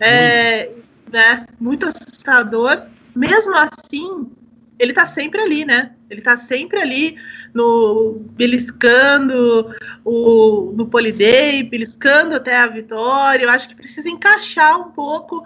É, 0.00 0.72
né? 1.10 1.46
Muito 1.58 1.86
assustador. 1.86 2.82
Mesmo 3.14 3.54
assim, 3.56 4.30
ele 4.78 4.92
tá 4.92 5.06
sempre 5.06 5.40
ali, 5.40 5.64
né? 5.64 5.92
Ele 6.10 6.20
tá 6.20 6.36
sempre 6.36 6.80
ali 6.80 7.16
no 7.54 8.20
beliscando 8.32 9.74
o 10.04 10.72
no 10.76 10.86
Poliday, 10.86 11.62
beliscando 11.62 12.34
até 12.34 12.56
a 12.56 12.66
vitória. 12.66 13.44
Eu 13.44 13.50
acho 13.50 13.68
que 13.68 13.74
precisa 13.74 14.08
encaixar 14.08 14.78
um 14.78 14.90
pouco 14.90 15.44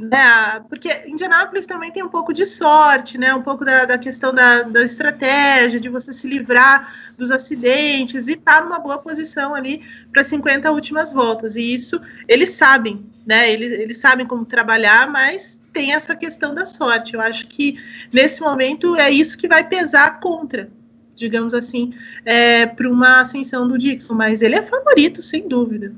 né, 0.00 0.60
porque 0.68 0.88
Indianápolis 1.06 1.66
também 1.66 1.92
tem 1.92 2.02
um 2.02 2.08
pouco 2.08 2.32
de 2.32 2.46
sorte, 2.46 3.18
né, 3.18 3.34
um 3.34 3.42
pouco 3.42 3.66
da, 3.66 3.84
da 3.84 3.98
questão 3.98 4.32
da, 4.32 4.62
da, 4.62 4.82
estratégia, 4.82 5.78
de 5.78 5.90
você 5.90 6.10
se 6.10 6.26
livrar 6.26 7.12
dos 7.18 7.30
acidentes 7.30 8.26
e 8.26 8.34
tá 8.34 8.62
numa 8.62 8.78
boa 8.78 8.96
posição 8.96 9.54
ali 9.54 9.82
para 10.10 10.24
50 10.24 10.70
últimas 10.72 11.12
voltas. 11.12 11.54
E 11.56 11.74
isso 11.74 12.00
eles 12.26 12.50
sabem, 12.50 13.04
né, 13.26 13.52
eles, 13.52 13.78
eles 13.78 13.98
sabem 13.98 14.26
como 14.26 14.46
trabalhar, 14.46 15.10
mas 15.10 15.60
tem 15.70 15.92
essa 15.92 16.16
questão 16.16 16.54
da 16.54 16.64
sorte. 16.64 17.12
Eu 17.12 17.20
acho 17.20 17.46
que 17.46 17.78
nesse 18.10 18.40
momento 18.40 18.96
é 18.96 19.10
isso 19.10 19.36
que 19.36 19.48
vai 19.48 19.68
pesar 19.68 20.18
contra, 20.18 20.70
digamos 21.14 21.52
assim, 21.52 21.92
é, 22.24 22.64
para 22.64 22.88
uma 22.88 23.20
ascensão 23.20 23.68
do 23.68 23.76
Dixon, 23.76 24.14
mas 24.14 24.40
ele 24.40 24.56
é 24.56 24.62
favorito, 24.62 25.20
sem 25.20 25.46
dúvida. 25.46 25.92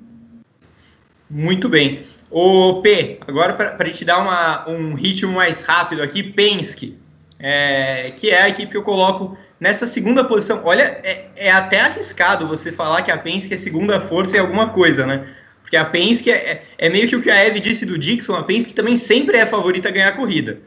Muito 1.30 1.68
bem. 1.68 2.02
O 2.32 2.80
P, 2.80 3.18
agora 3.28 3.52
para 3.52 3.90
te 3.90 4.06
dar 4.06 4.18
uma, 4.18 4.66
um 4.66 4.94
ritmo 4.94 5.32
mais 5.32 5.60
rápido 5.60 6.02
aqui, 6.02 6.22
Penske, 6.22 6.98
é, 7.38 8.10
que 8.16 8.30
é 8.30 8.40
a 8.40 8.48
equipe 8.48 8.70
que 8.70 8.76
eu 8.78 8.82
coloco 8.82 9.36
nessa 9.60 9.86
segunda 9.86 10.24
posição. 10.24 10.62
Olha, 10.64 10.98
é, 11.04 11.26
é, 11.36 11.52
até 11.52 11.80
arriscado 11.80 12.48
você 12.48 12.72
falar 12.72 13.02
que 13.02 13.10
a 13.10 13.18
Penske 13.18 13.52
é 13.52 13.58
segunda 13.58 14.00
força 14.00 14.38
em 14.38 14.40
alguma 14.40 14.70
coisa, 14.70 15.06
né? 15.06 15.26
Porque 15.60 15.76
a 15.76 15.84
Penske 15.84 16.30
é, 16.30 16.62
é 16.78 16.88
meio 16.88 17.06
que 17.06 17.16
o 17.16 17.20
que 17.20 17.30
a 17.30 17.36
Eve 17.36 17.60
disse 17.60 17.84
do 17.84 17.98
Dixon, 17.98 18.34
a 18.34 18.42
Penske 18.42 18.72
também 18.72 18.96
sempre 18.96 19.36
é 19.36 19.42
a 19.42 19.46
favorita 19.46 19.90
a 19.90 19.92
ganhar 19.92 20.08
a 20.08 20.12
corrida. 20.12 20.58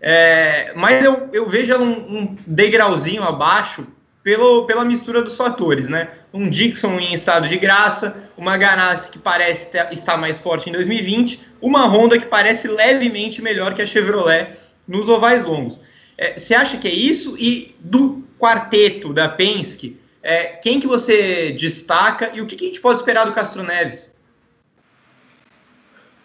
É, 0.00 0.72
mas 0.74 1.04
eu, 1.04 1.28
eu 1.32 1.48
vejo 1.48 1.72
um, 1.76 2.18
um 2.18 2.36
degrauzinho 2.44 3.22
abaixo 3.22 3.86
pelo, 4.22 4.64
pela 4.66 4.84
mistura 4.84 5.20
dos 5.20 5.36
fatores, 5.36 5.88
né? 5.88 6.08
Um 6.32 6.48
Dixon 6.48 6.98
em 7.00 7.12
estado 7.12 7.48
de 7.48 7.56
graça, 7.58 8.30
uma 8.36 8.56
Ganassi 8.56 9.10
que 9.10 9.18
parece 9.18 9.68
estar 9.90 10.16
mais 10.16 10.40
forte 10.40 10.70
em 10.70 10.72
2020, 10.72 11.40
uma 11.60 11.86
Honda 11.86 12.18
que 12.18 12.26
parece 12.26 12.68
levemente 12.68 13.42
melhor 13.42 13.74
que 13.74 13.82
a 13.82 13.86
Chevrolet 13.86 14.56
nos 14.86 15.08
ovais 15.08 15.44
longos. 15.44 15.80
É, 16.16 16.38
você 16.38 16.54
acha 16.54 16.76
que 16.76 16.88
é 16.88 16.94
isso? 16.94 17.36
E 17.38 17.74
do 17.80 18.22
quarteto 18.38 19.12
da 19.12 19.28
Penske, 19.28 19.96
é, 20.22 20.44
quem 20.44 20.78
que 20.78 20.86
você 20.86 21.50
destaca 21.52 22.30
e 22.34 22.40
o 22.40 22.46
que, 22.46 22.54
que 22.54 22.64
a 22.64 22.68
gente 22.68 22.80
pode 22.80 23.00
esperar 23.00 23.24
do 23.24 23.32
Castro 23.32 23.62
Neves? 23.62 24.12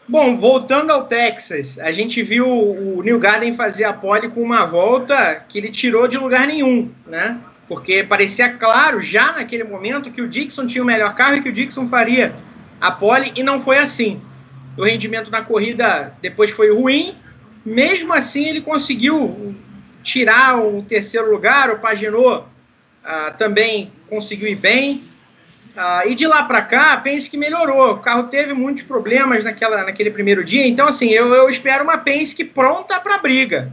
Bom, 0.07 0.37
voltando 0.37 0.91
ao 0.91 1.05
Texas, 1.05 1.77
a 1.79 1.91
gente 1.91 2.23
viu 2.23 2.47
o 2.47 3.03
New 3.03 3.19
Garden 3.19 3.53
fazer 3.53 3.83
a 3.83 3.91
pole 3.91 4.29
com 4.29 4.41
uma 4.41 4.65
volta 4.65 5.43
que 5.49 5.57
ele 5.57 5.69
tirou 5.69 6.07
de 6.07 6.17
lugar 6.17 6.47
nenhum, 6.47 6.89
né? 7.05 7.37
Porque 7.67 8.03
parecia 8.03 8.49
claro 8.49 9.01
já 9.01 9.33
naquele 9.33 9.63
momento 9.63 10.09
que 10.09 10.21
o 10.21 10.27
Dixon 10.27 10.65
tinha 10.65 10.81
o 10.81 10.85
melhor 10.85 11.13
carro 11.13 11.35
e 11.35 11.41
que 11.41 11.49
o 11.49 11.53
Dixon 11.53 11.87
faria 11.87 12.33
a 12.79 12.91
pole, 12.91 13.33
e 13.35 13.43
não 13.43 13.59
foi 13.59 13.77
assim. 13.77 14.21
O 14.77 14.83
rendimento 14.83 15.31
na 15.31 15.41
corrida 15.41 16.13
depois 16.21 16.51
foi 16.51 16.71
ruim, 16.71 17.15
mesmo 17.65 18.13
assim 18.13 18.47
ele 18.47 18.61
conseguiu 18.61 19.55
tirar 20.03 20.59
o 20.59 20.83
terceiro 20.83 21.31
lugar, 21.31 21.71
o 21.71 21.79
Paginot 21.79 22.45
ah, 23.03 23.31
também 23.37 23.91
conseguiu 24.09 24.47
ir 24.47 24.55
bem, 24.55 25.01
ah, 25.75 26.03
e 26.05 26.15
de 26.15 26.25
lá 26.25 26.43
para 26.43 26.61
cá, 26.61 26.95
pense 26.97 27.29
que 27.29 27.35
melhorou. 27.35 27.93
O 27.93 27.97
carro 27.97 28.23
teve 28.23 28.53
muitos 28.53 28.83
problemas 28.83 29.43
naquela, 29.43 29.83
naquele 29.83 30.11
primeiro 30.11 30.43
dia, 30.43 30.65
então 30.65 30.87
assim, 30.87 31.09
eu, 31.09 31.33
eu 31.33 31.49
espero 31.49 31.83
uma 31.83 31.97
Penske 31.97 32.45
pronta 32.45 32.99
para 32.99 33.15
a 33.15 33.19
briga 33.19 33.71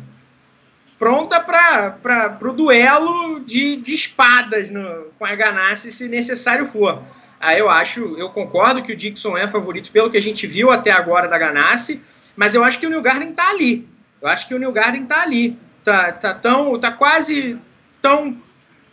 pronta 0.98 1.40
para 1.40 2.38
o 2.42 2.52
duelo 2.52 3.40
de, 3.40 3.76
de 3.76 3.94
espadas 3.94 4.70
no, 4.70 5.06
com 5.18 5.24
a 5.24 5.34
Ganassi, 5.34 5.90
se 5.90 6.08
necessário 6.08 6.66
for. 6.66 7.02
Aí 7.40 7.58
eu 7.58 7.68
acho, 7.68 8.16
eu 8.16 8.30
concordo 8.30 8.82
que 8.82 8.92
o 8.92 8.96
Dixon 8.96 9.36
é 9.36 9.46
favorito 9.46 9.90
pelo 9.90 10.10
que 10.10 10.16
a 10.16 10.22
gente 10.22 10.46
viu 10.46 10.70
até 10.70 10.90
agora 10.90 11.28
da 11.28 11.36
Ganassi, 11.36 12.00
mas 12.36 12.54
eu 12.54 12.64
acho 12.64 12.78
que 12.78 12.86
o 12.86 12.90
New 12.90 13.02
Garden 13.02 13.30
está 13.30 13.50
ali. 13.50 13.86
Eu 14.20 14.28
acho 14.28 14.48
que 14.48 14.54
o 14.54 14.58
New 14.58 14.72
Garden 14.72 15.02
está 15.02 15.22
ali. 15.22 15.58
Tá, 15.82 16.10
tá, 16.12 16.32
tão, 16.32 16.78
tá 16.78 16.90
quase 16.90 17.58
tão 18.00 18.36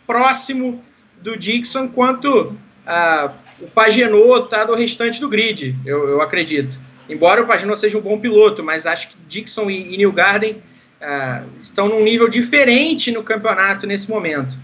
próximo 0.06 0.84
do 1.22 1.36
Dixon 1.38 1.88
quanto 1.88 2.48
uh, 2.48 3.32
o 3.60 3.66
Pagenot 3.68 4.44
está 4.44 4.64
do 4.64 4.74
restante 4.74 5.20
do 5.20 5.28
grid, 5.28 5.74
eu, 5.86 6.08
eu 6.08 6.20
acredito. 6.20 6.78
Embora 7.08 7.42
o 7.42 7.46
Pagenot 7.46 7.78
seja 7.78 7.96
um 7.96 8.02
bom 8.02 8.18
piloto, 8.18 8.62
mas 8.62 8.86
acho 8.86 9.08
que 9.08 9.16
Dixon 9.26 9.70
e, 9.70 9.98
e 9.98 10.10
Garden 10.10 10.62
uh, 11.02 11.44
estão 11.58 11.88
num 11.88 12.02
nível 12.02 12.28
diferente 12.28 13.10
no 13.10 13.22
campeonato 13.22 13.86
nesse 13.86 14.08
momento. 14.08 14.56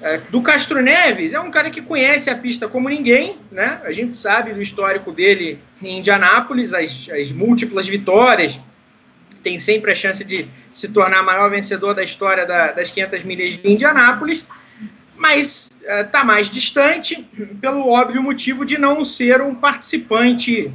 Uh, 0.00 0.30
do 0.30 0.42
Castro 0.42 0.82
Neves 0.82 1.34
é 1.34 1.40
um 1.40 1.50
cara 1.50 1.70
que 1.70 1.82
conhece 1.82 2.30
a 2.30 2.36
pista 2.36 2.66
como 2.66 2.88
ninguém, 2.88 3.38
né? 3.52 3.80
A 3.84 3.92
gente 3.92 4.14
sabe 4.14 4.52
do 4.52 4.62
histórico 4.62 5.12
dele 5.12 5.58
em 5.82 5.98
Indianápolis, 5.98 6.72
as, 6.72 7.08
as 7.10 7.32
múltiplas 7.32 7.86
vitórias, 7.86 8.60
tem 9.42 9.60
sempre 9.60 9.92
a 9.92 9.94
chance 9.94 10.24
de 10.24 10.48
se 10.72 10.88
tornar 10.88 11.22
maior 11.22 11.48
vencedor 11.50 11.94
da 11.94 12.02
história 12.02 12.44
da, 12.44 12.72
das 12.72 12.90
500 12.90 13.22
milhas 13.22 13.56
de 13.56 13.70
Indianápolis, 13.70 14.44
mas 15.16 15.70
está 15.82 16.22
uh, 16.22 16.26
mais 16.26 16.50
distante 16.50 17.24
pelo 17.60 17.88
óbvio 17.88 18.22
motivo 18.22 18.66
de 18.66 18.76
não 18.76 19.04
ser 19.04 19.40
um 19.40 19.54
participante 19.54 20.66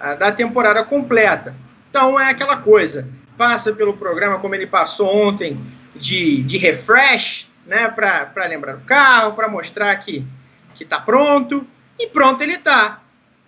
uh, 0.00 0.18
da 0.18 0.30
temporada 0.30 0.82
completa. 0.84 1.54
Então 1.94 2.18
é 2.18 2.28
aquela 2.28 2.56
coisa, 2.56 3.08
passa 3.38 3.72
pelo 3.72 3.96
programa 3.96 4.40
como 4.40 4.52
ele 4.52 4.66
passou 4.66 5.16
ontem 5.16 5.56
de, 5.94 6.42
de 6.42 6.58
refresh, 6.58 7.48
né, 7.64 7.86
para 7.86 8.46
lembrar 8.48 8.74
o 8.74 8.80
carro, 8.80 9.34
para 9.34 9.46
mostrar 9.46 9.94
que 9.98 10.26
que 10.74 10.82
está 10.82 10.98
pronto 10.98 11.64
e 11.96 12.08
pronto 12.08 12.42
ele 12.42 12.54
está. 12.54 13.00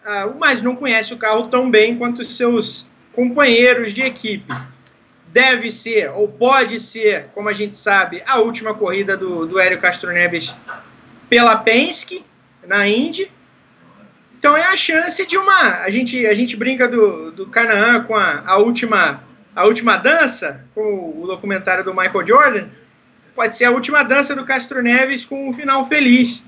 Uh, 0.05 0.39
mas 0.39 0.63
não 0.63 0.77
conhece 0.77 1.13
o 1.13 1.17
carro 1.17 1.49
tão 1.49 1.69
bem 1.69 1.99
quanto 1.99 2.23
seus 2.23 2.87
companheiros 3.13 3.93
de 3.93 4.03
equipe. 4.03 4.55
Deve 5.27 5.73
ser, 5.73 6.13
ou 6.13 6.29
pode 6.29 6.79
ser, 6.79 7.27
como 7.35 7.49
a 7.49 7.53
gente 7.53 7.77
sabe, 7.77 8.23
a 8.29 8.39
última 8.39 8.73
corrida 8.73 9.17
do, 9.17 9.45
do 9.45 9.59
Hélio 9.59 9.81
Castro 9.81 10.13
Neves 10.13 10.55
pela 11.29 11.57
Penske, 11.57 12.25
na 12.65 12.87
Indy. 12.87 13.29
Então 14.47 14.57
é 14.57 14.63
a 14.63 14.77
chance 14.77 15.27
de 15.27 15.37
uma. 15.37 15.83
A 15.83 15.91
gente, 15.91 16.25
a 16.25 16.33
gente 16.33 16.57
brinca 16.57 16.87
do, 16.87 17.33
do 17.33 17.47
Canaã 17.47 18.05
com 18.05 18.15
a, 18.15 18.45
a, 18.47 18.57
última, 18.59 19.21
a 19.57 19.65
última 19.65 19.97
dança, 19.97 20.65
com 20.73 21.21
o 21.21 21.27
documentário 21.27 21.83
do 21.83 21.93
Michael 21.93 22.25
Jordan. 22.25 22.67
Pode 23.35 23.57
ser 23.57 23.65
a 23.65 23.73
última 23.73 24.05
dança 24.05 24.37
do 24.37 24.45
Castro 24.45 24.81
Neves 24.85 25.25
com 25.25 25.49
um 25.49 25.53
final 25.53 25.89
feliz 25.89 26.45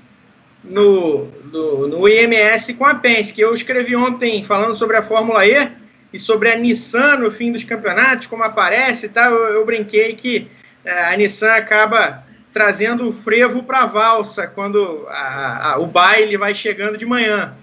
no, 0.63 1.25
no, 1.51 2.07
IMS 2.07 2.73
com 2.75 2.85
a 2.85 2.95
Penske. 2.95 3.41
Eu 3.41 3.53
escrevi 3.53 3.97
ontem 3.97 4.45
falando 4.45 4.75
sobre 4.75 4.95
a 4.95 5.03
Fórmula 5.03 5.45
E 5.45 5.69
e 6.13 6.17
sobre 6.17 6.53
a 6.53 6.55
Nissan 6.55 7.17
no 7.17 7.29
fim 7.29 7.51
dos 7.51 7.65
campeonatos, 7.65 8.27
como 8.27 8.45
aparece 8.45 9.07
e 9.07 9.09
tal, 9.09 9.29
eu, 9.29 9.55
eu 9.55 9.65
brinquei 9.65 10.13
que 10.13 10.47
é, 10.85 11.13
a 11.13 11.17
Nissan 11.17 11.51
acaba 11.51 12.23
trazendo 12.53 13.09
o 13.09 13.11
frevo 13.11 13.61
para 13.61 13.79
a 13.79 13.85
valsa 13.85 14.47
quando 14.47 15.05
a, 15.09 15.73
a, 15.73 15.79
o 15.79 15.85
baile 15.85 16.37
vai 16.37 16.55
chegando 16.55 16.97
de 16.97 17.05
manhã. 17.05 17.57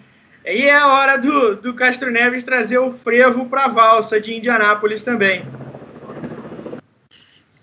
E 0.46 0.62
é 0.62 0.76
a 0.76 0.86
hora 0.86 1.16
do, 1.16 1.56
do 1.56 1.74
Castro 1.74 2.10
Neves 2.10 2.44
trazer 2.44 2.78
o 2.78 2.92
frevo 2.92 3.46
para 3.46 3.64
a 3.64 3.68
valsa 3.68 4.20
de 4.20 4.32
Indianápolis 4.32 5.02
também. 5.02 5.44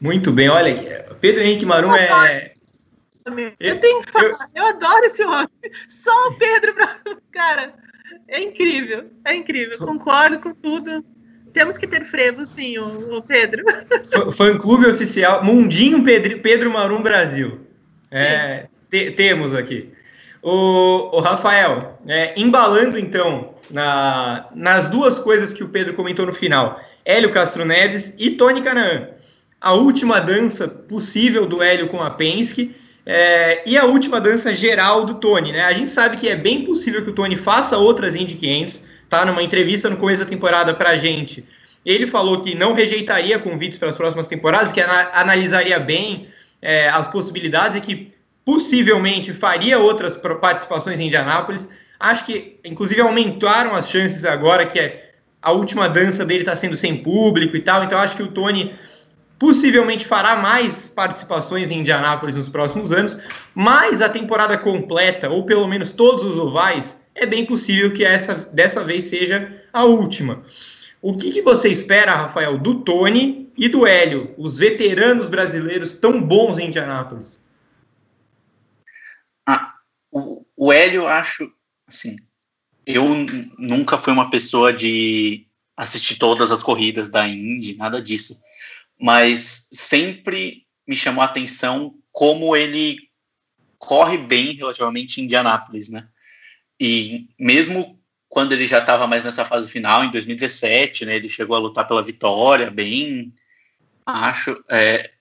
Muito 0.02 0.34
bem, 0.34 0.50
olha, 0.50 1.16
Pedro 1.22 1.42
Henrique 1.42 1.66
Marum 1.66 1.96
é. 1.96 2.44
Eu 3.58 3.80
tenho 3.80 4.02
que 4.02 4.12
falar, 4.12 4.26
eu, 4.26 4.34
eu 4.56 4.66
adoro 4.66 5.06
esse 5.06 5.24
homem. 5.24 5.48
Só 5.88 6.12
o 6.28 6.38
Pedro, 6.38 6.76
cara, 7.32 7.74
é 8.28 8.42
incrível, 8.42 9.06
é 9.24 9.34
incrível. 9.34 9.78
Concordo 9.78 10.40
com 10.40 10.54
tudo. 10.54 11.06
Temos 11.54 11.78
que 11.78 11.88
ter 11.88 12.04
frevo, 12.04 12.46
sim, 12.46 12.78
o, 12.80 13.18
o 13.18 13.22
Pedro. 13.22 13.64
Fã 14.36 14.58
clube 14.58 14.88
oficial, 14.88 15.42
Mundinho 15.42 16.04
Pedro, 16.04 16.40
Pedro 16.40 16.70
Marum 16.70 17.02
Brasil. 17.02 17.62
É, 18.12 18.68
te, 18.90 19.12
temos 19.12 19.54
aqui. 19.54 19.93
O, 20.44 21.18
o 21.18 21.20
Rafael, 21.22 21.98
é, 22.06 22.34
embalando 22.36 23.00
então 23.00 23.54
na, 23.72 24.48
nas 24.54 24.90
duas 24.90 25.18
coisas 25.18 25.54
que 25.54 25.64
o 25.64 25.70
Pedro 25.70 25.94
comentou 25.94 26.26
no 26.26 26.34
final, 26.34 26.82
Hélio 27.06 27.32
Castro 27.32 27.64
Neves 27.64 28.14
e 28.18 28.32
Tony 28.32 28.62
Canaan. 28.62 29.08
A 29.62 29.74
última 29.74 30.20
dança 30.20 30.68
possível 30.68 31.46
do 31.46 31.64
Hélio 31.64 31.88
com 31.88 32.04
a 32.04 32.10
Penske 32.10 32.76
é, 33.06 33.64
e 33.66 33.78
a 33.78 33.86
última 33.86 34.20
dança 34.20 34.54
geral 34.54 35.06
do 35.06 35.16
Tony, 35.16 35.52
né? 35.52 35.62
A 35.62 35.74
gente 35.74 35.92
sabe 35.92 36.18
que 36.18 36.28
é 36.28 36.36
bem 36.36 36.64
possível 36.66 37.02
que 37.02 37.10
o 37.10 37.14
Tony 37.14 37.36
faça 37.38 37.78
outras 37.78 38.16
Indy 38.16 38.36
500, 38.36 38.82
tá? 39.10 39.26
Numa 39.26 39.44
entrevista 39.44 39.90
no 39.90 39.98
começo 39.98 40.24
da 40.24 40.30
temporada 40.30 40.74
pra 40.74 40.96
gente, 40.96 41.46
ele 41.86 42.08
falou 42.08 42.40
que 42.40 42.56
não 42.56 42.74
rejeitaria 42.74 43.40
convites 43.40 43.78
para 43.78 43.90
as 43.90 43.98
próximas 43.98 44.28
temporadas, 44.28 44.72
que 44.72 44.82
analisaria 44.82 45.80
bem 45.80 46.28
é, 46.62 46.90
as 46.90 47.08
possibilidades 47.08 47.78
e 47.78 47.82
que 47.82 48.14
possivelmente 48.46 49.34
faria 49.34 49.80
outras 49.80 50.18
participações 50.18 51.00
em 51.00 51.06
Indianápolis. 51.06 51.70
Acho 52.00 52.26
que, 52.26 52.60
inclusive, 52.64 53.02
aumentaram 53.02 53.76
as 53.76 53.90
chances 53.90 54.26
agora, 54.26 54.66
que 54.66 54.80
é 54.80 55.12
a 55.42 55.52
última 55.52 55.90
dança 55.90 56.26
dele 56.26 56.42
está 56.42 56.56
sendo 56.56 56.76
sem 56.76 56.98
público 56.98 57.56
e 57.56 57.62
tal. 57.62 57.84
Então, 57.84 58.00
acho 58.00 58.16
que 58.16 58.24
o 58.24 58.28
Tony 58.28 58.74
possivelmente 59.38 60.06
fará 60.06 60.38
mais 60.38 60.88
participações 60.88 61.70
em 61.70 61.80
Indianápolis 61.80 62.38
nos 62.38 62.48
próximos 62.48 62.94
anos, 62.94 63.18
mas 63.54 64.02
a 64.02 64.08
temporada 64.08 64.58
completa, 64.58 65.30
ou 65.30 65.46
pelo 65.46 65.68
menos 65.68 65.92
todos 65.92 66.24
os 66.24 66.38
ovais, 66.40 66.98
é 67.14 67.26
bem 67.26 67.46
possível 67.46 67.92
que 67.92 68.06
essa 68.06 68.36
dessa 68.54 68.84
vez 68.86 69.06
seja 69.06 69.52
a 69.74 69.84
última. 69.84 70.44
O 71.02 71.18
que, 71.18 71.32
que 71.32 71.42
você 71.42 71.68
espera, 71.68 72.16
Rafael, 72.16 72.58
do 72.58 72.76
Tony 72.76 73.52
e 73.58 73.68
do 73.68 73.86
Hélio, 73.86 74.32
os 74.38 74.58
veteranos 74.58 75.28
brasileiros 75.28 75.94
tão 75.94 76.22
bons 76.22 76.58
em 76.58 76.68
Indianápolis? 76.68 77.43
O, 80.14 80.46
o 80.56 80.72
Hélio, 80.72 81.08
acho, 81.08 81.52
assim, 81.88 82.16
eu 82.86 83.04
nunca 83.58 83.98
fui 83.98 84.14
uma 84.14 84.30
pessoa 84.30 84.72
de 84.72 85.48
assistir 85.76 86.18
todas 86.18 86.52
as 86.52 86.62
corridas 86.62 87.10
da 87.10 87.28
Indy, 87.28 87.76
nada 87.76 88.02
disso 88.02 88.40
mas 89.04 89.68
sempre 89.70 90.66
me 90.88 90.96
chamou 90.96 91.22
a 91.22 91.26
atenção 91.26 91.94
como 92.10 92.56
ele 92.56 92.98
corre 93.78 94.18
bem 94.18 94.54
relativamente 94.54 95.20
em 95.20 95.26
Indianápolis, 95.26 95.90
né? 95.90 96.08
E 96.80 97.28
mesmo 97.38 98.00
quando 98.30 98.54
ele 98.54 98.66
já 98.66 98.80
estava 98.80 99.06
mais 99.06 99.22
nessa 99.22 99.44
fase 99.44 99.70
final, 99.70 100.06
em 100.06 100.12
2017, 100.12 101.06
né? 101.06 101.18
Ele 101.18 101.28
chegou 101.28 101.56
a 101.56 101.60
lutar 101.60 101.86
pela 101.86 102.02
vitória, 102.02 102.72
bem, 102.72 103.34
acho. 104.06 104.64
É, 104.70 105.12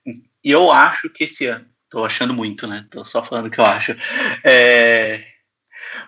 e 0.41 0.49
eu 0.49 0.71
acho 0.71 1.09
que 1.09 1.25
esse 1.25 1.47
ano, 1.47 1.65
tô 1.93 2.03
achando 2.03 2.33
muito, 2.33 2.65
né? 2.65 2.87
Tô 2.89 3.05
só 3.05 3.23
falando 3.23 3.45
o 3.45 3.51
que 3.51 3.59
eu 3.59 3.65
acho. 3.65 3.95
É, 4.43 5.23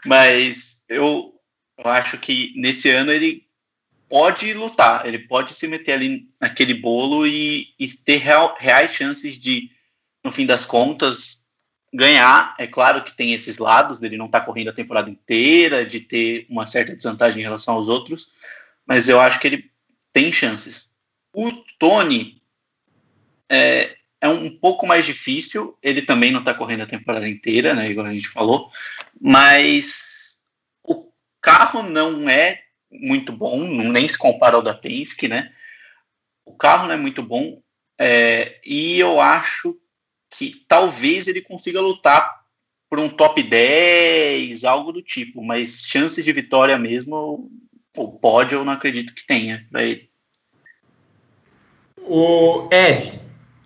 mas 0.04 0.84
eu, 0.90 1.32
eu 1.78 1.88
acho 1.92 2.18
que 2.18 2.52
nesse 2.56 2.90
ano 2.90 3.12
ele 3.12 3.46
pode 4.10 4.52
lutar, 4.56 5.06
ele 5.06 5.20
pode 5.20 5.54
se 5.54 5.68
meter 5.68 5.94
ali 5.94 6.28
naquele 6.42 6.74
bolo 6.74 7.28
e, 7.28 7.68
e 7.80 7.88
ter 7.88 8.18
real, 8.18 8.58
reais 8.60 8.96
chances 8.96 9.38
de, 9.38 9.70
no 10.24 10.32
fim 10.32 10.48
das 10.48 10.66
contas, 10.66 11.46
ganhar. 11.94 12.56
É 12.58 12.66
claro 12.66 13.04
que 13.04 13.16
tem 13.16 13.34
esses 13.34 13.60
lados 13.60 14.00
dele 14.00 14.18
não 14.18 14.26
estar 14.26 14.40
tá 14.40 14.46
correndo 14.46 14.70
a 14.70 14.74
temporada 14.74 15.08
inteira, 15.08 15.86
de 15.86 16.00
ter 16.00 16.48
uma 16.50 16.66
certa 16.66 16.96
desvantagem 16.96 17.42
em 17.42 17.46
relação 17.46 17.76
aos 17.76 17.90
outros, 17.90 18.32
mas 18.88 19.08
eu 19.08 19.20
acho 19.22 19.40
que 19.40 19.46
ele 19.46 19.72
tem 20.12 20.32
chances. 20.32 20.96
O 21.32 21.52
Tony 21.78 22.42
é, 23.48 23.96
é 24.26 24.30
um 24.30 24.49
pouco 24.49 24.86
mais 24.86 25.05
difícil, 25.05 25.78
ele 25.82 26.01
também 26.01 26.32
não 26.32 26.39
está 26.39 26.53
correndo 26.53 26.82
a 26.82 26.88
temporada 26.88 27.28
inteira, 27.28 27.73
né, 27.73 27.89
igual 27.89 28.07
a 28.07 28.13
gente 28.13 28.28
falou, 28.28 28.69
mas 29.19 30.41
o 30.84 31.11
carro 31.41 31.84
não 31.84 32.30
é 32.30 32.61
muito 32.91 33.32
bom, 33.32 33.65
nem 33.67 34.07
se 34.07 34.17
compara 34.17 34.55
ao 34.55 34.61
da 34.61 34.73
Penske, 34.73 35.28
né? 35.28 35.51
O 36.45 36.55
carro 36.55 36.88
não 36.88 36.93
é 36.93 36.97
muito 36.97 37.21
bom 37.21 37.61
é, 37.99 38.59
e 38.65 38.99
eu 38.99 39.19
acho 39.19 39.78
que 40.30 40.51
talvez 40.67 41.28
ele 41.28 41.41
consiga 41.41 41.82
lutar 41.82 42.45
por 42.89 42.99
um 42.99 43.09
top 43.09 43.41
10, 43.41 44.63
algo 44.63 44.91
do 44.91 45.01
tipo, 45.01 45.43
mas 45.43 45.88
chances 45.88 46.23
de 46.23 46.32
vitória 46.32 46.78
mesmo, 46.78 47.49
ou 47.97 48.11
pode, 48.19 48.53
eu 48.53 48.63
não 48.63 48.73
acredito 48.73 49.13
que 49.13 49.26
tenha 49.26 49.65
para 49.71 49.84
ele. 49.84 50.09
O 52.07 52.67
Eve, 52.71 53.19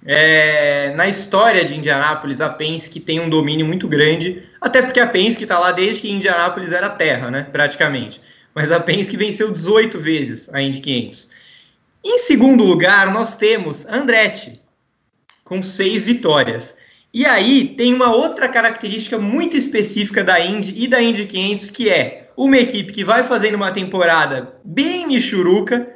é, 0.06 0.94
na 0.96 1.08
história 1.08 1.64
de 1.66 1.76
Indianápolis, 1.76 2.42
a 2.42 2.50
Penske 2.50 3.00
tem 3.00 3.20
um 3.20 3.30
domínio 3.30 3.66
muito 3.66 3.88
grande, 3.88 4.44
até 4.62 4.82
porque 4.82 5.00
a 5.00 5.08
Penske 5.08 5.44
está 5.44 5.60
lá 5.60 5.72
desde 5.72 6.04
que 6.04 6.12
Indianápolis 6.12 6.72
era 6.72 6.90
terra, 6.90 7.30
né, 7.30 7.48
praticamente 7.52 8.22
mas 8.54 8.72
a 8.72 8.80
Penske 8.80 9.16
venceu 9.16 9.52
18 9.52 10.00
vezes 10.00 10.50
a 10.54 10.62
Indy 10.62 10.82
500. 10.82 11.30
Em 12.04 12.20
segundo 12.20 12.64
lugar, 12.64 13.12
nós 13.14 13.36
temos 13.36 13.86
Andretti, 13.86 14.54
com 15.44 15.62
seis 15.62 16.06
vitórias. 16.06 16.76
E 17.14 17.26
aí 17.26 17.70
tem 17.70 17.94
uma 17.94 18.14
outra 18.14 18.48
característica 18.48 19.18
muito 19.18 19.58
específica 19.58 20.24
da 20.24 20.40
Indy 20.40 20.74
e 20.76 20.88
da 20.88 21.02
Indy 21.02 21.26
500, 21.26 21.70
que 21.70 21.90
é 21.90 22.30
uma 22.38 22.58
equipe 22.58 22.94
que 22.94 23.04
vai 23.04 23.24
fazendo 23.24 23.56
uma 23.56 23.72
temporada 23.72 24.54
bem 24.64 25.08
michuruca 25.08 25.88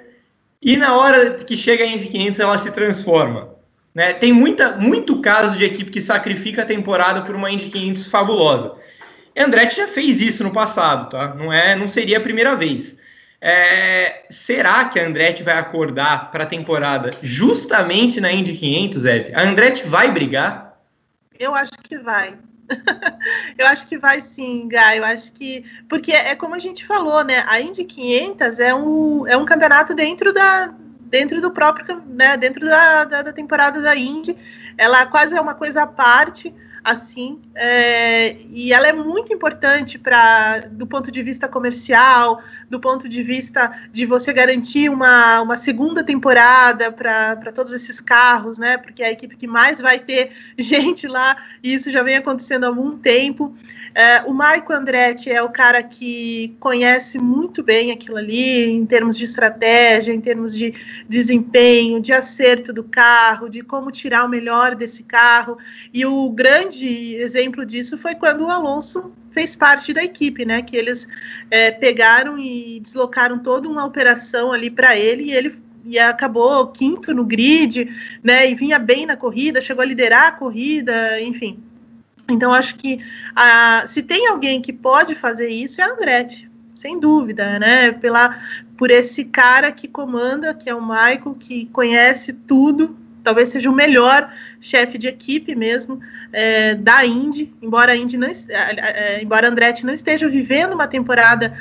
e 0.61 0.75
na 0.77 0.95
hora 0.95 1.35
que 1.35 1.55
chega 1.55 1.83
a 1.83 1.87
Indy 1.87 2.07
500 2.07 2.39
ela 2.39 2.57
se 2.57 2.71
transforma. 2.71 3.52
Né? 3.93 4.13
Tem 4.13 4.33
muita, 4.33 4.71
muito 4.71 5.21
caso 5.21 5.57
de 5.57 5.65
equipe 5.65 5.91
que 5.91 6.01
sacrifica 6.01 6.63
a 6.63 6.65
temporada 6.65 7.21
por 7.21 7.35
uma 7.35 7.51
Indy 7.51 7.69
500 7.69 8.07
fabulosa. 8.07 8.75
Andretti 9.37 9.77
já 9.77 9.87
fez 9.87 10.21
isso 10.21 10.43
no 10.43 10.51
passado, 10.51 11.09
tá? 11.09 11.33
Não 11.33 11.51
é, 11.51 11.75
não 11.75 11.87
seria 11.87 12.17
a 12.17 12.21
primeira 12.21 12.55
vez. 12.55 12.97
É, 13.41 14.25
será 14.29 14.85
que 14.85 14.99
a 14.99 15.05
Andretti 15.05 15.43
vai 15.43 15.57
acordar 15.57 16.31
para 16.31 16.43
a 16.43 16.47
temporada 16.47 17.11
justamente 17.21 18.21
na 18.21 18.31
Indy 18.31 18.53
500, 18.53 19.05
Eve? 19.05 19.35
A 19.35 19.41
Andretti 19.41 19.85
vai 19.85 20.11
brigar? 20.11 20.77
Eu 21.37 21.53
acho 21.53 21.73
que 21.83 21.97
vai. 21.97 22.37
eu 23.57 23.67
acho 23.67 23.87
que 23.87 23.97
vai 23.97 24.21
sim, 24.21 24.67
Gai. 24.69 24.99
Eu 24.99 25.05
acho 25.05 25.33
que. 25.33 25.65
Porque 25.89 26.11
é 26.11 26.35
como 26.35 26.55
a 26.55 26.59
gente 26.59 26.85
falou, 26.85 27.23
né? 27.23 27.43
A 27.47 27.59
Indy 27.59 27.83
500 27.83 28.59
é 28.59 28.73
um, 28.73 29.27
é 29.27 29.35
um 29.35 29.45
campeonato 29.45 29.93
dentro 29.93 30.33
da. 30.33 30.73
Dentro 31.13 31.39
do 31.39 31.51
próprio, 31.51 32.01
né? 32.07 32.35
Dentro 32.35 32.65
da, 32.65 33.03
da, 33.03 33.21
da 33.21 33.31
temporada 33.31 33.79
da 33.79 33.95
Indy, 33.95 34.35
ela 34.75 35.05
quase 35.05 35.37
é 35.37 35.39
uma 35.39 35.53
coisa 35.53 35.83
à 35.83 35.85
parte 35.85 36.51
assim, 36.83 37.39
é, 37.55 38.35
e 38.49 38.73
ela 38.73 38.87
é 38.87 38.93
muito 38.93 39.33
importante 39.33 39.97
para, 39.97 40.59
do 40.69 40.85
ponto 40.85 41.09
de 41.09 41.23
vista 41.23 41.47
comercial, 41.47 42.41
do 42.69 42.79
ponto 42.79 43.07
de 43.07 43.21
vista 43.23 43.71
de 43.91 44.05
você 44.05 44.33
garantir 44.33 44.89
uma, 44.89 45.41
uma 45.41 45.55
segunda 45.55 46.03
temporada 46.03 46.91
para 46.91 47.51
todos 47.53 47.71
esses 47.71 48.01
carros, 48.01 48.57
né? 48.57 48.77
Porque 48.77 49.01
é 49.01 49.07
a 49.07 49.11
equipe 49.11 49.37
que 49.37 49.47
mais 49.47 49.79
vai 49.79 49.97
ter 49.97 50.31
gente 50.59 51.07
lá, 51.07 51.37
e 51.63 51.73
isso 51.73 51.89
já 51.89 52.03
vem 52.03 52.17
acontecendo 52.17 52.65
há 52.65 52.67
algum 52.67 52.97
tempo. 52.97 53.55
É, 53.95 54.23
o 54.23 54.33
Maico 54.33 54.73
Andretti 54.73 55.31
é 55.31 55.41
o 55.41 55.49
cara 55.49 55.81
que 55.83 56.55
conhece 56.59 57.19
muito 57.19 57.61
bem 57.61 57.91
aquilo 57.91 58.17
ali, 58.17 58.71
em 58.71 58.85
termos 58.85 59.15
de 59.15 59.23
estratégia, 59.23 60.11
em 60.11 60.19
termos 60.19 60.57
de 60.57 60.73
desempenho, 61.07 62.01
de 62.01 62.11
acerto 62.11 62.73
do 62.73 62.83
carro, 62.83 63.47
de 63.47 63.61
como 63.61 63.91
tirar 63.91 64.25
o 64.25 64.29
melhor 64.29 64.73
desse 64.73 65.03
carro. 65.03 65.59
E 65.93 66.05
o 66.05 66.29
grande 66.31 66.72
exemplo 66.81 67.65
disso 67.65 67.97
foi 67.97 68.15
quando 68.15 68.45
o 68.45 68.49
Alonso 68.49 69.13
fez 69.31 69.55
parte 69.55 69.93
da 69.93 70.03
equipe, 70.03 70.45
né? 70.45 70.61
Que 70.61 70.77
eles 70.77 71.07
é, 71.51 71.71
pegaram 71.71 72.37
e 72.37 72.79
deslocaram 72.79 73.39
toda 73.39 73.67
uma 73.67 73.85
operação 73.85 74.51
ali 74.51 74.69
para 74.69 74.97
ele 74.97 75.25
e 75.25 75.31
ele 75.31 75.63
e 75.85 75.99
acabou 75.99 76.67
quinto 76.67 77.13
no 77.13 77.25
grid, 77.25 77.89
né? 78.23 78.49
E 78.49 78.55
vinha 78.55 78.79
bem 78.79 79.05
na 79.05 79.17
corrida, 79.17 79.59
chegou 79.59 79.81
a 79.81 79.85
liderar 79.85 80.27
a 80.27 80.31
corrida, 80.31 81.19
enfim. 81.21 81.61
Então, 82.29 82.53
acho 82.53 82.75
que 82.75 82.99
a, 83.35 83.83
se 83.85 84.01
tem 84.01 84.27
alguém 84.27 84.61
que 84.61 84.71
pode 84.71 85.13
fazer 85.13 85.49
isso, 85.49 85.81
é 85.81 85.83
a 85.83 85.91
Andretti. 85.91 86.49
sem 86.73 86.99
dúvida, 86.99 87.59
né? 87.59 87.91
Pela, 87.91 88.39
por 88.77 88.89
esse 88.91 89.25
cara 89.25 89.71
que 89.71 89.87
comanda, 89.87 90.53
que 90.53 90.69
é 90.69 90.75
o 90.75 90.81
Michael, 90.81 91.35
que 91.39 91.65
conhece 91.67 92.33
tudo, 92.33 92.97
talvez 93.23 93.49
seja 93.49 93.69
o 93.69 93.73
melhor 93.73 94.31
chefe 94.59 94.97
de 94.97 95.07
equipe 95.07 95.55
mesmo 95.55 95.99
é, 96.33 96.75
da 96.75 97.05
Indy, 97.05 97.53
embora 97.61 97.93
a 97.93 97.95
Indy 97.95 98.17
não, 98.17 98.27
é, 98.27 99.21
embora 99.21 99.47
a 99.47 99.51
Andretti 99.51 99.85
não 99.85 99.93
esteja 99.93 100.27
vivendo 100.27 100.73
uma 100.73 100.87
temporada 100.87 101.53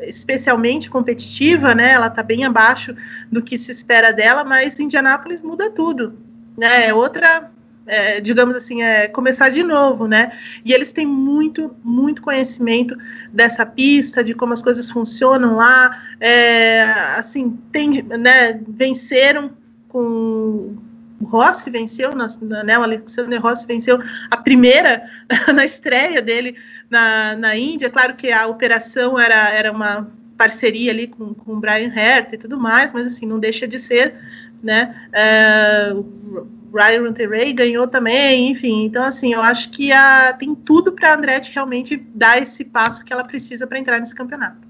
especialmente 0.00 0.90
competitiva, 0.90 1.74
né? 1.74 1.92
Ela 1.92 2.08
está 2.08 2.22
bem 2.22 2.44
abaixo 2.44 2.94
do 3.32 3.40
que 3.40 3.56
se 3.56 3.70
espera 3.70 4.12
dela, 4.12 4.44
mas 4.44 4.78
Indianápolis 4.78 5.42
muda 5.42 5.70
tudo, 5.70 6.18
né? 6.58 6.88
É 6.88 6.94
outra 6.94 7.50
é, 7.86 8.20
digamos 8.20 8.56
assim, 8.56 8.82
é, 8.82 9.06
começar 9.06 9.48
de 9.48 9.62
novo, 9.62 10.06
né? 10.06 10.32
E 10.64 10.72
eles 10.72 10.92
têm 10.92 11.06
muito, 11.06 11.74
muito 11.82 12.20
conhecimento 12.20 12.96
dessa 13.32 13.64
pista, 13.64 14.24
de 14.24 14.34
como 14.34 14.52
as 14.52 14.62
coisas 14.62 14.90
funcionam 14.90 15.56
lá. 15.56 16.02
É, 16.20 16.82
assim, 17.16 17.58
tem, 17.70 18.02
né, 18.02 18.60
venceram 18.68 19.52
com. 19.88 20.76
Rossi 21.22 21.70
venceu, 21.70 22.10
né, 22.64 22.78
o 22.78 22.82
Alexander 22.82 23.40
Rossi 23.40 23.66
venceu 23.66 23.98
a 24.30 24.36
primeira 24.36 25.02
na 25.54 25.64
estreia 25.64 26.20
dele 26.20 26.56
na, 26.90 27.36
na 27.36 27.56
Índia. 27.56 27.90
Claro 27.90 28.14
que 28.14 28.30
a 28.30 28.46
operação 28.46 29.18
era, 29.18 29.50
era 29.50 29.72
uma 29.72 30.10
parceria 30.36 30.92
ali 30.92 31.08
com, 31.08 31.34
com 31.34 31.54
o 31.54 31.60
Brian 31.60 31.92
Herta 31.94 32.34
e 32.34 32.38
tudo 32.38 32.58
mais, 32.58 32.92
mas 32.92 33.06
assim, 33.06 33.26
não 33.26 33.38
deixa 33.38 33.66
de 33.66 33.78
ser, 33.78 34.14
né? 34.62 35.08
É, 35.12 35.92
Ryan 36.72 37.12
Ray 37.30 37.52
ganhou 37.54 37.88
também, 37.88 38.50
enfim. 38.50 38.84
Então, 38.84 39.02
assim, 39.02 39.32
eu 39.32 39.40
acho 39.40 39.70
que 39.70 39.92
a, 39.92 40.34
tem 40.34 40.54
tudo 40.54 40.92
para 40.92 41.12
a 41.12 41.14
Andretti 41.14 41.52
realmente 41.54 41.96
dar 42.14 42.40
esse 42.40 42.64
passo 42.64 43.04
que 43.04 43.12
ela 43.12 43.24
precisa 43.24 43.66
para 43.66 43.78
entrar 43.78 43.98
nesse 43.98 44.14
campeonato. 44.14 44.65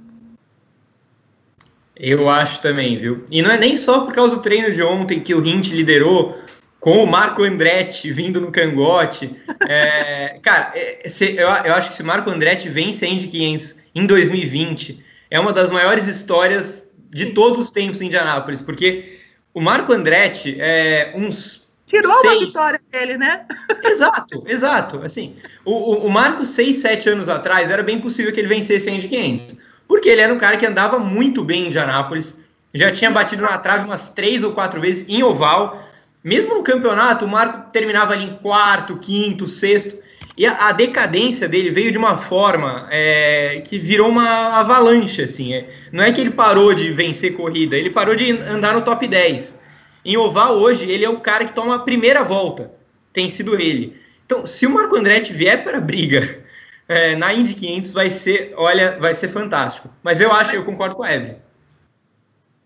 Eu 1.98 2.28
acho 2.28 2.60
também, 2.60 2.98
viu? 2.98 3.24
E 3.30 3.40
não 3.40 3.50
é 3.50 3.58
nem 3.58 3.76
só 3.76 4.00
por 4.00 4.12
causa 4.12 4.36
do 4.36 4.42
treino 4.42 4.70
de 4.72 4.82
ontem 4.82 5.20
que 5.20 5.34
o 5.34 5.44
Hint 5.44 5.70
liderou 5.70 6.38
com 6.78 7.02
o 7.02 7.06
Marco 7.06 7.42
Andretti 7.42 8.12
vindo 8.12 8.40
no 8.40 8.52
cangote. 8.52 9.34
É, 9.68 10.38
cara, 10.42 10.70
é, 10.74 11.08
se, 11.08 11.34
eu, 11.34 11.48
eu, 11.48 11.74
acho 11.74 11.88
que 11.88 11.94
se 11.94 12.02
Marco 12.02 12.30
Andretti 12.30 12.68
vence 12.68 13.04
a 13.04 13.08
Indy 13.08 13.26
500 13.26 13.76
em 13.94 14.06
2020, 14.06 15.02
é 15.30 15.40
uma 15.40 15.52
das 15.52 15.70
maiores 15.70 16.06
histórias 16.06 16.86
de 17.10 17.32
todos 17.32 17.58
os 17.58 17.70
tempos 17.72 18.00
em 18.00 18.06
Indianápolis, 18.06 18.60
porque 18.60 19.18
o 19.52 19.60
Marco 19.60 19.92
Andretti, 19.92 20.56
é, 20.60 21.12
uns 21.16 21.66
Tirou 21.86 22.12
seis... 22.20 22.36
uma 22.36 22.46
vitória 22.46 22.80
dele, 22.92 23.16
né? 23.16 23.46
Exato, 23.82 24.44
exato. 24.46 25.00
Assim, 25.02 25.36
o, 25.64 25.72
o, 25.72 26.06
o 26.06 26.10
Marcos, 26.10 26.48
seis, 26.48 26.76
sete 26.76 27.08
anos 27.08 27.28
atrás, 27.28 27.70
era 27.70 27.82
bem 27.82 27.98
possível 27.98 28.32
que 28.32 28.38
ele 28.38 28.48
vencesse 28.48 28.90
a 28.90 28.92
Indy 28.92 29.08
500. 29.08 29.56
Porque 29.96 30.10
ele 30.10 30.20
era 30.20 30.32
um 30.32 30.36
cara 30.36 30.58
que 30.58 30.66
andava 30.66 30.98
muito 30.98 31.42
bem 31.42 31.62
em 31.62 31.66
Indianápolis, 31.68 32.36
já 32.74 32.90
tinha 32.90 33.10
batido 33.10 33.40
na 33.40 33.56
trave 33.56 33.86
umas 33.86 34.10
três 34.10 34.44
ou 34.44 34.52
quatro 34.52 34.78
vezes 34.78 35.06
em 35.08 35.22
oval. 35.22 35.88
Mesmo 36.22 36.54
no 36.54 36.62
campeonato, 36.62 37.24
o 37.24 37.28
Marco 37.28 37.70
terminava 37.72 38.12
ali 38.12 38.24
em 38.24 38.34
quarto, 38.36 38.98
quinto, 38.98 39.48
sexto. 39.48 39.96
E 40.36 40.44
a, 40.44 40.68
a 40.68 40.72
decadência 40.72 41.48
dele 41.48 41.70
veio 41.70 41.90
de 41.90 41.96
uma 41.96 42.18
forma 42.18 42.86
é, 42.90 43.62
que 43.66 43.78
virou 43.78 44.10
uma 44.10 44.58
avalanche, 44.58 45.22
assim. 45.22 45.54
É, 45.54 45.66
não 45.90 46.04
é 46.04 46.12
que 46.12 46.20
ele 46.20 46.30
parou 46.30 46.74
de 46.74 46.92
vencer 46.92 47.32
corrida, 47.32 47.74
ele 47.74 47.88
parou 47.88 48.14
de 48.14 48.32
andar 48.32 48.74
no 48.74 48.82
top 48.82 49.08
10. 49.08 49.58
Em 50.04 50.18
oval 50.18 50.58
hoje, 50.58 50.84
ele 50.90 51.06
é 51.06 51.08
o 51.08 51.20
cara 51.20 51.46
que 51.46 51.54
toma 51.54 51.76
a 51.76 51.78
primeira 51.78 52.22
volta. 52.22 52.70
Tem 53.14 53.30
sido 53.30 53.58
ele. 53.58 53.96
Então, 54.26 54.44
se 54.44 54.66
o 54.66 54.70
Marco 54.70 54.94
Andretti 54.94 55.32
vier 55.32 55.64
para 55.64 55.78
a 55.78 55.80
briga 55.80 56.44
é, 56.88 57.16
na 57.16 57.32
Indy 57.32 57.54
500, 57.54 57.90
vai 57.90 58.10
ser, 58.10 58.54
olha, 58.56 58.98
vai 58.98 59.14
ser 59.14 59.28
fantástico. 59.28 59.90
Mas 60.02 60.20
eu 60.20 60.32
acho, 60.32 60.54
eu 60.54 60.64
concordo 60.64 60.94
com 60.94 61.02
a 61.02 61.12
Evelyn. 61.12 61.36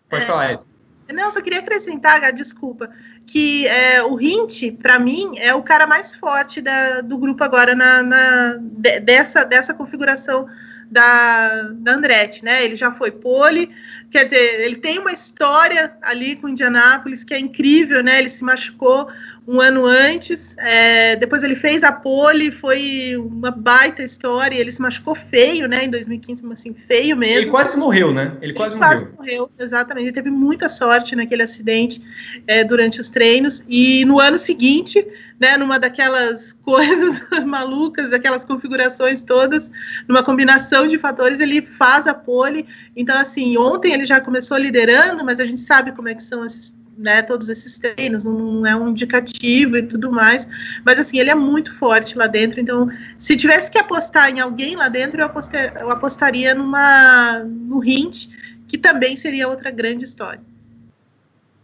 Pode 0.09 0.25
é, 0.25 0.27
falar, 0.27 0.45
Evelyn. 0.53 0.71
Não, 1.13 1.31
só 1.31 1.41
queria 1.41 1.59
acrescentar, 1.59 2.33
desculpa, 2.33 2.89
que 3.27 3.67
é, 3.67 4.03
o 4.03 4.21
Hint, 4.21 4.73
para 4.81 4.99
mim, 4.99 5.33
é 5.39 5.55
o 5.55 5.63
cara 5.63 5.87
mais 5.87 6.15
forte 6.15 6.61
da, 6.61 7.01
do 7.01 7.19
grupo 7.19 7.43
agora 7.43 7.75
na, 7.75 8.03
na 8.03 8.59
de, 8.61 9.01
dessa, 9.01 9.45
dessa 9.45 9.75
configuração 9.75 10.47
da, 10.91 11.71
da 11.73 11.93
Andretti, 11.93 12.45
né? 12.45 12.65
Ele 12.65 12.75
já 12.75 12.91
foi 12.91 13.11
pole, 13.11 13.69
quer 14.11 14.25
dizer, 14.25 14.61
ele 14.63 14.77
tem 14.77 14.99
uma 14.99 15.13
história 15.13 15.93
ali 16.03 16.35
com 16.37 16.49
Indianápolis 16.49 17.23
que 17.23 17.33
é 17.33 17.39
incrível, 17.39 18.03
né? 18.03 18.19
Ele 18.19 18.29
se 18.29 18.43
machucou 18.43 19.09
um 19.47 19.61
ano 19.61 19.85
antes, 19.87 20.57
é, 20.59 21.17
depois 21.17 21.43
ele 21.43 21.55
fez 21.55 21.83
a 21.83 21.93
pole, 21.93 22.51
foi 22.51 23.17
uma 23.17 23.51
baita 23.51 24.03
história, 24.03 24.57
ele 24.57 24.71
se 24.71 24.83
machucou 24.83 25.15
feio, 25.15 25.69
né? 25.69 25.85
Em 25.85 25.91
2015, 25.91 26.45
assim, 26.53 26.75
feio 26.75 27.17
mesmo. 27.17 27.39
Ele 27.39 27.51
quase 27.51 27.77
morreu, 27.77 28.13
né? 28.13 28.37
Ele 28.43 28.53
quase 28.53 28.75
ele 28.75 28.85
morreu. 28.85 28.99
Quase 28.99 29.17
morreu, 29.17 29.51
exatamente. 29.59 30.07
Ele 30.07 30.13
teve 30.13 30.31
muita 30.31 30.69
sorte 30.69 31.15
naquele 31.15 31.43
acidente 31.43 32.03
é, 32.47 32.65
durante 32.65 33.01
os 33.01 33.11
treinos, 33.11 33.65
e 33.69 34.05
no 34.05 34.19
ano 34.19 34.39
seguinte 34.39 35.07
né, 35.41 35.57
numa 35.57 35.79
daquelas 35.79 36.53
coisas 36.63 37.27
malucas, 37.47 38.13
aquelas 38.13 38.45
configurações 38.45 39.25
todas, 39.25 39.71
numa 40.07 40.23
combinação 40.23 40.87
de 40.87 40.99
fatores, 40.99 41.41
ele 41.41 41.63
faz 41.63 42.07
a 42.07 42.13
pole. 42.13 42.67
Então, 42.95 43.19
assim, 43.19 43.57
ontem 43.57 43.95
ele 43.95 44.05
já 44.05 44.21
começou 44.21 44.59
liderando, 44.59 45.25
mas 45.25 45.41
a 45.41 45.45
gente 45.47 45.61
sabe 45.61 45.93
como 45.93 46.09
é 46.09 46.15
que 46.15 46.23
são 46.23 46.45
esses, 46.45 46.79
né, 46.99 47.23
todos 47.23 47.49
esses 47.49 47.79
treinos, 47.79 48.27
não 48.27 48.67
é 48.67 48.77
um 48.77 48.91
indicativo 48.91 49.79
e 49.79 49.83
tudo 49.83 50.13
mais. 50.13 50.47
Mas, 50.85 50.99
assim, 50.99 51.19
ele 51.19 51.31
é 51.31 51.35
muito 51.35 51.73
forte 51.73 52.19
lá 52.19 52.27
dentro. 52.27 52.61
Então, 52.61 52.91
se 53.19 53.35
tivesse 53.35 53.71
que 53.71 53.79
apostar 53.79 54.29
em 54.29 54.41
alguém 54.41 54.77
lá 54.77 54.89
dentro, 54.89 55.23
eu, 55.23 55.27
apostar, 55.27 55.75
eu 55.81 55.91
apostaria 55.91 56.55
numa, 56.55 57.43
no 57.45 57.83
Hint, 57.83 58.29
que 58.69 58.77
também 58.77 59.17
seria 59.17 59.49
outra 59.49 59.71
grande 59.71 60.05
história. 60.05 60.43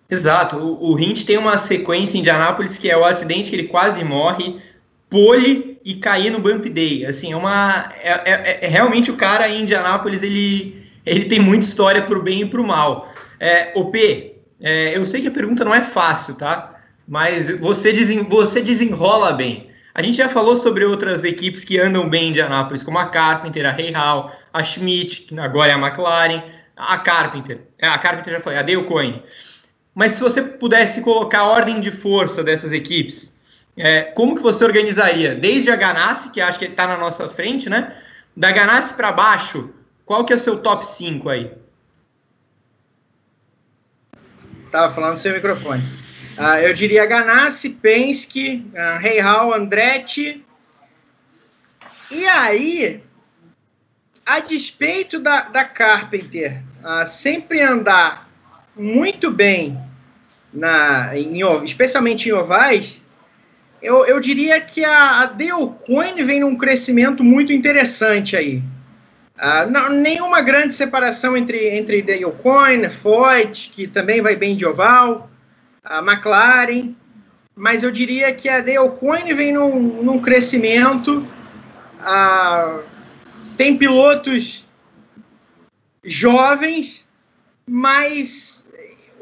Exato. 0.08 0.56
O, 0.56 0.92
o 0.92 1.00
Hint 1.00 1.24
tem 1.24 1.36
uma 1.36 1.58
sequência 1.58 2.16
em 2.16 2.20
Indianápolis 2.20 2.78
que 2.78 2.90
é 2.90 2.96
o 2.96 3.04
acidente 3.04 3.50
que 3.50 3.56
ele 3.56 3.68
quase 3.68 4.04
morre, 4.04 4.60
pole 5.10 5.78
e 5.84 5.94
cair 5.94 6.30
no 6.30 6.40
bump 6.40 6.68
day. 6.68 7.04
Assim, 7.06 7.32
é 7.32 7.36
uma. 7.36 7.92
É, 8.02 8.10
é, 8.10 8.58
é 8.66 8.68
realmente 8.68 9.10
o 9.10 9.16
cara 9.16 9.48
em 9.48 9.62
Indianápolis, 9.62 10.22
ele, 10.22 10.90
ele 11.04 11.26
tem 11.26 11.40
muita 11.40 11.64
história 11.64 12.02
pro 12.02 12.22
bem 12.22 12.42
e 12.42 12.46
pro 12.46 12.66
mal. 12.66 13.12
É, 13.38 13.72
OP, 13.74 14.36
é, 14.60 14.96
eu 14.96 15.04
sei 15.04 15.20
que 15.20 15.28
a 15.28 15.32
pergunta 15.32 15.64
não 15.64 15.74
é 15.74 15.82
fácil, 15.82 16.34
tá? 16.34 16.80
Mas 17.06 17.50
você, 17.60 17.92
desen, 17.92 18.24
você 18.24 18.60
desenrola 18.60 19.32
bem. 19.32 19.70
A 19.94 20.02
gente 20.02 20.16
já 20.16 20.28
falou 20.28 20.56
sobre 20.56 20.84
outras 20.84 21.24
equipes 21.24 21.64
que 21.64 21.78
andam 21.78 22.08
bem 22.08 22.26
em 22.26 22.28
Indianápolis, 22.28 22.82
como 22.82 22.98
a 22.98 23.06
Carpenter, 23.06 23.64
a 23.66 23.98
Hall, 23.98 24.32
a 24.52 24.62
Schmidt, 24.62 25.22
que 25.22 25.38
agora 25.38 25.70
é 25.70 25.74
a 25.74 25.78
McLaren, 25.78 26.42
a 26.76 26.98
Carpenter. 26.98 27.60
É, 27.78 27.86
a 27.86 27.96
Carpenter 27.96 28.34
já 28.34 28.40
falei, 28.40 28.58
a 28.58 28.62
Dale 28.62 28.84
Coyne. 28.84 29.22
Mas 29.96 30.12
se 30.12 30.20
você 30.22 30.42
pudesse 30.42 31.00
colocar 31.00 31.38
a 31.38 31.48
ordem 31.48 31.80
de 31.80 31.90
força 31.90 32.44
dessas 32.44 32.70
equipes, 32.70 33.32
é, 33.74 34.02
como 34.02 34.36
que 34.36 34.42
você 34.42 34.62
organizaria? 34.62 35.34
Desde 35.34 35.70
a 35.70 35.76
Ganassi, 35.76 36.28
que 36.28 36.38
acho 36.38 36.58
que 36.58 36.66
está 36.66 36.86
na 36.86 36.98
nossa 36.98 37.30
frente, 37.30 37.70
né? 37.70 37.96
Da 38.36 38.52
Ganassi 38.52 38.92
para 38.92 39.10
baixo, 39.10 39.70
qual 40.04 40.22
que 40.26 40.34
é 40.34 40.36
o 40.36 40.38
seu 40.38 40.58
top 40.58 40.84
5 40.84 41.30
aí? 41.30 41.50
Tava 44.70 44.92
falando 44.92 45.16
seu 45.16 45.32
microfone. 45.32 45.82
Uh, 46.36 46.58
eu 46.60 46.74
diria 46.74 47.06
Ganassi, 47.06 47.70
Penske, 47.70 48.70
uh, 48.74 49.54
Andretti. 49.54 50.44
E 52.10 52.26
aí, 52.26 53.02
a 54.26 54.40
despeito 54.40 55.18
da, 55.18 55.40
da 55.40 55.64
Carpenter 55.64 56.62
uh, 56.84 57.06
sempre 57.06 57.62
andar 57.62 58.28
muito 58.76 59.30
bem 59.30 59.85
na, 60.56 61.16
em, 61.16 61.38
especialmente 61.62 62.28
em 62.28 62.32
ovais, 62.32 63.04
eu, 63.82 64.06
eu 64.06 64.18
diria 64.18 64.60
que 64.60 64.84
a, 64.84 65.20
a 65.20 65.26
Deocoin 65.26 66.22
vem 66.24 66.40
num 66.40 66.56
crescimento 66.56 67.22
muito 67.22 67.52
interessante 67.52 68.36
aí. 68.36 68.62
Uh, 69.36 69.70
não, 69.70 69.90
nenhuma 69.90 70.40
grande 70.40 70.72
separação 70.72 71.36
entre, 71.36 71.76
entre 71.76 72.00
Deocoin, 72.00 72.88
Foyt, 72.88 73.68
que 73.68 73.86
também 73.86 74.22
vai 74.22 74.34
bem 74.34 74.56
de 74.56 74.64
oval, 74.64 75.30
a 75.84 75.98
McLaren, 75.98 76.94
mas 77.54 77.84
eu 77.84 77.90
diria 77.90 78.32
que 78.32 78.48
a 78.48 78.60
Deocoin 78.60 79.34
vem 79.34 79.52
num, 79.52 80.02
num 80.02 80.20
crescimento. 80.20 81.26
Uh, 82.00 82.82
tem 83.58 83.76
pilotos 83.76 84.64
jovens, 86.02 87.06
mas 87.66 88.65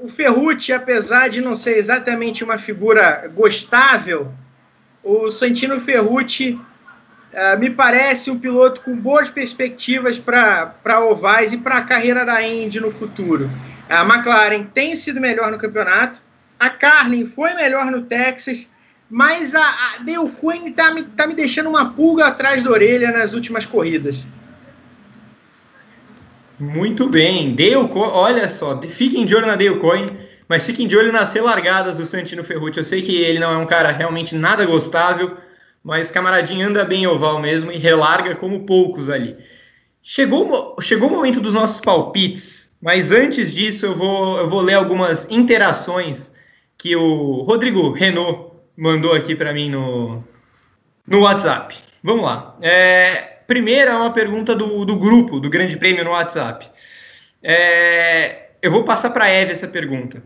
o 0.04 0.08
Ferrucci, 0.08 0.70
apesar 0.70 1.28
de 1.30 1.40
não 1.40 1.56
ser 1.56 1.78
exatamente 1.78 2.44
uma 2.44 2.58
figura 2.58 3.26
gostável, 3.34 4.30
o 5.02 5.30
Santino 5.30 5.80
Ferrucci 5.80 6.60
uh, 7.32 7.58
me 7.58 7.70
parece 7.70 8.30
um 8.30 8.38
piloto 8.38 8.82
com 8.82 8.94
boas 8.94 9.30
perspectivas 9.30 10.18
para 10.18 11.00
ovais 11.08 11.54
e 11.54 11.56
para 11.56 11.78
a 11.78 11.82
carreira 11.82 12.22
da 12.22 12.42
Indy 12.42 12.80
no 12.80 12.90
futuro. 12.90 13.48
A 13.88 14.02
McLaren 14.02 14.64
tem 14.64 14.94
sido 14.94 15.22
melhor 15.22 15.50
no 15.50 15.56
campeonato, 15.56 16.20
a 16.60 16.68
Carlin 16.68 17.24
foi 17.24 17.54
melhor 17.54 17.90
no 17.90 18.02
Texas, 18.02 18.68
mas 19.08 19.54
a, 19.54 19.66
a 19.66 19.98
Dale 20.00 20.68
está 20.68 20.92
me, 20.92 21.02
tá 21.04 21.26
me 21.26 21.34
deixando 21.34 21.70
uma 21.70 21.94
pulga 21.94 22.26
atrás 22.26 22.62
da 22.62 22.70
orelha 22.70 23.10
nas 23.10 23.32
últimas 23.32 23.64
corridas. 23.64 24.26
Muito 26.58 27.08
bem. 27.08 27.54
Dale 27.54 27.88
olha 27.94 28.48
só, 28.48 28.80
fiquem 28.82 29.24
de 29.24 29.34
olho 29.34 29.46
na 29.46 29.56
Dale 29.56 29.78
mas 30.48 30.66
fiquem 30.66 30.86
de 30.86 30.96
olho 30.96 31.12
nas 31.12 31.32
relargadas 31.32 31.96
do 31.96 32.06
Santino 32.06 32.44
Ferrucci. 32.44 32.78
Eu 32.78 32.84
sei 32.84 33.02
que 33.02 33.16
ele 33.16 33.38
não 33.38 33.52
é 33.52 33.56
um 33.56 33.66
cara 33.66 33.90
realmente 33.90 34.34
nada 34.34 34.64
gostável, 34.66 35.36
mas 35.82 36.10
camaradinho 36.10 36.68
anda 36.68 36.84
bem 36.84 37.06
oval 37.06 37.40
mesmo 37.40 37.72
e 37.72 37.78
relarga 37.78 38.34
como 38.34 38.64
poucos 38.66 39.08
ali. 39.08 39.36
Chegou, 40.02 40.76
chegou 40.80 41.08
o 41.08 41.12
momento 41.12 41.40
dos 41.40 41.54
nossos 41.54 41.80
palpites, 41.80 42.70
mas 42.80 43.10
antes 43.10 43.52
disso 43.52 43.86
eu 43.86 43.94
vou, 43.94 44.38
eu 44.38 44.48
vou 44.48 44.60
ler 44.60 44.74
algumas 44.74 45.26
interações 45.30 46.32
que 46.76 46.94
o 46.94 47.42
Rodrigo 47.42 47.90
Renault 47.90 48.52
mandou 48.76 49.14
aqui 49.14 49.34
para 49.34 49.52
mim 49.54 49.70
no, 49.70 50.20
no 51.06 51.20
WhatsApp. 51.20 51.74
Vamos 52.02 52.24
lá. 52.24 52.56
É, 52.60 53.33
primeira 53.46 53.92
é 53.92 53.94
uma 53.94 54.12
pergunta 54.12 54.54
do, 54.54 54.84
do 54.84 54.96
grupo, 54.96 55.40
do 55.40 55.50
Grande 55.50 55.76
Prêmio 55.76 56.04
no 56.04 56.10
WhatsApp. 56.10 56.70
É, 57.42 58.50
eu 58.62 58.70
vou 58.70 58.84
passar 58.84 59.10
para 59.10 59.24
a 59.24 59.28
Eve 59.28 59.52
essa 59.52 59.68
pergunta. 59.68 60.22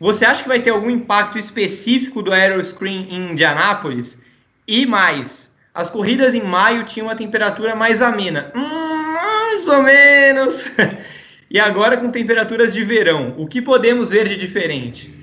Você 0.00 0.24
acha 0.24 0.42
que 0.42 0.48
vai 0.48 0.60
ter 0.60 0.70
algum 0.70 0.90
impacto 0.90 1.38
específico 1.38 2.22
do 2.22 2.32
Aeroscreen 2.32 3.08
em 3.10 3.32
Indianápolis? 3.32 4.22
E 4.66 4.86
mais, 4.86 5.50
as 5.74 5.90
corridas 5.90 6.34
em 6.34 6.42
maio 6.42 6.84
tinham 6.84 7.06
uma 7.06 7.14
temperatura 7.14 7.76
mais 7.76 8.00
amena. 8.00 8.50
Hum, 8.54 9.12
mais 9.12 9.68
ou 9.68 9.82
menos. 9.82 10.72
e 11.50 11.60
agora 11.60 11.96
com 11.96 12.10
temperaturas 12.10 12.72
de 12.72 12.82
verão. 12.82 13.34
O 13.36 13.46
que 13.46 13.60
podemos 13.60 14.10
ver 14.10 14.26
de 14.26 14.36
diferente? 14.36 15.14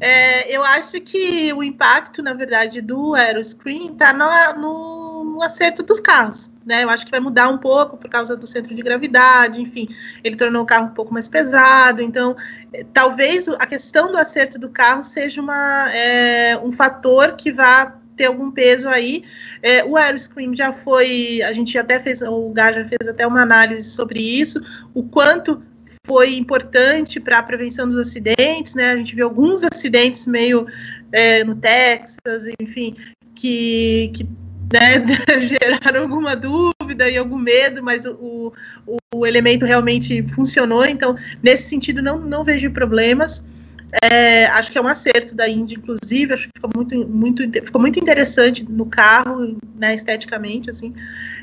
é, 0.00 0.54
eu 0.54 0.62
acho 0.62 1.00
que 1.00 1.52
o 1.52 1.62
impacto, 1.62 2.22
na 2.22 2.34
verdade, 2.34 2.80
do 2.80 3.14
Aeroscreen 3.14 3.92
está 3.92 4.12
no, 4.12 4.26
no, 4.60 5.24
no, 5.24 5.42
acerto 5.42 5.82
dos 5.82 6.00
carros. 6.00 6.50
Né? 6.64 6.84
Eu 6.84 6.90
acho 6.90 7.04
que 7.04 7.10
vai 7.10 7.20
mudar 7.20 7.48
um 7.48 7.58
pouco 7.58 7.96
por 7.96 8.10
causa 8.10 8.36
do 8.36 8.46
centro 8.46 8.74
de 8.74 8.82
gravidade, 8.82 9.60
enfim, 9.60 9.88
ele 10.22 10.36
tornou 10.36 10.62
o 10.62 10.66
carro 10.66 10.86
um 10.86 10.94
pouco 10.94 11.12
mais 11.12 11.28
pesado. 11.28 12.02
Então, 12.02 12.36
é, 12.72 12.84
talvez 12.92 13.48
a 13.48 13.66
questão 13.66 14.10
do 14.10 14.18
acerto 14.18 14.58
do 14.58 14.68
carro 14.68 15.02
seja 15.02 15.40
uma, 15.40 15.90
é, 15.92 16.58
um 16.58 16.72
fator 16.72 17.36
que 17.36 17.52
vá 17.52 17.98
ter 18.16 18.26
algum 18.26 18.50
peso 18.50 18.88
aí. 18.88 19.24
É, 19.62 19.84
o 19.84 19.96
Aeroscreen 19.96 20.54
já 20.54 20.72
foi, 20.72 21.42
a 21.42 21.52
gente 21.52 21.76
até 21.78 21.98
fez, 21.98 22.22
o 22.22 22.50
Gá 22.50 22.72
já 22.72 22.84
fez 22.84 23.08
até 23.08 23.26
uma 23.26 23.42
análise 23.42 23.90
sobre 23.90 24.20
isso, 24.20 24.60
o 24.94 25.02
quanto 25.02 25.62
foi 26.06 26.36
importante 26.36 27.20
para 27.20 27.38
a 27.38 27.42
prevenção 27.42 27.86
dos 27.86 27.96
acidentes, 27.96 28.74
né? 28.74 28.92
A 28.92 28.96
gente 28.96 29.14
viu 29.14 29.26
alguns 29.26 29.62
acidentes 29.62 30.26
meio 30.26 30.66
é, 31.12 31.44
no 31.44 31.54
Texas, 31.54 32.44
enfim, 32.60 32.96
que, 33.34 34.10
que 34.14 34.24
né, 34.72 35.04
geraram 35.42 36.02
alguma 36.02 36.34
dúvida 36.34 37.08
e 37.08 37.16
algum 37.16 37.38
medo, 37.38 37.82
mas 37.82 38.04
o, 38.04 38.52
o, 38.86 38.96
o, 39.14 39.26
elemento 39.26 39.64
realmente 39.64 40.26
funcionou, 40.34 40.84
então, 40.84 41.16
nesse 41.42 41.68
sentido, 41.68 42.02
não, 42.02 42.18
não 42.18 42.42
vejo 42.42 42.70
problemas. 42.70 43.44
É, 44.02 44.46
acho 44.46 44.72
que 44.72 44.78
é 44.78 44.80
um 44.80 44.88
acerto 44.88 45.34
da 45.34 45.46
Indy, 45.46 45.74
inclusive, 45.74 46.32
acho 46.32 46.48
que 46.48 46.52
ficou 46.56 46.70
muito, 46.74 47.06
muito, 47.06 47.42
ficou 47.64 47.80
muito 47.80 48.00
interessante 48.00 48.64
no 48.68 48.86
carro, 48.86 49.56
né, 49.76 49.94
esteticamente, 49.94 50.70
assim, 50.70 50.94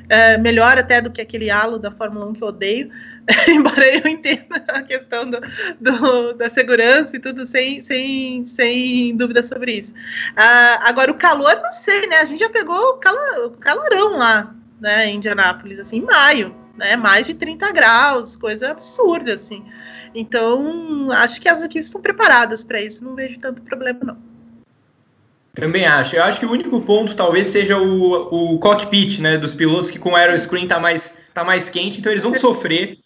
é, 0.09 0.37
melhor 0.37 0.77
até 0.77 0.99
do 0.99 1.11
que 1.11 1.21
aquele 1.21 1.49
halo 1.51 1.77
da 1.77 1.91
Fórmula 1.91 2.25
1 2.25 2.33
que 2.33 2.43
eu 2.43 2.47
odeio, 2.47 2.91
embora 3.47 3.87
eu 3.87 4.07
entenda 4.07 4.63
a 4.67 4.81
questão 4.81 5.29
do, 5.29 5.39
do, 5.79 6.33
da 6.33 6.49
segurança 6.49 7.15
e 7.15 7.19
tudo, 7.19 7.45
sem, 7.45 7.81
sem, 7.81 8.45
sem 8.45 9.15
dúvida 9.15 9.43
sobre 9.43 9.73
isso. 9.73 9.93
Uh, 9.93 10.79
agora, 10.81 11.11
o 11.11 11.15
calor, 11.15 11.55
não 11.61 11.71
sei, 11.71 12.07
né? 12.07 12.17
A 12.17 12.25
gente 12.25 12.39
já 12.39 12.49
pegou 12.49 12.97
calor, 12.97 13.55
calorão 13.59 14.17
lá, 14.17 14.55
né, 14.81 15.07
em 15.07 15.17
Indianápolis, 15.17 15.79
assim, 15.79 15.97
em 15.97 16.05
maio, 16.05 16.55
né? 16.75 16.95
Mais 16.95 17.27
de 17.27 17.35
30 17.35 17.71
graus, 17.71 18.35
coisa 18.35 18.71
absurda, 18.71 19.35
assim. 19.35 19.63
Então, 20.15 21.11
acho 21.11 21.39
que 21.39 21.47
as 21.47 21.63
equipes 21.63 21.85
estão 21.85 22.01
preparadas 22.01 22.63
para 22.63 22.81
isso, 22.81 23.05
não 23.05 23.13
vejo 23.15 23.39
tanto 23.39 23.61
problema, 23.61 23.99
não. 24.01 24.29
Também 25.59 25.85
acho. 25.85 26.15
Eu 26.15 26.23
acho 26.23 26.39
que 26.39 26.45
o 26.45 26.51
único 26.51 26.81
ponto 26.81 27.15
talvez 27.15 27.47
seja 27.49 27.77
o, 27.77 28.53
o 28.53 28.59
cockpit, 28.59 29.19
né, 29.19 29.37
dos 29.37 29.53
pilotos 29.53 29.91
que 29.91 29.99
com 29.99 30.11
o 30.11 30.15
aeroscreen 30.15 30.67
tá 30.67 30.79
mais, 30.79 31.13
tá 31.33 31.43
mais 31.43 31.69
quente, 31.69 31.99
então 31.99 32.11
eles 32.11 32.23
vão 32.23 32.35
sofrer 32.35 32.97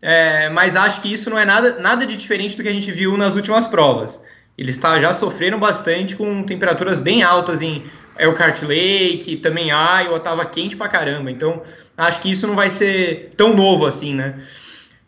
é, 0.00 0.48
mas 0.50 0.76
acho 0.76 1.00
que 1.00 1.12
isso 1.12 1.30
não 1.30 1.38
é 1.38 1.44
nada, 1.44 1.78
nada 1.78 2.06
de 2.06 2.16
diferente 2.16 2.56
do 2.56 2.62
que 2.62 2.68
a 2.68 2.72
gente 2.72 2.92
viu 2.92 3.16
nas 3.16 3.36
últimas 3.36 3.66
provas. 3.66 4.20
Eles 4.56 4.76
tá, 4.76 4.98
já 4.98 5.12
sofreram 5.12 5.58
bastante 5.58 6.16
com 6.16 6.42
temperaturas 6.42 7.00
bem 7.00 7.22
altas 7.22 7.60
em 7.62 7.84
Elkhart 8.18 8.62
Lake, 8.62 9.36
também 9.36 9.68
Iowa, 9.68 10.20
tava 10.20 10.44
quente 10.46 10.76
pra 10.76 10.88
caramba. 10.88 11.30
Então, 11.30 11.62
acho 11.96 12.20
que 12.20 12.30
isso 12.30 12.46
não 12.46 12.54
vai 12.54 12.70
ser 12.70 13.32
tão 13.36 13.54
novo 13.54 13.86
assim, 13.86 14.14
né? 14.14 14.40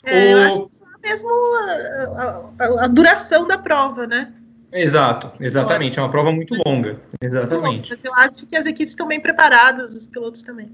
É, 0.03 0.35
o... 0.35 0.39
eu 0.39 0.39
acho 0.43 0.67
que 0.67 0.73
é 0.85 1.11
mesmo 1.11 1.31
a, 1.31 2.51
a, 2.59 2.85
a, 2.85 2.87
duração 2.89 3.47
da 3.47 3.57
prova, 3.57 4.07
né? 4.07 4.33
Exato, 4.73 5.33
exatamente. 5.41 5.99
É 5.99 6.03
uma 6.03 6.11
prova 6.11 6.31
muito 6.31 6.55
longa. 6.67 7.01
Exatamente. 7.21 7.91
Mas 7.91 8.05
eu 8.05 8.15
acho 8.15 8.47
que 8.47 8.57
as 8.57 8.67
equipes 8.67 8.93
estão 8.93 9.07
bem 9.07 9.21
preparadas, 9.21 9.95
os 9.95 10.07
pilotos 10.07 10.43
também. 10.43 10.71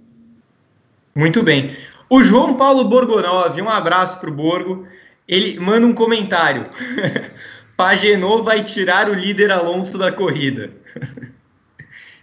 Muito 1.15 1.43
bem. 1.43 1.77
O 2.09 2.23
João 2.23 2.57
Paulo 2.57 2.85
Borgonov, 2.85 3.61
um 3.61 3.69
abraço 3.69 4.19
para 4.19 4.29
o 4.29 4.35
Borgo, 4.35 4.87
ele 5.29 5.59
manda 5.59 5.87
um 5.87 5.95
comentário. 5.95 6.65
Pagenot 7.77 8.43
vai 8.45 8.63
tirar 8.63 9.09
o 9.09 9.15
líder 9.15 9.51
Alonso 9.51 9.99
da 9.99 10.13
corrida. 10.13 10.73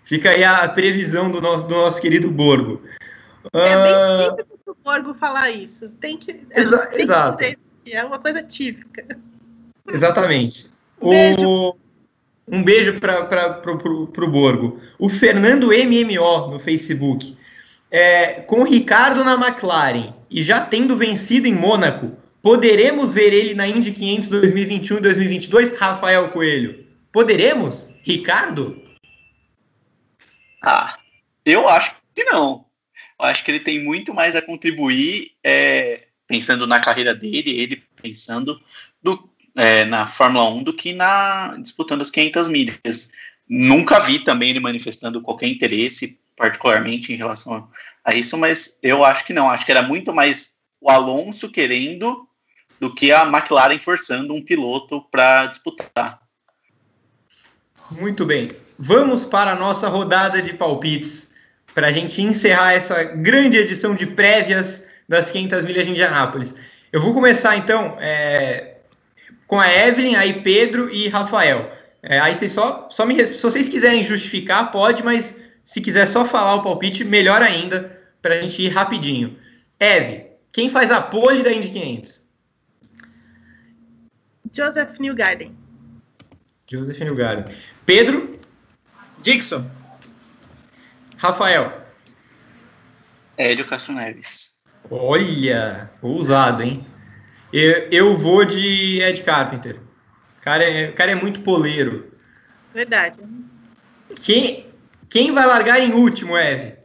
Fica 0.04 0.32
aí 0.32 0.44
a 0.44 0.68
previsão 0.68 1.32
do 1.32 1.42
nosso, 1.42 1.66
do 1.68 1.76
nosso 1.76 2.02
querido 2.02 2.30
Borgo. 2.30 2.82
É 3.54 3.84
bem 3.84 3.94
uh... 3.94 4.36
típico 4.36 4.72
o 4.72 4.76
Borgo 4.84 5.14
falar 5.14 5.52
isso. 5.52 5.90
Tem 6.02 6.18
que, 6.18 6.46
Exa 6.52 6.88
tem 6.88 7.04
exato. 7.04 7.38
que 7.38 7.44
dizer, 7.46 7.58
é 7.98 8.04
uma 8.04 8.20
coisa 8.20 8.44
típica. 8.44 9.06
Exatamente. 9.88 10.71
Beijo. 11.10 11.48
O... 11.48 11.78
Um 12.48 12.64
beijo 12.64 13.00
para 13.00 13.62
o 13.64 14.28
Borgo. 14.28 14.82
O 15.00 15.08
Fernando 15.08 15.68
MMO 15.68 16.52
no 16.52 16.60
Facebook 16.60 17.38
é, 17.92 18.42
com 18.42 18.62
o 18.62 18.64
Ricardo 18.64 19.24
na 19.24 19.34
McLaren 19.34 20.14
e 20.30 20.42
já 20.42 20.62
tendo 20.62 20.96
vencido 20.96 21.48
em 21.48 21.54
Mônaco, 21.54 22.18
poderemos 22.42 23.14
ver 23.14 23.34
ele 23.34 23.54
na 23.54 23.68
Indy 23.68 23.92
500 23.92 24.30
2021 24.30 24.98
e 24.98 25.02
2022? 25.02 25.78
Rafael 25.78 26.30
Coelho, 26.30 26.88
poderemos? 27.12 27.90
Ricardo? 28.02 28.82
Ah, 30.64 30.96
eu 31.46 31.68
acho 31.68 31.96
que 32.16 32.24
não. 32.24 32.66
Eu 33.20 33.26
acho 33.26 33.44
que 33.44 33.52
ele 33.52 33.60
tem 33.60 33.84
muito 33.84 34.14
mais 34.14 34.36
a 34.36 34.42
contribuir, 34.42 35.32
é, 35.44 36.08
pensando 36.26 36.66
na 36.66 36.80
carreira 36.80 37.14
dele, 37.14 37.60
ele 37.60 37.84
pensando 38.02 38.60
do, 39.04 39.30
é, 39.56 39.86
na 39.86 40.06
Fórmula 40.06 40.50
1 40.50 40.64
do 40.64 40.74
que 40.74 40.94
na 40.94 41.56
disputando 41.58 42.02
as 42.02 42.10
500 42.10 42.48
milhas. 42.48 43.12
Nunca 43.48 44.00
vi 44.00 44.20
também 44.20 44.50
ele 44.50 44.60
manifestando 44.60 45.22
qualquer 45.22 45.48
interesse 45.48 46.18
particularmente 46.36 47.14
em 47.14 47.18
relação 47.18 47.70
a 48.04 48.16
isso, 48.16 48.38
mas 48.38 48.80
eu 48.82 49.04
acho 49.04 49.26
que 49.26 49.34
não. 49.34 49.50
Acho 49.50 49.66
que 49.66 49.72
era 49.72 49.82
muito 49.82 50.14
mais 50.14 50.54
o 50.80 50.90
Alonso 50.90 51.52
querendo 51.52 52.28
do 52.80 52.94
que 52.94 53.12
a 53.12 53.24
McLaren 53.24 53.78
forçando 53.78 54.34
um 54.34 54.44
piloto 54.44 55.02
para 55.12 55.46
disputar. 55.46 56.20
Muito 57.92 58.26
bem. 58.26 58.50
Vamos 58.80 59.24
para 59.24 59.52
a 59.52 59.56
nossa 59.56 59.88
rodada 59.88 60.42
de 60.42 60.54
palpites 60.54 61.30
para 61.76 61.88
a 61.88 61.92
gente 61.92 62.22
encerrar 62.22 62.74
essa 62.74 63.04
grande 63.04 63.58
edição 63.58 63.94
de 63.94 64.08
prévias 64.08 64.82
das 65.08 65.30
500 65.30 65.66
milhas 65.66 65.86
de 65.86 65.92
Indianápolis. 65.92 66.56
Eu 66.92 67.02
vou 67.02 67.14
começar 67.14 67.56
então 67.56 67.98
é, 68.00 68.71
com 69.52 69.60
a 69.60 69.70
Evelyn, 69.70 70.16
aí 70.16 70.42
Pedro 70.42 70.90
e 70.90 71.10
Rafael. 71.10 71.70
É, 72.02 72.18
aí 72.22 72.34
vocês 72.34 72.54
só, 72.54 72.88
só 72.90 73.06
me, 73.06 73.28
se 73.28 73.38
vocês 73.38 73.68
quiserem 73.68 74.02
justificar, 74.02 74.72
pode, 74.72 75.04
mas 75.04 75.38
se 75.62 75.82
quiser 75.82 76.06
só 76.06 76.24
falar 76.24 76.56
o 76.56 76.64
palpite, 76.64 77.04
melhor 77.04 77.42
ainda, 77.42 78.02
para 78.22 78.36
a 78.36 78.42
gente 78.42 78.62
ir 78.62 78.70
rapidinho. 78.70 79.38
Eve, 79.78 80.28
quem 80.54 80.70
faz 80.70 80.90
a 80.90 81.02
pole 81.02 81.44
da 81.44 81.52
Indy 81.52 81.68
500? 81.68 82.24
Joseph 84.56 84.98
Newgarden. 85.00 85.54
Joseph 86.66 87.00
Newgarden. 87.02 87.54
Pedro? 87.86 88.40
Dixon. 89.22 89.70
Rafael? 91.18 91.86
Hélio 93.36 93.66
Castro 93.66 93.96
Neves. 93.96 94.62
Olha, 94.90 95.92
ousado, 96.02 96.64
hein? 96.64 96.86
Eu, 97.52 97.88
eu 97.92 98.18
vou 98.18 98.46
de 98.46 99.02
Ed 99.02 99.22
Carpenter. 99.24 99.78
O 100.38 100.42
cara 100.42 100.64
é, 100.64 100.90
o 100.90 100.94
cara 100.94 101.12
é 101.12 101.16
muito 101.16 101.42
poleiro. 101.42 102.12
Verdade. 102.74 103.22
Quem, 104.24 104.68
quem 105.10 105.34
vai 105.34 105.46
largar 105.46 105.80
em 105.80 105.92
último, 105.94 106.38
Eve? 106.38 106.78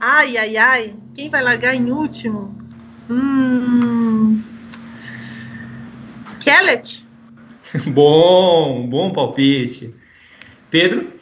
Ai, 0.00 0.36
ai, 0.36 0.56
ai. 0.56 0.96
Quem 1.14 1.28
vai 1.28 1.42
largar 1.42 1.74
em 1.74 1.90
último? 1.90 2.56
Hum... 3.10 4.42
Kellet? 6.40 7.06
bom, 7.88 8.86
bom 8.88 9.12
palpite. 9.12 9.94
Pedro? 10.70 11.12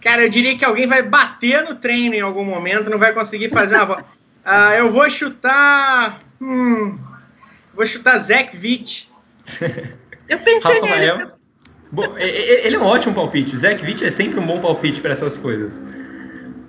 Cara, 0.00 0.22
eu 0.22 0.28
diria 0.28 0.58
que 0.58 0.64
alguém 0.64 0.86
vai 0.86 1.02
bater 1.02 1.62
no 1.62 1.76
treino 1.76 2.14
em 2.14 2.20
algum 2.20 2.44
momento, 2.44 2.90
não 2.90 2.98
vai 2.98 3.12
conseguir 3.12 3.50
fazer 3.50 3.76
uma 3.76 4.04
Uh, 4.44 4.74
eu 4.78 4.92
vou 4.92 5.08
chutar. 5.08 6.18
Hum, 6.40 6.98
vou 7.74 7.86
chutar 7.86 8.18
Zach 8.18 8.56
Witt. 8.56 9.08
Eu 10.28 10.38
pensei 10.38 10.80
Rafael. 10.80 11.18
nele. 11.18 11.30
Bom, 11.90 12.16
ele 12.16 12.76
é 12.76 12.78
um 12.78 12.84
ótimo 12.84 13.14
palpite. 13.14 13.56
Zach 13.56 13.84
Witt 13.84 14.02
é 14.04 14.10
sempre 14.10 14.40
um 14.40 14.46
bom 14.46 14.60
palpite 14.60 15.00
para 15.00 15.12
essas 15.12 15.36
coisas. 15.36 15.82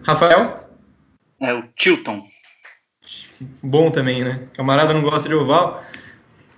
Rafael? 0.04 0.68
É 1.42 1.54
o 1.54 1.64
Tilton. 1.78 2.24
Bom 3.62 3.90
também, 3.90 4.22
né? 4.24 4.48
Camarada 4.54 4.94
não 4.94 5.02
gosta 5.02 5.30
de 5.30 5.36
oval. 5.36 5.82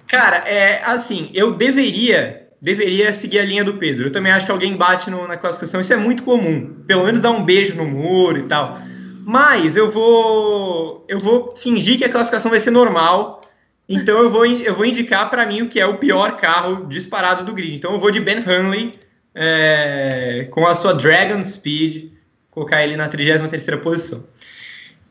Cara, 0.08 0.38
é 0.38 0.84
assim, 0.84 1.30
eu 1.34 1.52
deveria 1.54 2.42
deveria 2.62 3.14
seguir 3.14 3.38
a 3.40 3.46
linha 3.46 3.64
do 3.64 3.76
Pedro. 3.76 4.08
Eu 4.08 4.12
também 4.12 4.32
acho 4.32 4.46
que 4.48 4.52
alguém 4.52 4.76
bate 4.76 5.12
no- 5.12 5.28
na 5.28 5.38
classificação. 5.38 5.80
Isso 5.80 5.94
é 5.94 5.98
muito 5.98 6.24
comum. 6.24 6.84
Pelo 6.88 7.04
menos 7.06 7.22
dar 7.22 7.30
um 7.32 7.44
beijo 7.44 7.76
no 7.76 7.86
muro 7.86 8.40
e 8.40 8.44
tal. 8.44 8.80
Mas 9.28 9.76
eu 9.76 9.90
vou 9.90 11.04
eu 11.08 11.20
vou 11.20 11.56
fingir 11.58 11.98
que 11.98 12.06
a 12.06 12.10
classificação 12.10 12.52
vai 12.52 12.60
ser 12.60 12.70
normal. 12.70 13.42
Então 13.90 14.20
eu 14.20 14.30
vou 14.30 14.46
eu 14.46 14.76
vou 14.76 14.86
indicar 14.86 15.32
para 15.32 15.48
mim 15.48 15.64
o 15.64 15.68
que 15.68 15.80
é 15.80 15.86
o 15.88 15.98
pior 15.98 16.38
carro 16.38 16.86
disparado 16.86 17.44
do 17.44 17.52
grid. 17.52 17.74
Então 17.74 17.94
eu 17.94 18.00
vou 18.00 18.12
de 18.12 18.20
Ben 18.20 18.38
Hanley 18.46 18.94
é, 19.34 20.48
com 20.52 20.68
a 20.68 20.76
sua 20.76 20.94
Dragon 20.94 21.44
Speed, 21.44 22.12
colocar 22.52 22.84
ele 22.84 22.96
na 22.96 23.10
33ª 23.10 23.80
posição. 23.82 24.28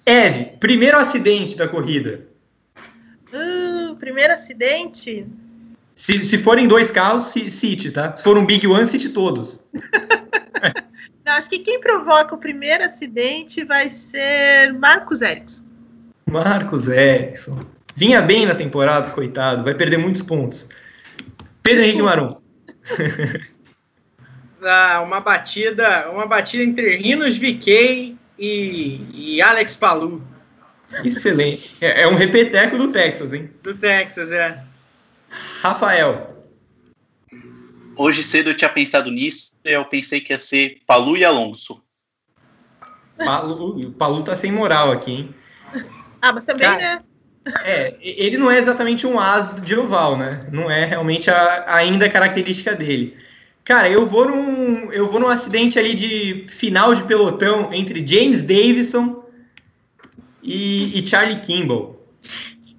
Eve, 0.06 0.44
primeiro 0.60 0.96
acidente 0.96 1.56
da 1.56 1.66
corrida. 1.66 2.24
Uh, 3.32 3.96
primeiro 3.96 4.32
acidente. 4.32 5.26
Se, 5.92 6.24
se 6.24 6.38
forem 6.38 6.68
dois 6.68 6.88
carros, 6.90 7.32
ci- 7.32 7.50
cite, 7.50 7.90
tá? 7.90 8.14
Se 8.16 8.22
for 8.22 8.38
um 8.38 8.46
Big 8.46 8.64
One, 8.64 8.86
cite 8.86 9.08
todos. 9.08 9.60
Não, 11.24 11.32
acho 11.34 11.48
que 11.48 11.58
quem 11.58 11.80
provoca 11.80 12.34
o 12.34 12.38
primeiro 12.38 12.84
acidente 12.84 13.64
vai 13.64 13.88
ser 13.88 14.72
Marcos 14.74 15.22
Erickson. 15.22 15.64
Marcos 16.26 16.88
Erickson. 16.88 17.60
Vinha 17.96 18.20
bem 18.20 18.44
na 18.46 18.54
temporada, 18.54 19.10
coitado. 19.10 19.62
Vai 19.64 19.74
perder 19.74 19.98
muitos 19.98 20.22
pontos. 20.22 20.68
Pedro 21.62 21.84
Henrique 21.84 22.02
Marum. 22.02 22.30
Ah, 24.66 25.02
uma 25.02 25.20
batida, 25.20 26.10
uma 26.10 26.24
batida 26.24 26.62
entre 26.62 26.96
Rinos 26.96 27.36
VK 27.36 28.16
e, 28.38 29.06
e 29.12 29.42
Alex 29.42 29.76
Palu, 29.76 30.26
Excelente. 31.02 31.84
É, 31.84 32.02
é 32.02 32.08
um 32.08 32.14
repeteco 32.14 32.76
do 32.76 32.92
Texas, 32.92 33.32
hein? 33.32 33.50
do 33.62 33.74
Texas, 33.74 34.30
é. 34.30 34.62
Rafael. 35.60 36.33
Hoje 37.96 38.22
cedo 38.22 38.50
eu 38.50 38.56
tinha 38.56 38.68
pensado 38.68 39.10
nisso, 39.10 39.54
eu 39.64 39.84
pensei 39.84 40.20
que 40.20 40.32
ia 40.32 40.38
ser 40.38 40.80
Palu 40.86 41.16
e 41.16 41.24
Alonso. 41.24 41.82
Palu, 43.16 43.80
o 43.88 43.92
Palu 43.92 44.22
tá 44.24 44.34
sem 44.34 44.50
moral 44.50 44.90
aqui, 44.90 45.12
hein? 45.12 45.34
Ah, 46.20 46.32
mas 46.32 46.44
também, 46.44 46.66
Cara, 46.66 46.78
né? 46.78 47.04
É, 47.62 47.96
ele 48.00 48.38
não 48.38 48.50
é 48.50 48.58
exatamente 48.58 49.06
um 49.06 49.20
as 49.20 49.54
de 49.60 49.76
oval, 49.76 50.16
né? 50.16 50.40
Não 50.50 50.70
é 50.70 50.84
realmente 50.84 51.30
a, 51.30 51.76
ainda 51.76 52.06
a 52.06 52.10
característica 52.10 52.74
dele. 52.74 53.16
Cara, 53.62 53.88
eu 53.88 54.06
vou 54.06 54.28
num 54.28 54.92
eu 54.92 55.08
vou 55.08 55.20
num 55.20 55.28
acidente 55.28 55.78
ali 55.78 55.94
de 55.94 56.46
final 56.48 56.94
de 56.94 57.04
pelotão 57.04 57.72
entre 57.72 58.06
James 58.06 58.42
Davison 58.42 59.24
e, 60.42 60.98
e 60.98 61.06
Charlie 61.06 61.40
Kimball. 61.40 62.02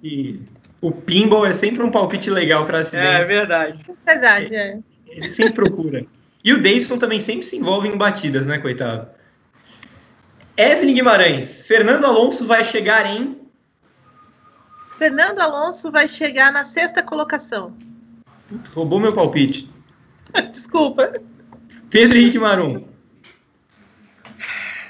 E 0.02 0.40
o 0.80 0.92
pinball 0.92 1.46
é 1.46 1.52
sempre 1.52 1.82
um 1.82 1.90
palpite 1.90 2.30
legal 2.30 2.64
para 2.64 2.78
É, 2.78 2.80
acidentes. 2.82 3.28
verdade. 3.28 3.84
Verdade, 4.04 4.54
é. 4.54 4.78
Ele 5.16 5.30
sempre 5.30 5.54
procura. 5.54 6.06
E 6.44 6.52
o 6.52 6.58
Davidson 6.58 6.98
também 6.98 7.18
sempre 7.18 7.44
se 7.44 7.56
envolve 7.56 7.88
em 7.88 7.96
batidas, 7.96 8.46
né, 8.46 8.58
coitado? 8.58 9.08
Evelyn 10.56 10.94
Guimarães, 10.94 11.66
Fernando 11.66 12.04
Alonso 12.04 12.46
vai 12.46 12.62
chegar 12.62 13.06
em 13.06 13.46
Fernando 14.98 15.40
Alonso 15.40 15.90
vai 15.90 16.08
chegar 16.08 16.50
na 16.50 16.64
sexta 16.64 17.02
colocação. 17.02 17.76
roubou 18.74 18.98
meu 18.98 19.12
palpite. 19.12 19.70
Desculpa. 20.50 21.12
Pedro 21.90 22.18
Henrique 22.18 22.38
Marum. 22.38 22.86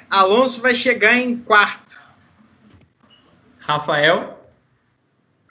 Alonso 0.08 0.60
vai 0.60 0.74
chegar 0.74 1.16
em 1.18 1.36
quarto. 1.36 1.98
Rafael. 3.58 4.48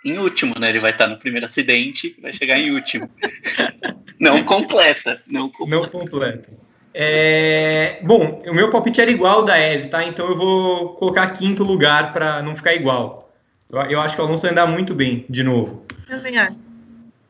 Em 0.06 0.18
último, 0.20 0.56
né? 0.58 0.70
Ele 0.70 0.80
vai 0.80 0.92
estar 0.92 1.08
no 1.08 1.18
primeiro 1.18 1.46
acidente, 1.46 2.18
vai 2.22 2.32
chegar 2.32 2.58
em 2.58 2.72
último. 2.72 3.10
não 4.20 4.44
completa, 4.44 5.22
não 5.28 5.50
completa. 5.50 5.82
Não 5.82 5.90
completo. 5.90 6.50
É, 6.94 8.00
Bom, 8.04 8.42
o 8.48 8.54
meu 8.54 8.70
palpite 8.70 9.02
era 9.02 9.12
igual 9.12 9.40
ao 9.40 9.46
da 9.46 9.58
Eve, 9.58 9.90
tá? 9.90 10.04
Então 10.06 10.30
eu 10.30 10.38
vou 10.38 10.94
colocar 10.96 11.30
quinto 11.32 11.64
lugar 11.64 12.14
para 12.14 12.42
não 12.42 12.56
ficar 12.56 12.74
igual. 12.74 13.34
Eu, 13.70 13.82
eu 13.82 14.00
acho 14.00 14.16
que 14.16 14.22
o 14.22 14.26
Alonso 14.26 14.44
vai 14.44 14.52
andar 14.52 14.66
muito 14.66 14.94
bem, 14.94 15.26
de 15.30 15.44
novo. 15.44 15.86
Também 16.08 16.38
acho. 16.38 16.58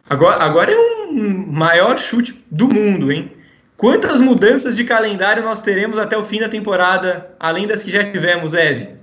Agora, 0.08 0.44
agora 0.44 0.72
é 0.72 0.78
um 0.78 1.52
maior 1.52 1.98
chute 1.98 2.44
do 2.52 2.68
mundo, 2.68 3.12
hein? 3.12 3.32
Quantas 3.76 4.22
mudanças 4.22 4.76
de 4.76 4.84
calendário 4.84 5.44
nós 5.44 5.62
teremos 5.62 5.98
até 5.98 6.16
o 6.16 6.24
fim 6.24 6.40
da 6.40 6.48
temporada, 6.48 7.36
além 7.40 7.66
das 7.66 7.82
que 7.82 7.92
já 7.92 8.04
tivemos, 8.10 8.54
Eve? 8.54 8.96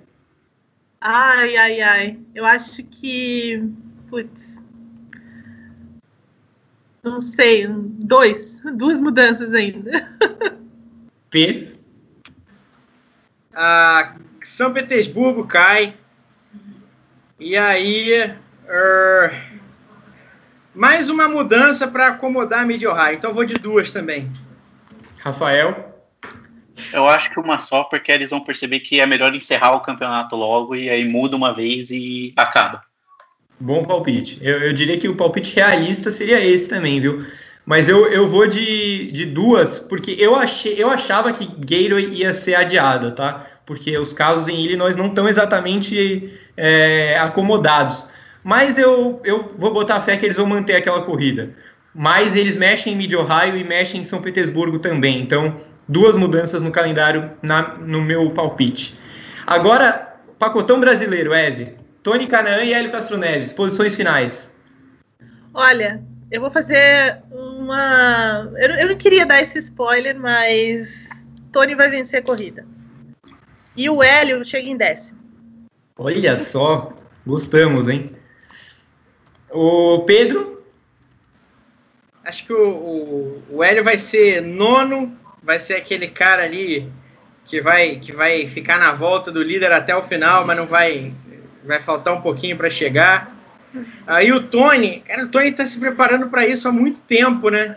Ai, 1.01 1.57
ai, 1.57 1.81
ai. 1.81 2.19
Eu 2.33 2.47
acho 2.47 2.85
que. 2.85 3.69
Putz. 4.09 4.62
Não 7.03 7.21
sei. 7.21 7.67
Dois. 7.69 8.61
Duas 8.75 9.01
mudanças 9.01 9.53
ainda. 9.53 9.91
P. 11.31 11.73
Ah, 13.55 14.15
São 14.43 14.73
Petersburgo 14.73 15.47
cai. 15.47 15.97
E 17.39 17.57
aí. 17.57 18.13
er, 18.69 19.33
mais 20.75 21.11
uma 21.11 21.29
mudança 21.29 21.89
para 21.89 22.09
acomodar 22.09 22.61
a 22.61 22.67
Mid 22.67 22.83
Ohio. 22.85 23.15
Então 23.15 23.31
eu 23.31 23.35
vou 23.35 23.45
de 23.45 23.55
duas 23.55 23.91
também. 23.91 24.31
Rafael. 25.19 25.91
Eu 26.93 27.09
acho 27.09 27.31
que 27.31 27.39
uma 27.39 27.59
só, 27.59 27.85
porque 27.85 28.11
eles 28.11 28.31
vão 28.31 28.41
perceber 28.41 28.81
que 28.81 29.01
é 29.01 29.07
melhor 29.07 29.35
encerrar 29.35 29.73
o 29.73 29.81
campeonato 29.81 30.35
logo 30.35 30.75
e 30.75 30.89
aí 30.89 31.09
muda 31.09 31.37
uma 31.37 31.53
vez 31.53 31.91
e 31.91 32.33
acaba. 32.37 32.81
Bom 33.63 33.85
palpite. 33.85 34.41
Eu, 34.43 34.59
eu 34.59 34.73
diria 34.73 34.99
que 34.99 35.09
o 35.09 35.15
palpite 35.15 35.55
realista 35.55 36.11
seria 36.11 36.45
esse 36.45 36.69
também, 36.69 37.01
viu? 37.01 37.25
Mas 37.65 37.89
eu, 37.89 38.09
eu 38.09 38.27
vou 38.27 38.45
de, 38.45 39.13
de 39.13 39.25
duas, 39.25 39.79
porque 39.79 40.17
eu, 40.19 40.35
achei, 40.35 40.75
eu 40.77 40.91
achava 40.91 41.33
que 41.33 41.47
Gateway 41.47 42.13
ia 42.13 42.35
ser 42.35 42.57
adiada, 42.57 43.13
tá? 43.13 43.47
Porque 43.65 43.97
os 43.97 44.13
casos 44.13 44.49
em 44.49 44.65
Illinois 44.65 44.97
não 44.97 45.07
estão 45.07 45.29
exatamente 45.29 46.37
é, 46.57 47.17
acomodados. 47.21 48.09
Mas 48.43 48.79
eu, 48.79 49.21
eu 49.23 49.55
vou 49.57 49.73
botar 49.73 50.01
fé 50.01 50.17
que 50.17 50.27
eles 50.27 50.37
vão 50.37 50.47
manter 50.47 50.75
aquela 50.75 51.03
corrida. 51.03 51.55
Mas 51.95 52.35
eles 52.35 52.57
mexem 52.57 52.95
em 52.95 52.97
Mid-Ohio 52.97 53.57
e 53.57 53.63
mexem 53.63 54.01
em 54.01 54.05
São 54.05 54.21
Petersburgo 54.21 54.81
também. 54.81 55.21
Então, 55.21 55.55
duas 55.89 56.17
mudanças 56.17 56.63
no 56.63 56.73
calendário 56.73 57.31
na, 57.41 57.77
no 57.79 58.03
meu 58.03 58.27
palpite. 58.27 58.99
Agora, 59.47 60.17
pacotão 60.37 60.81
brasileiro, 60.81 61.33
Eve. 61.33 61.81
Tony 62.03 62.27
Canaan 62.27 62.65
e 62.65 62.73
Hélio 62.73 62.91
Castro 62.91 63.17
Neves, 63.17 63.53
posições 63.53 63.95
finais. 63.95 64.51
Olha, 65.55 66.03
eu 66.31 66.41
vou 66.41 66.51
fazer 66.51 67.23
uma. 67.31 68.51
Eu, 68.57 68.77
eu 68.77 68.89
não 68.89 68.97
queria 68.97 69.27
dar 69.27 69.41
esse 69.41 69.59
spoiler, 69.59 70.19
mas 70.19 71.09
Tony 71.53 71.75
vai 71.75 71.89
vencer 71.89 72.21
a 72.21 72.23
corrida. 72.23 72.67
E 73.77 73.89
o 73.89 74.03
Hélio 74.03 74.45
chega 74.45 74.69
em 74.69 74.77
décimo. 74.77 75.19
Olha 75.97 76.37
só, 76.37 76.95
gostamos, 77.27 77.89
hein? 77.89 78.07
O 79.51 80.01
Pedro, 80.01 80.53
Acho 82.25 82.47
que 82.47 82.53
o, 82.53 82.71
o, 82.71 83.43
o 83.51 83.65
Hélio 83.65 83.83
vai 83.83 83.99
ser 83.99 84.41
nono, 84.41 85.17
vai 85.43 85.59
ser 85.59 85.75
aquele 85.75 86.07
cara 86.07 86.45
ali 86.45 86.89
que 87.45 87.61
vai, 87.61 87.97
que 87.97 88.13
vai 88.13 88.47
ficar 88.47 88.79
na 88.79 88.93
volta 88.93 89.33
do 89.33 89.43
líder 89.43 89.73
até 89.73 89.95
o 89.95 90.03
final, 90.03 90.47
mas 90.47 90.57
não 90.57 90.67
vai. 90.67 91.13
Vai 91.65 91.81
faltar 91.81 92.15
um 92.15 92.21
pouquinho 92.21 92.57
para 92.57 92.69
chegar. 92.69 93.37
Aí 94.07 94.33
o 94.33 94.43
Tony, 94.43 95.01
cara, 95.01 95.25
o 95.25 95.29
Tony 95.29 95.49
está 95.49 95.65
se 95.65 95.79
preparando 95.79 96.29
para 96.29 96.47
isso 96.47 96.69
há 96.69 96.73
muito 96.73 97.01
tempo, 97.03 97.49
né? 97.49 97.77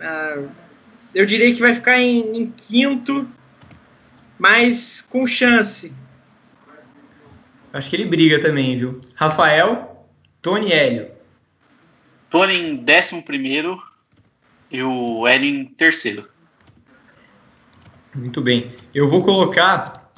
Ah, 0.00 0.42
eu 1.14 1.24
diria 1.24 1.52
que 1.54 1.60
vai 1.60 1.74
ficar 1.74 1.98
em, 1.98 2.36
em 2.36 2.50
quinto, 2.50 3.26
mas 4.38 5.00
com 5.00 5.26
chance. 5.26 5.92
acho 7.72 7.88
que 7.88 7.96
ele 7.96 8.04
briga 8.04 8.40
também, 8.40 8.76
viu? 8.76 9.00
Rafael, 9.14 10.06
Tony 10.42 10.68
e 10.68 10.72
Hélio. 10.72 11.10
Tony 12.30 12.54
em 12.54 12.76
décimo 12.76 13.22
primeiro 13.22 13.80
e 14.70 14.82
o 14.82 15.26
Hélio 15.26 15.48
em 15.48 15.64
terceiro. 15.64 16.28
Muito 18.14 18.40
bem. 18.40 18.74
Eu 18.94 19.08
vou 19.08 19.22
colocar 19.22 20.10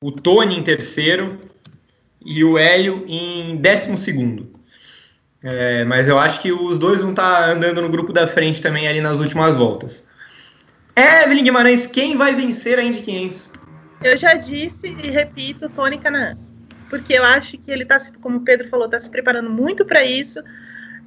o 0.00 0.10
Tony 0.10 0.56
em 0.56 0.62
terceiro 0.62 1.38
e 2.24 2.42
o 2.42 2.56
Hélio 2.56 3.04
em 3.06 3.56
décimo 3.56 3.96
segundo. 3.96 4.54
É, 5.42 5.84
mas 5.84 6.08
eu 6.08 6.18
acho 6.18 6.40
que 6.40 6.50
os 6.50 6.78
dois 6.78 7.02
vão 7.02 7.10
estar 7.10 7.50
andando 7.50 7.82
no 7.82 7.88
grupo 7.90 8.12
da 8.12 8.26
frente 8.26 8.62
também 8.62 8.88
ali 8.88 9.00
nas 9.00 9.20
últimas 9.20 9.54
voltas. 9.54 10.06
Evelyn 10.96 11.44
Guimarães, 11.44 11.86
quem 11.86 12.16
vai 12.16 12.34
vencer 12.34 12.78
a 12.78 12.82
Indy 12.82 13.02
500? 13.02 13.52
Eu 14.02 14.16
já 14.16 14.34
disse 14.34 14.96
e 15.02 15.10
repito, 15.10 15.68
Tony 15.68 15.98
Canaan. 15.98 16.38
Porque 16.88 17.12
eu 17.14 17.24
acho 17.24 17.58
que 17.58 17.70
ele 17.70 17.82
está, 17.82 17.98
como 18.20 18.38
o 18.38 18.40
Pedro 18.40 18.68
falou, 18.68 18.86
está 18.86 18.98
se 18.98 19.10
preparando 19.10 19.50
muito 19.50 19.84
para 19.84 20.04
isso. 20.04 20.40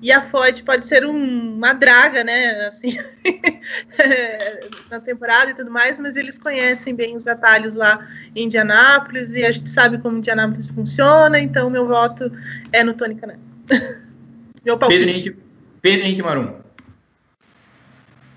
E 0.01 0.11
a 0.11 0.21
Ford 0.21 0.63
pode 0.63 0.85
ser 0.85 1.05
um, 1.05 1.55
uma 1.55 1.73
draga, 1.73 2.23
né? 2.23 2.67
Assim, 2.67 2.95
na 4.91 4.99
temporada 4.99 5.51
e 5.51 5.55
tudo 5.55 5.71
mais, 5.71 5.99
mas 5.99 6.15
eles 6.15 6.37
conhecem 6.37 6.93
bem 6.93 7.15
os 7.15 7.27
atalhos 7.27 7.73
lá 7.73 8.05
em 8.35 8.43
Indianápolis 8.43 9.33
e 9.33 9.43
a 9.43 9.51
gente 9.51 9.69
sabe 9.69 9.97
como 9.97 10.17
Indianápolis 10.17 10.69
funciona, 10.69 11.39
então 11.39 11.69
meu 11.69 11.87
voto 11.87 12.31
é 12.71 12.83
no 12.83 12.93
Tony 12.93 13.15
Canan. 13.15 13.39
meu 14.63 14.77
palpite. 14.77 14.99
Pedro 14.99 15.09
Henrique, 15.09 15.37
Pedro 15.81 16.05
Henrique 16.05 16.21
Marum. 16.21 16.53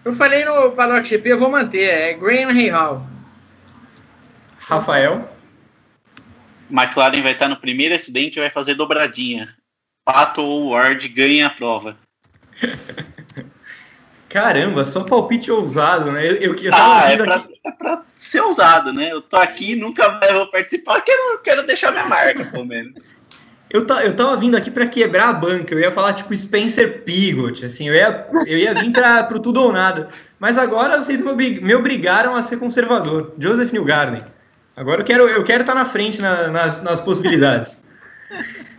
Eu 0.02 0.14
falei 0.14 0.44
no 0.46 0.72
Paddock 0.72 1.06
GP, 1.06 1.32
eu 1.32 1.38
vou 1.38 1.50
manter, 1.50 1.84
é 1.84 2.14
Graham 2.14 2.52
Hall. 2.72 3.06
Rafael. 4.58 5.30
McLaren 6.70 7.20
vai 7.20 7.32
estar 7.32 7.48
no 7.48 7.56
primeiro 7.56 7.94
acidente 7.94 8.38
e 8.38 8.40
vai 8.40 8.48
fazer 8.48 8.74
dobradinha. 8.76 9.54
Pato 10.12 10.42
ou 10.42 10.70
Ward 10.70 11.06
ganha 11.08 11.46
a 11.46 11.50
prova. 11.50 11.96
Caramba, 14.28 14.84
só 14.84 15.04
palpite 15.04 15.50
ousado, 15.50 16.12
né? 16.12 16.26
Eu, 16.26 16.36
eu, 16.36 16.54
eu 16.54 16.72
ah, 16.74 17.10
é 17.10 17.16
pra, 17.16 17.36
aqui... 17.36 17.60
é 17.64 17.70
pra, 17.70 18.02
ser 18.14 18.40
ousado, 18.40 18.92
né? 18.92 19.10
Eu 19.10 19.20
tô 19.20 19.36
aqui, 19.36 19.74
nunca 19.74 20.08
mais 20.08 20.32
vou 20.32 20.48
participar, 20.50 21.00
quero, 21.00 21.42
quero 21.42 21.66
deixar 21.66 21.90
minha 21.90 22.06
marca, 22.06 22.44
pelo 22.44 22.64
menos. 22.64 23.12
Eu, 23.68 23.86
tá, 23.86 24.04
eu 24.04 24.14
tava 24.14 24.36
vindo 24.36 24.56
aqui 24.56 24.70
para 24.70 24.86
quebrar 24.86 25.28
a 25.28 25.32
banca, 25.32 25.74
eu 25.74 25.78
ia 25.78 25.92
falar 25.92 26.12
tipo 26.12 26.36
Spencer 26.36 27.02
Pigot, 27.02 27.64
assim, 27.64 27.88
eu 27.88 27.94
ia, 27.94 28.26
eu 28.46 28.58
ia 28.58 28.74
vir 28.74 28.92
para 28.92 29.22
pro 29.24 29.38
tudo 29.38 29.62
ou 29.62 29.72
nada. 29.72 30.08
Mas 30.40 30.58
agora 30.58 30.98
vocês 30.98 31.20
me 31.20 31.74
obrigaram 31.74 32.34
a 32.34 32.42
ser 32.42 32.58
conservador. 32.58 33.34
Joseph 33.38 33.72
Newgarden. 33.72 34.24
Agora 34.76 35.02
eu 35.02 35.04
quero 35.04 35.28
eu 35.28 35.44
quero 35.44 35.62
estar 35.62 35.74
tá 35.74 35.78
na 35.78 35.84
frente 35.84 36.20
na, 36.20 36.48
nas, 36.48 36.82
nas 36.82 37.00
possibilidades. 37.00 37.82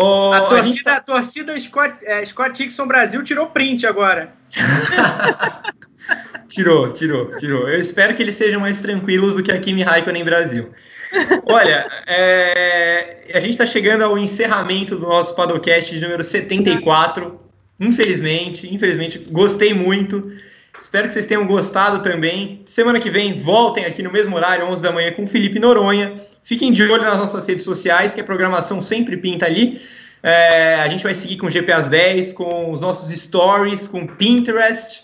Oh, 0.00 0.30
a 0.32 0.42
torcida, 0.42 0.92
a, 0.92 0.94
tá... 0.94 0.98
a 0.98 1.00
torcida 1.00 1.58
Scott, 1.58 1.96
é, 2.04 2.24
Scott 2.24 2.56
Dixon 2.56 2.86
Brasil 2.86 3.20
tirou 3.24 3.46
print 3.46 3.84
agora. 3.84 4.32
tirou, 6.46 6.92
tirou, 6.92 7.28
tirou. 7.36 7.68
Eu 7.68 7.80
espero 7.80 8.14
que 8.14 8.22
eles 8.22 8.36
sejam 8.36 8.60
mais 8.60 8.80
tranquilos 8.80 9.34
do 9.34 9.42
que 9.42 9.50
a 9.50 9.58
Kimi 9.58 9.82
Raikkonen 9.82 10.22
Brasil. 10.22 10.70
Olha, 11.46 11.84
é, 12.06 13.26
a 13.34 13.40
gente 13.40 13.50
está 13.50 13.66
chegando 13.66 14.02
ao 14.02 14.16
encerramento 14.16 14.94
do 14.94 15.08
nosso 15.08 15.34
podcast 15.34 15.92
de 15.92 16.00
número 16.00 16.22
74. 16.22 17.40
Infelizmente, 17.80 18.72
infelizmente, 18.72 19.18
gostei 19.18 19.74
muito. 19.74 20.30
Espero 20.80 21.08
que 21.08 21.12
vocês 21.12 21.26
tenham 21.26 21.44
gostado 21.44 22.04
também. 22.04 22.62
Semana 22.66 23.00
que 23.00 23.10
vem, 23.10 23.40
voltem 23.40 23.84
aqui 23.84 24.00
no 24.00 24.12
mesmo 24.12 24.36
horário, 24.36 24.64
11 24.64 24.80
da 24.80 24.92
manhã, 24.92 25.10
com 25.10 25.24
o 25.24 25.26
Felipe 25.26 25.58
Noronha. 25.58 26.22
Fiquem 26.48 26.72
de 26.72 26.82
olho 26.82 27.02
nas 27.02 27.18
nossas 27.18 27.46
redes 27.46 27.62
sociais, 27.62 28.14
que 28.14 28.22
a 28.22 28.24
programação 28.24 28.80
sempre 28.80 29.18
pinta 29.18 29.44
ali. 29.44 29.82
É, 30.22 30.76
a 30.76 30.88
gente 30.88 31.04
vai 31.04 31.12
seguir 31.12 31.36
com 31.36 31.46
o 31.46 31.50
GP 31.50 31.70
às 31.70 31.88
10, 31.88 32.32
com 32.32 32.70
os 32.70 32.80
nossos 32.80 33.14
stories, 33.14 33.86
com 33.86 34.06
Pinterest, 34.06 35.02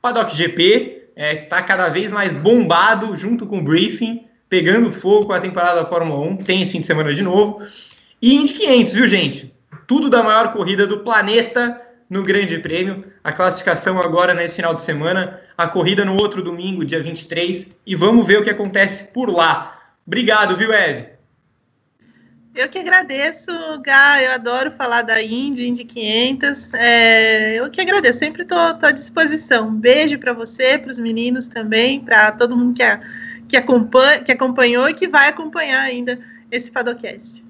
Paddock 0.00 0.34
GP, 0.34 1.10
é, 1.14 1.34
tá 1.34 1.62
cada 1.62 1.90
vez 1.90 2.10
mais 2.10 2.34
bombado 2.34 3.14
junto 3.14 3.44
com 3.44 3.58
o 3.58 3.62
briefing, 3.62 4.24
pegando 4.48 4.90
fogo 4.90 5.26
com 5.26 5.34
a 5.34 5.38
temporada 5.38 5.80
da 5.80 5.84
Fórmula 5.84 6.26
1, 6.28 6.38
tem 6.38 6.62
esse 6.62 6.72
fim 6.72 6.80
de 6.80 6.86
semana 6.86 7.12
de 7.12 7.22
novo. 7.22 7.60
E 8.22 8.34
Indy 8.34 8.54
500, 8.54 8.92
viu, 8.94 9.06
gente? 9.06 9.54
Tudo 9.86 10.08
da 10.08 10.22
maior 10.22 10.50
corrida 10.50 10.86
do 10.86 11.00
planeta 11.00 11.78
no 12.08 12.22
Grande 12.22 12.58
Prêmio. 12.58 13.04
A 13.22 13.34
classificação 13.34 14.00
agora 14.00 14.32
nesse 14.32 14.56
final 14.56 14.72
de 14.72 14.80
semana, 14.80 15.42
a 15.58 15.66
corrida 15.66 16.06
no 16.06 16.14
outro 16.14 16.42
domingo, 16.42 16.86
dia 16.86 17.02
23, 17.02 17.66
e 17.86 17.94
vamos 17.94 18.26
ver 18.26 18.38
o 18.38 18.42
que 18.42 18.48
acontece 18.48 19.04
por 19.12 19.28
lá. 19.28 19.75
Obrigado, 20.06 20.56
viu, 20.56 20.72
Eve? 20.72 21.16
Eu 22.54 22.70
que 22.70 22.78
agradeço, 22.78 23.52
Gá. 23.82 24.22
Eu 24.22 24.32
adoro 24.32 24.70
falar 24.70 25.02
da 25.02 25.22
Indy, 25.22 25.68
Indy 25.68 25.84
500. 25.84 26.72
É, 26.72 27.54
eu 27.56 27.68
que 27.70 27.82
agradeço, 27.82 28.20
sempre 28.20 28.42
estou 28.42 28.58
à 28.58 28.92
disposição. 28.92 29.68
Um 29.68 29.74
beijo 29.74 30.18
para 30.18 30.32
você, 30.32 30.78
para 30.78 30.90
os 30.90 30.98
meninos 30.98 31.48
também, 31.48 32.00
para 32.00 32.32
todo 32.32 32.56
mundo 32.56 32.74
que, 32.74 32.82
a, 32.82 32.98
que, 33.46 33.58
acompanha, 33.58 34.22
que 34.22 34.32
acompanhou 34.32 34.88
e 34.88 34.94
que 34.94 35.06
vai 35.06 35.28
acompanhar 35.28 35.82
ainda 35.82 36.18
esse 36.50 36.70
Padocast. 36.70 37.44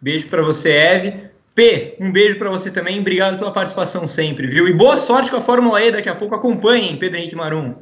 Beijo 0.00 0.28
para 0.28 0.42
você, 0.42 0.70
Eve. 0.70 1.32
P, 1.54 1.96
um 2.00 2.12
beijo 2.12 2.38
para 2.38 2.48
você 2.48 2.70
também. 2.70 3.00
Obrigado 3.00 3.38
pela 3.38 3.52
participação 3.52 4.06
sempre, 4.06 4.46
viu? 4.46 4.68
E 4.68 4.72
boa 4.72 4.98
sorte 4.98 5.30
com 5.30 5.36
a 5.36 5.42
Fórmula 5.42 5.82
E. 5.82 5.90
Daqui 5.90 6.08
a 6.08 6.14
pouco 6.14 6.34
acompanhem, 6.34 6.96
Pedro 6.96 7.18
Henrique 7.18 7.34
Marum. 7.34 7.74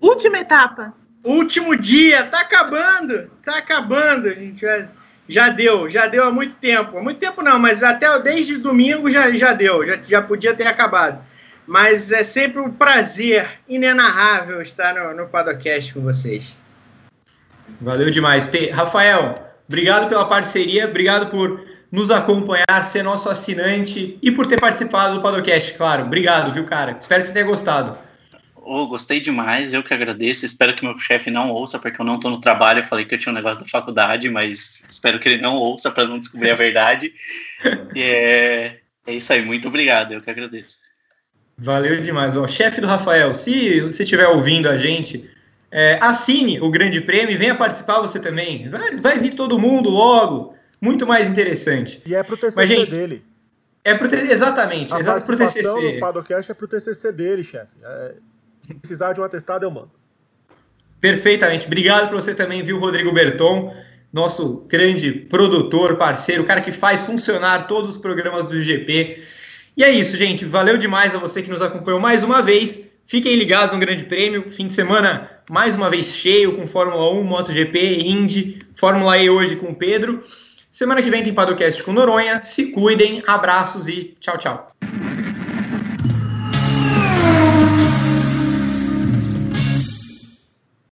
Última 0.00 0.38
etapa. 0.38 0.94
Último 1.28 1.76
dia, 1.76 2.24
tá 2.24 2.40
acabando, 2.40 3.30
tá 3.44 3.58
acabando, 3.58 4.30
gente. 4.30 4.62
Já, 4.62 4.88
já 5.28 5.48
deu, 5.50 5.90
já 5.90 6.06
deu 6.06 6.24
há 6.24 6.30
muito 6.30 6.56
tempo. 6.56 6.96
Há 6.96 7.02
muito 7.02 7.20
tempo 7.20 7.42
não, 7.42 7.58
mas 7.58 7.82
até 7.82 8.18
desde 8.18 8.56
domingo 8.56 9.10
já, 9.10 9.30
já 9.32 9.52
deu, 9.52 9.86
já, 9.86 9.98
já 10.02 10.22
podia 10.22 10.54
ter 10.54 10.66
acabado. 10.66 11.22
Mas 11.66 12.12
é 12.12 12.22
sempre 12.22 12.62
um 12.62 12.70
prazer 12.70 13.46
inenarrável 13.68 14.62
estar 14.62 14.94
no, 14.94 15.14
no 15.14 15.28
Padocast 15.28 15.92
com 15.92 16.00
vocês. 16.00 16.56
Valeu 17.78 18.08
demais. 18.08 18.48
Rafael, 18.72 19.34
obrigado 19.68 20.08
pela 20.08 20.24
parceria, 20.24 20.88
obrigado 20.88 21.26
por 21.26 21.62
nos 21.92 22.10
acompanhar, 22.10 22.82
ser 22.84 23.02
nosso 23.02 23.28
assinante 23.28 24.18
e 24.22 24.30
por 24.30 24.46
ter 24.46 24.58
participado 24.58 25.16
do 25.16 25.20
Padocast, 25.20 25.74
claro. 25.74 26.04
Obrigado, 26.04 26.54
viu, 26.54 26.64
cara? 26.64 26.96
Espero 26.98 27.20
que 27.20 27.28
você 27.28 27.34
tenha 27.34 27.44
gostado. 27.44 28.07
Oh, 28.70 28.86
gostei 28.86 29.18
demais, 29.18 29.72
eu 29.72 29.82
que 29.82 29.94
agradeço. 29.94 30.44
Espero 30.44 30.74
que 30.74 30.84
meu 30.84 30.98
chefe 30.98 31.30
não 31.30 31.50
ouça, 31.50 31.78
porque 31.78 32.00
eu 32.00 32.04
não 32.04 32.16
estou 32.16 32.30
no 32.30 32.40
trabalho. 32.40 32.80
Eu 32.80 32.84
falei 32.84 33.06
que 33.06 33.14
eu 33.14 33.18
tinha 33.18 33.32
um 33.32 33.34
negócio 33.34 33.60
da 33.62 33.66
faculdade, 33.66 34.28
mas 34.28 34.84
espero 34.90 35.18
que 35.18 35.28
ele 35.28 35.40
não 35.40 35.56
ouça 35.56 35.90
para 35.90 36.06
não 36.06 36.18
descobrir 36.18 36.50
a 36.50 36.54
verdade. 36.54 37.14
é, 37.96 38.76
é 39.06 39.14
isso 39.14 39.32
aí, 39.32 39.42
muito 39.42 39.68
obrigado, 39.68 40.12
eu 40.12 40.20
que 40.20 40.30
agradeço. 40.30 40.80
Valeu 41.56 41.98
demais. 42.00 42.36
Ó, 42.36 42.46
chefe 42.46 42.80
do 42.80 42.86
Rafael, 42.86 43.32
se 43.32 43.80
você 43.80 44.02
estiver 44.02 44.28
ouvindo 44.28 44.68
a 44.68 44.76
gente, 44.76 45.28
é, 45.70 45.98
assine 46.00 46.60
o 46.60 46.70
Grande 46.70 47.00
Prêmio 47.00 47.32
e 47.32 47.36
venha 47.36 47.54
participar 47.54 48.00
você 48.00 48.20
também. 48.20 48.68
Vai, 48.68 48.96
vai 48.96 49.18
vir 49.18 49.34
todo 49.34 49.58
mundo 49.58 49.88
logo. 49.88 50.54
Muito 50.80 51.06
mais 51.06 51.28
interessante. 51.28 52.00
E 52.06 52.14
é 52.14 52.22
pro 52.22 52.36
TCC 52.36 52.56
Mas, 52.56 52.68
gente, 52.68 52.90
dele. 52.90 53.24
É 53.82 53.94
pro, 53.94 54.14
exatamente. 54.14 54.94
A 54.94 54.98
exatamente 55.00 55.26
pro 55.26 55.36
TCC. 55.36 55.92
do 55.94 56.00
Padocast 56.00 56.50
é 56.50 56.54
pro 56.54 56.68
TCC 56.68 57.10
dele, 57.10 57.42
chefe. 57.42 57.72
É, 57.82 58.14
se 58.68 58.74
precisar 58.74 59.14
de 59.14 59.20
um 59.20 59.24
atestado, 59.24 59.64
eu 59.64 59.70
mando. 59.70 59.90
Perfeitamente. 61.00 61.66
Obrigado 61.66 62.08
para 62.08 62.20
você 62.20 62.34
também, 62.34 62.62
viu, 62.62 62.78
Rodrigo 62.78 63.12
Berton, 63.12 63.74
nosso 64.12 64.66
grande 64.68 65.10
produtor, 65.12 65.96
parceiro, 65.96 66.44
cara 66.44 66.60
que 66.60 66.72
faz 66.72 67.02
funcionar 67.02 67.66
todos 67.66 67.90
os 67.90 67.96
programas 67.96 68.48
do 68.48 68.60
GP. 68.60 69.22
E 69.76 69.84
é 69.84 69.90
isso, 69.90 70.16
gente. 70.16 70.44
Valeu 70.44 70.76
demais 70.76 71.14
a 71.14 71.18
você 71.18 71.40
que 71.40 71.50
nos 71.50 71.62
acompanhou 71.62 72.00
mais 72.00 72.24
uma 72.24 72.42
vez. 72.42 72.80
Fiquem 73.06 73.36
ligados 73.36 73.72
no 73.72 73.80
Grande 73.80 74.04
Prêmio. 74.04 74.50
Fim 74.50 74.66
de 74.66 74.72
semana 74.72 75.30
mais 75.48 75.74
uma 75.74 75.88
vez 75.88 76.06
cheio 76.06 76.56
com 76.56 76.66
Fórmula 76.66 77.10
1, 77.12 77.22
MotoGP, 77.22 78.02
Indy, 78.04 78.58
Fórmula 78.74 79.16
E 79.16 79.30
hoje 79.30 79.56
com 79.56 79.72
Pedro. 79.72 80.22
Semana 80.70 81.00
que 81.00 81.10
vem 81.10 81.22
tem 81.22 81.32
Padocast 81.32 81.82
com 81.82 81.92
Noronha. 81.92 82.40
Se 82.40 82.66
cuidem, 82.72 83.22
abraços 83.26 83.88
e 83.88 84.16
tchau, 84.20 84.36
tchau. 84.36 84.72